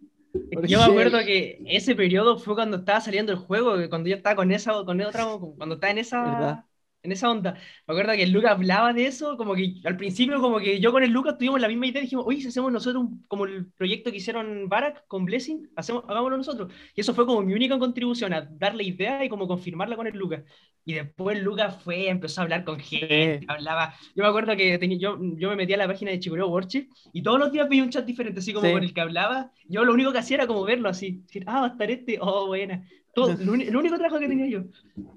Yo 0.68 0.80
me 0.80 0.86
acuerdo 0.92 1.20
que 1.20 1.62
ese 1.66 1.96
periodo 1.96 2.38
fue 2.38 2.56
cuando 2.56 2.78
estaba 2.78 3.02
saliendo 3.02 3.32
el 3.32 3.38
juego, 3.38 3.76
cuando 3.90 4.10
yo 4.10 4.16
estaba 4.16 4.36
con 4.36 4.52
esa, 4.52 4.74
con 4.86 5.02
otra, 5.02 5.26
cuando 5.58 5.76
estaba 5.76 5.92
en 5.92 5.98
esa, 5.98 6.66
en 7.06 7.12
esa 7.12 7.30
onda. 7.32 7.54
Me 7.88 7.94
acuerdo 7.94 8.14
que 8.14 8.24
el 8.24 8.32
Lucas 8.32 8.52
hablaba 8.52 8.94
de 8.94 9.06
eso, 9.06 9.38
como 9.38 9.56
que 9.56 9.76
al 9.86 9.98
principio, 9.98 10.42
como 10.42 10.60
que 10.60 10.80
yo 10.80 10.92
con 10.92 11.04
el 11.04 11.12
Lucas 11.12 11.38
tuvimos 11.38 11.62
la 11.62 11.68
misma 11.68 11.88
idea, 11.88 12.02
dijimos, 12.02 12.26
oye, 12.28 12.42
si 12.42 12.48
hacemos 12.48 12.72
nosotros 12.72 13.06
como 13.28 13.46
el 13.46 13.68
proyecto 13.74 14.12
que 14.12 14.18
hicieron 14.18 14.68
Barack 14.68 15.08
con 15.08 15.26
Blessing, 15.26 15.70
hacemos, 15.76 16.04
hagámoslo 16.08 16.38
nosotros. 16.38 16.72
Y 16.94 17.02
eso 17.02 17.14
fue 17.14 17.26
como 17.26 17.42
mi 17.42 17.54
única 17.54 17.80
contribución, 17.80 18.34
a 18.34 18.42
darle 18.42 18.84
idea 18.84 19.24
y 19.24 19.30
como 19.30 19.48
confirmarla 19.48 19.96
con 19.96 20.08
el 20.08 20.18
Lucas. 20.18 20.44
Y 20.84 20.94
después 20.94 21.42
Lucas 21.42 21.82
fue, 21.84 22.10
empezó 22.10 22.42
a 22.42 22.44
hablar 22.44 22.64
con 22.64 22.80
gente, 22.80 23.42
hablaba. 23.48 23.96
Yo 24.16 24.24
me 24.24 24.30
acuerdo 24.30 24.56
que 24.56 24.78
tenía, 24.78 24.98
yo, 25.00 25.18
yo 25.38 25.50
me 25.50 25.56
metía 25.56 25.76
a 25.76 25.80
la 25.80 25.88
página 25.88 26.12
de 26.12 26.20
Chicureo 26.20 26.48
Worship 26.48 26.88
y 27.12 27.24
todos 27.24 27.40
los 27.40 27.52
días 27.52 27.68
veía 27.68 27.84
un 27.84 27.90
chat 27.90 28.06
diferente, 28.06 28.40
así 28.40 28.54
como 28.54 28.72
con 28.72 28.84
el 28.84 28.94
que 28.94 29.02
hablaba. 29.02 29.52
Yo 29.68 29.84
lo 29.84 29.94
único 29.94 30.12
que 30.12 30.20
hacía 30.20 30.38
era 30.38 30.48
como 30.48 30.64
verlo 30.64 30.90
así, 30.90 31.22
decir, 31.26 31.44
ah, 31.48 31.62
va 31.62 31.68
a 31.68 31.70
estar 31.70 31.90
este, 31.90 32.18
oh, 32.22 32.48
buena. 32.48 32.86
Todo, 33.16 33.34
lo, 33.40 33.54
único 33.54 33.96
trabajo 33.96 34.20
que 34.20 34.28
tenía 34.28 34.48
yo. 34.48 34.66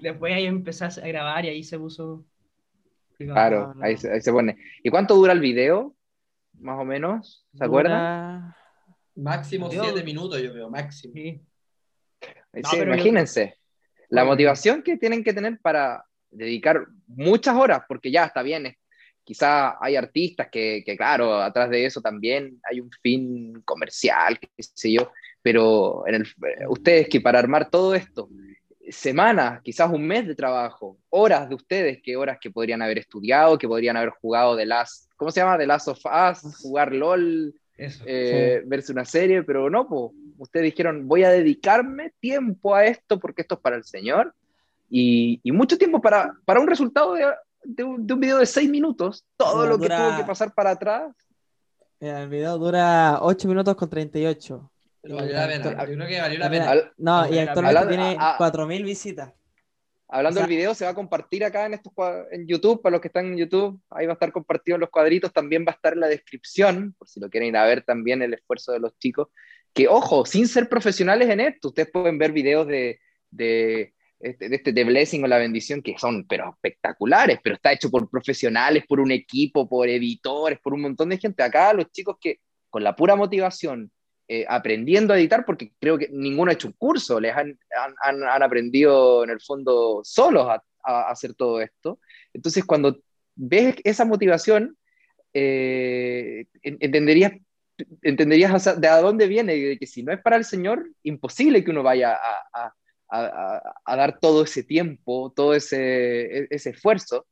Después 0.00 0.32
ahí 0.32 0.46
empecé 0.46 0.84
a 0.84 0.88
grabar 1.08 1.44
y 1.44 1.48
ahí 1.48 1.64
se 1.64 1.76
puso. 1.76 2.24
Claro, 3.18 3.74
ahí 3.82 3.96
se, 3.96 4.30
pone. 4.30 4.56
¿Y 4.84 4.88
cuánto 4.88 5.16
dura 5.16 5.32
el 5.32 5.40
video? 5.40 5.96
Más 6.60 6.78
o 6.78 6.84
menos, 6.84 7.44
¿se 7.52 7.64
acuerdan? 7.64 8.54
Máximo 9.16 9.68
siete 9.68 10.04
minutos, 10.04 10.40
yo 10.40 10.54
veo, 10.54 10.70
máximo. 10.70 11.12
Sí. 11.14 11.40
imagínense, 12.80 13.56
la 14.10 14.24
motivación 14.24 14.84
que 14.84 14.96
tienen 14.96 15.24
que 15.24 15.32
tener 15.32 15.58
para 15.60 16.04
dedicar 16.30 16.86
muchas 17.08 17.56
horas, 17.56 17.82
porque 17.88 18.12
ya 18.12 18.26
está 18.26 18.42
bien, 18.42 18.76
quizá 19.24 19.76
hay 19.84 19.96
artistas 19.96 20.48
que, 20.52 20.84
que, 20.86 20.96
claro, 20.96 21.34
atrás 21.34 21.68
de 21.70 21.84
eso 21.84 22.00
también 22.00 22.60
hay 22.62 22.80
un 22.80 22.90
fin 23.02 23.60
comercial, 23.64 24.38
qué 24.38 24.48
sé 24.62 24.92
yo, 24.92 25.10
pero 25.42 26.06
en 26.06 26.16
el, 26.16 26.26
ustedes 26.68 27.08
que 27.08 27.20
para 27.20 27.38
armar 27.38 27.70
todo 27.70 27.94
esto, 27.94 28.28
semanas, 28.90 29.60
quizás 29.62 29.90
un 29.90 30.06
mes 30.06 30.26
de 30.26 30.34
trabajo, 30.34 30.98
horas 31.10 31.48
de 31.48 31.54
ustedes, 31.54 32.00
que 32.02 32.16
horas 32.16 32.38
que 32.40 32.50
podrían 32.50 32.82
haber 32.82 32.98
estudiado, 32.98 33.58
que 33.58 33.68
podrían 33.68 33.96
haber 33.96 34.10
jugado 34.10 34.56
de 34.56 34.66
las, 34.66 35.08
¿cómo 35.16 35.30
se 35.30 35.40
llama? 35.40 35.58
De 35.58 35.66
Last 35.66 35.88
of 35.88 36.00
Us, 36.04 36.56
jugar 36.62 36.94
LOL, 36.94 37.54
eh, 37.76 38.62
verse 38.66 38.92
una 38.92 39.04
serie, 39.04 39.42
pero 39.42 39.70
no, 39.70 39.88
pues, 39.88 40.12
ustedes 40.38 40.64
dijeron, 40.64 41.06
voy 41.06 41.24
a 41.24 41.30
dedicarme 41.30 42.12
tiempo 42.20 42.74
a 42.74 42.86
esto 42.86 43.18
porque 43.18 43.42
esto 43.42 43.56
es 43.56 43.60
para 43.60 43.76
el 43.76 43.84
Señor, 43.84 44.34
y, 44.90 45.40
y 45.42 45.52
mucho 45.52 45.76
tiempo 45.76 46.00
para, 46.00 46.34
para 46.44 46.60
un 46.60 46.66
resultado 46.66 47.14
de, 47.14 47.26
de, 47.64 47.84
un, 47.84 48.06
de, 48.06 48.14
un, 48.14 48.20
video 48.20 48.38
de 48.38 48.46
seis 48.46 48.68
minutos, 48.70 49.24
todo 49.36 49.66
lo 49.66 49.78
que 49.78 49.88
tuvo 49.88 50.16
que 50.16 50.24
pasar 50.24 50.54
para 50.54 50.70
atrás. 50.70 51.14
el 52.00 52.28
video 52.28 52.56
dura 52.56 53.18
8 53.20 53.48
minutos 53.48 53.76
con 53.76 53.90
38. 53.90 54.70
Pero 55.00 55.16
valió 55.16 55.34
la 55.34 55.48
pena. 55.48 55.86
Yo 55.86 55.94
creo 55.94 56.08
que 56.08 56.20
valió 56.20 56.38
la 56.38 56.50
pena. 56.50 56.92
No, 56.96 57.32
y 57.32 57.38
actualmente 57.38 57.86
tiene 57.88 58.16
4.000 58.16 58.84
visitas. 58.84 59.32
Hablando 60.10 60.40
del 60.40 60.48
video, 60.48 60.74
se 60.74 60.86
va 60.86 60.92
a 60.92 60.94
compartir 60.94 61.44
acá 61.44 61.66
en, 61.66 61.74
estos, 61.74 61.92
en 62.30 62.46
YouTube, 62.46 62.80
para 62.80 62.92
los 62.92 63.02
que 63.02 63.08
están 63.08 63.26
en 63.26 63.36
YouTube, 63.36 63.78
ahí 63.90 64.06
va 64.06 64.12
a 64.12 64.14
estar 64.14 64.32
compartido 64.32 64.76
en 64.76 64.80
los 64.80 64.88
cuadritos, 64.88 65.34
también 65.34 65.66
va 65.66 65.72
a 65.72 65.74
estar 65.74 65.92
en 65.92 66.00
la 66.00 66.08
descripción, 66.08 66.94
por 66.98 67.08
si 67.08 67.20
lo 67.20 67.28
quieren 67.28 67.50
ir 67.50 67.56
a 67.58 67.66
ver 67.66 67.82
también 67.82 68.22
el 68.22 68.32
esfuerzo 68.32 68.72
de 68.72 68.80
los 68.80 68.96
chicos, 68.98 69.28
que 69.74 69.86
ojo, 69.86 70.24
sin 70.24 70.48
ser 70.48 70.70
profesionales 70.70 71.28
en 71.28 71.40
esto, 71.40 71.68
ustedes 71.68 71.90
pueden 71.90 72.16
ver 72.16 72.32
videos 72.32 72.66
de, 72.66 73.00
de, 73.30 73.92
este, 74.18 74.48
de, 74.48 74.56
este, 74.56 74.72
de 74.72 74.84
Blessing 74.84 75.22
o 75.24 75.26
La 75.26 75.36
Bendición 75.36 75.82
que 75.82 75.96
son 75.98 76.26
pero 76.26 76.50
espectaculares, 76.50 77.38
pero 77.42 77.56
está 77.56 77.72
hecho 77.72 77.90
por 77.90 78.08
profesionales, 78.08 78.84
por 78.88 79.00
un 79.00 79.10
equipo, 79.10 79.68
por 79.68 79.88
editores, 79.88 80.58
por 80.58 80.72
un 80.72 80.80
montón 80.80 81.10
de 81.10 81.18
gente. 81.18 81.42
Acá 81.42 81.72
los 81.74 81.92
chicos 81.92 82.16
que 82.18 82.40
con 82.70 82.82
la 82.82 82.96
pura 82.96 83.14
motivación 83.14 83.92
eh, 84.28 84.44
aprendiendo 84.48 85.14
a 85.14 85.18
editar, 85.18 85.44
porque 85.46 85.72
creo 85.80 85.96
que 85.96 86.08
ninguno 86.12 86.50
ha 86.50 86.54
hecho 86.54 86.68
un 86.68 86.74
curso, 86.74 87.18
les 87.18 87.34
han, 87.34 87.58
han, 88.02 88.22
han 88.22 88.42
aprendido 88.42 89.24
en 89.24 89.30
el 89.30 89.40
fondo 89.40 90.02
solos 90.04 90.46
a, 90.48 90.62
a, 90.84 91.10
hacer 91.10 91.34
todo 91.34 91.60
esto. 91.60 91.98
Entonces, 92.34 92.64
cuando 92.64 93.00
ves 93.34 93.76
esa 93.84 94.04
motivación, 94.04 94.76
eh, 95.32 96.46
entenderías, 96.62 97.32
entenderías 98.02 98.80
de 98.80 98.88
a 98.88 99.00
dónde 99.00 99.28
viene, 99.28 99.54
de 99.54 99.78
que 99.78 99.86
si 99.86 100.02
no 100.02 100.12
es 100.12 100.20
para 100.20 100.36
el 100.36 100.44
Señor, 100.44 100.86
imposible 101.02 101.64
que 101.64 101.70
uno 101.70 101.82
vaya 101.82 102.14
a, 102.14 102.74
a 103.10 103.96
dar 103.96 104.18
todo 104.20 104.44
ese 104.44 104.62
tiempo, 104.62 105.32
todo 105.34 105.54
ese, 105.54 106.40
e, 106.40 106.46
ese 106.50 106.70
esfuerzo. 106.70 107.26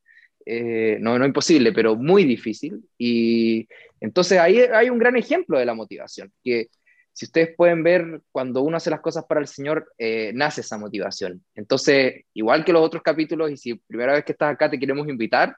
Eh, 0.49 0.97
no, 1.01 1.19
no 1.19 1.25
imposible, 1.25 1.73
pero 1.73 1.95
muy 1.95 2.23
difícil. 2.23 2.81
Y 2.97 3.67
entonces 3.99 4.39
ahí 4.39 4.59
hay 4.59 4.89
un 4.89 4.97
gran 4.97 5.17
ejemplo 5.17 5.59
de 5.59 5.65
la 5.65 5.73
motivación, 5.73 6.31
que 6.43 6.69
si 7.17 7.25
ustedes 7.25 7.55
pueden 7.57 7.81
ver, 7.81 8.21
cuando 8.31 8.61
uno 8.61 8.77
hace 8.77 8.91
las 8.91 9.01
cosas 9.01 9.25
para 9.25 9.41
el 9.41 9.47
Señor, 9.47 9.91
eh, 9.97 10.31
nace 10.35 10.61
esa 10.61 10.77
motivación. 10.77 11.43
Entonces, 11.55 12.25
igual 12.35 12.63
que 12.63 12.71
los 12.71 12.83
otros 12.83 13.01
capítulos, 13.01 13.49
y 13.49 13.57
si 13.57 13.73
primera 13.73 14.13
vez 14.13 14.23
que 14.23 14.33
estás 14.33 14.53
acá 14.53 14.69
te 14.69 14.77
queremos 14.77 15.09
invitar, 15.09 15.57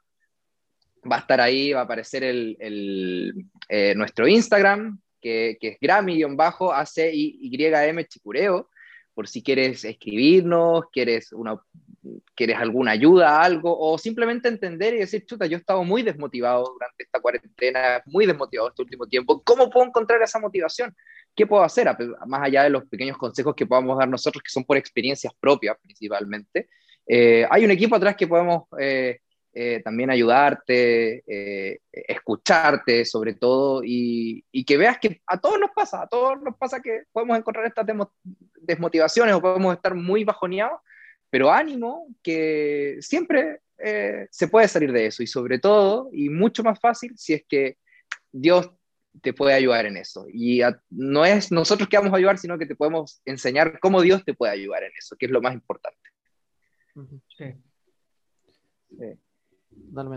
va 1.03 1.17
a 1.17 1.19
estar 1.19 1.41
ahí, 1.41 1.73
va 1.73 1.81
a 1.81 1.83
aparecer 1.83 2.23
el, 2.23 2.55
el 2.61 3.45
eh, 3.67 3.93
nuestro 3.93 4.25
Instagram, 4.25 5.01
que, 5.19 5.57
que 5.59 5.67
es 5.67 5.77
Grammy-ACYM 5.81 8.07
Chicureo, 8.07 8.69
por 9.13 9.27
si 9.27 9.43
quieres 9.43 9.83
escribirnos, 9.83 10.85
quieres, 10.93 11.29
quieres 12.35 12.55
alguna 12.55 12.91
ayuda, 12.91 13.41
algo, 13.41 13.77
o 13.77 13.97
simplemente 13.97 14.47
entender 14.47 14.93
y 14.93 14.99
decir, 14.99 15.25
chuta, 15.25 15.45
yo 15.45 15.57
he 15.57 15.59
estado 15.59 15.83
muy 15.83 16.03
desmotivado 16.03 16.71
durante 16.71 17.03
esta 17.03 17.19
cuarentena, 17.19 18.01
muy 18.05 18.25
desmotivado 18.25 18.69
este 18.69 18.81
último 18.81 19.07
tiempo, 19.07 19.43
¿cómo 19.43 19.69
puedo 19.69 19.87
encontrar 19.87 20.21
esa 20.21 20.39
motivación? 20.39 20.95
¿Qué 21.39 21.47
puedo 21.47 21.63
hacer? 21.63 21.87
Más 22.27 22.41
allá 22.41 22.63
de 22.63 22.69
los 22.69 22.83
pequeños 22.83 23.17
consejos 23.17 23.55
que 23.55 23.65
podamos 23.65 23.97
dar 23.97 24.09
nosotros, 24.09 24.43
que 24.43 24.51
son 24.51 24.65
por 24.65 24.75
experiencias 24.75 25.31
propias 25.39 25.77
principalmente, 25.81 26.67
eh, 27.07 27.47
hay 27.49 27.63
un 27.63 27.71
equipo 27.71 27.95
atrás 27.95 28.17
que 28.17 28.27
podemos 28.27 28.63
eh, 28.77 29.21
eh, 29.53 29.81
también 29.81 30.09
ayudarte, 30.09 31.23
escucharte 31.93 33.05
sobre 33.05 33.35
todo, 33.35 33.85
y, 33.85 34.43
y, 34.51 34.65
que 34.65 34.75
veas 34.75 34.97
que 34.99 35.21
a 35.27 35.39
todos 35.39 35.57
nos 35.57 35.71
pasa, 35.71 36.01
a 36.01 36.07
todos 36.07 36.41
nos 36.41 36.57
pasa 36.57 36.81
que 36.81 37.03
podemos 37.09 37.37
encontrar 37.37 37.65
estas 37.65 37.87
desmotivaciones 38.55 39.33
o 39.33 39.41
podemos 39.41 39.73
estar 39.73 39.95
muy 39.95 40.25
bajoneados, 40.25 40.81
pero 41.29 41.49
ánimo, 41.49 42.05
que 42.21 42.97
siempre 42.99 43.61
se 44.29 44.47
puede 44.49 44.67
salir 44.67 44.91
de 44.91 45.05
eso, 45.05 45.23
y 45.23 45.27
sobre 45.27 45.57
todo, 45.57 46.09
y 46.11 46.27
mucho 46.27 46.63
más 46.63 46.81
fácil, 46.81 47.13
si 47.17 47.33
es 47.33 47.45
que 47.47 47.77
Dios 48.29 48.69
te 49.21 49.33
puede 49.33 49.53
ayudar 49.53 49.85
en 49.85 49.97
eso. 49.97 50.25
Y 50.31 50.61
no 50.89 51.25
es 51.25 51.51
nosotros 51.51 51.89
que 51.89 51.97
vamos 51.97 52.13
a 52.13 52.17
ayudar, 52.17 52.37
sino 52.37 52.57
que 52.57 52.65
te 52.65 52.75
podemos 52.75 53.21
enseñar 53.25 53.79
cómo 53.79 54.01
Dios 54.01 54.23
te 54.23 54.33
puede 54.33 54.53
ayudar 54.53 54.83
en 54.83 54.91
eso, 54.97 55.15
que 55.17 55.25
es 55.25 55.31
lo 55.31 55.41
más 55.41 55.53
importante. 55.53 55.97
Sí. 57.37 57.45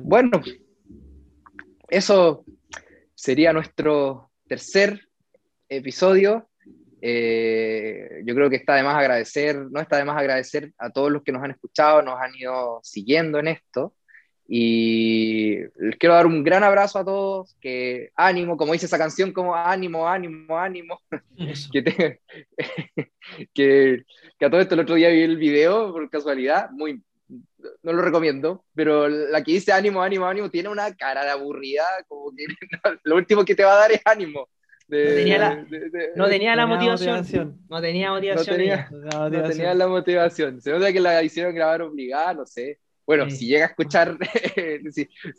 Bueno, 0.05 0.43
eso 1.89 2.45
sería 3.15 3.53
nuestro 3.53 4.31
tercer 4.49 5.09
episodio. 5.69 6.49
Eh, 7.01 8.23
yo 8.25 8.35
creo 8.35 8.49
que 8.49 8.57
está 8.57 8.77
de 8.77 8.83
más 8.83 8.97
agradecer, 8.97 9.71
no 9.71 9.81
está 9.81 9.97
de 9.97 10.05
más 10.05 10.17
agradecer 10.17 10.73
a 10.79 10.91
todos 10.91 11.11
los 11.11 11.23
que 11.23 11.33
nos 11.33 11.43
han 11.43 11.51
escuchado, 11.51 12.03
nos 12.03 12.21
han 12.21 12.35
ido 12.35 12.81
siguiendo 12.83 13.39
en 13.39 13.49
esto. 13.49 13.95
Y 14.49 15.59
les 15.79 15.97
quiero 15.99 16.15
dar 16.15 16.27
un 16.27 16.43
gran 16.43 16.63
abrazo 16.65 16.99
a 16.99 17.05
todos, 17.05 17.57
que 17.61 18.11
ánimo, 18.17 18.57
como 18.57 18.73
dice 18.73 18.87
esa 18.87 18.99
canción, 18.99 19.33
como 19.33 19.55
ánimo, 19.55 20.09
ánimo, 20.09 20.59
ánimo. 20.59 21.01
que, 21.73 21.85
que, 23.55 24.05
que, 24.39 24.45
a 24.45 24.51
todo 24.51 24.61
esto 24.61 24.75
el 24.75 24.81
otro 24.81 24.97
día 24.97 25.09
vi 25.09 25.23
el 25.23 25.37
video 25.37 25.93
por 25.93 26.11
casualidad, 26.11 26.71
muy, 26.71 27.03
no 27.83 27.93
lo 27.93 28.03
recomiendo, 28.03 28.65
pero 28.75 29.09
la 29.09 29.43
que 29.43 29.53
dice 29.53 29.73
ánimo, 29.73 30.03
ánimo, 30.03 30.27
ánimo, 30.27 30.51
tiene 30.51 30.69
una 30.69 30.95
cara 30.95 31.25
de 31.25 31.31
aburrida, 31.31 31.85
como 32.09 32.33
que 32.35 32.45
lo 33.05 33.17
último 33.17 33.45
que 33.45 33.55
te 33.55 33.65
va 33.65 33.75
a 33.75 33.81
dar 33.81 33.93
es 33.93 34.03
ánimo 34.05 34.49
no 34.93 35.15
tenía 35.15 35.39
la, 35.39 35.67
no 36.17 36.29
tenía 36.29 36.57
la 36.57 36.67
motivación. 36.67 37.59
No 37.69 37.81
tenía 37.81 38.11
motivación. 38.11 38.57
No 39.11 39.43
tenía, 39.51 39.75
la 39.75 39.89
motivación. 39.89 40.61
Se 40.61 40.71
nota 40.71 40.93
que 40.93 41.01
la 41.01 41.23
hicieron 41.23 41.55
grabar 41.55 41.83
obligada, 41.83 42.35
no 42.35 42.47
sé. 42.47 42.79
Bueno, 43.07 43.29
si 43.31 43.47
llega 43.47 43.67
a 43.67 43.69
escuchar, 43.69 44.17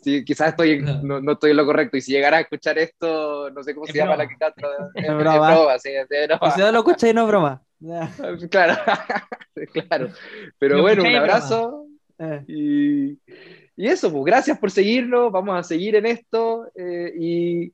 si, 0.02 0.24
quizás 0.24 0.48
estoy, 0.50 0.80
no. 0.80 1.20
no. 1.20 1.32
estoy 1.32 1.52
en 1.52 1.56
lo 1.56 1.66
correcto, 1.66 1.96
y 1.96 2.00
si 2.00 2.12
llegara 2.12 2.36
a 2.36 2.40
escuchar 2.40 2.78
esto, 2.78 3.50
no 3.50 3.62
sé 3.62 3.74
cómo 3.74 3.86
se 3.86 3.94
llama 3.94 4.16
la 4.16 4.28
que 4.28 4.36
canta. 4.36 4.68
Es 4.94 5.08
broma. 5.08 5.78
sí, 5.78 5.90
Si 6.54 6.60
no 6.60 6.72
lo 6.72 6.78
escucha 6.78 7.08
y 7.08 7.14
no 7.14 7.22
es 7.22 7.28
broma. 7.28 7.62
claro, 8.50 8.76
claro. 9.72 10.08
Pero 10.58 10.82
bueno, 10.82 11.02
un 11.02 11.14
abrazo. 11.14 11.86
Eh. 12.18 12.44
Y, 12.46 13.10
y, 13.76 13.88
eso, 13.88 14.10
pues 14.12 14.24
gracias 14.24 14.58
por 14.58 14.70
seguirnos, 14.70 15.32
vamos 15.32 15.58
a 15.58 15.62
seguir 15.62 15.96
en 15.96 16.06
esto 16.06 16.70
eh, 16.76 17.12
y 17.18 17.72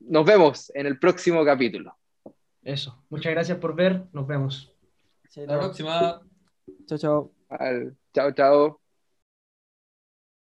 nos 0.00 0.24
vemos 0.24 0.70
en 0.74 0.86
el 0.86 0.98
próximo 0.98 1.44
capítulo. 1.44 1.96
Eso. 2.62 3.02
Muchas 3.10 3.32
gracias 3.32 3.58
por 3.58 3.74
ver. 3.74 4.04
Nos 4.12 4.26
vemos. 4.26 4.72
Hasta 5.24 5.42
la 5.42 5.58
próxima. 5.58 6.22
Chao, 6.86 6.98
chao. 6.98 7.32
Chao, 8.14 8.32
chao. 8.32 8.81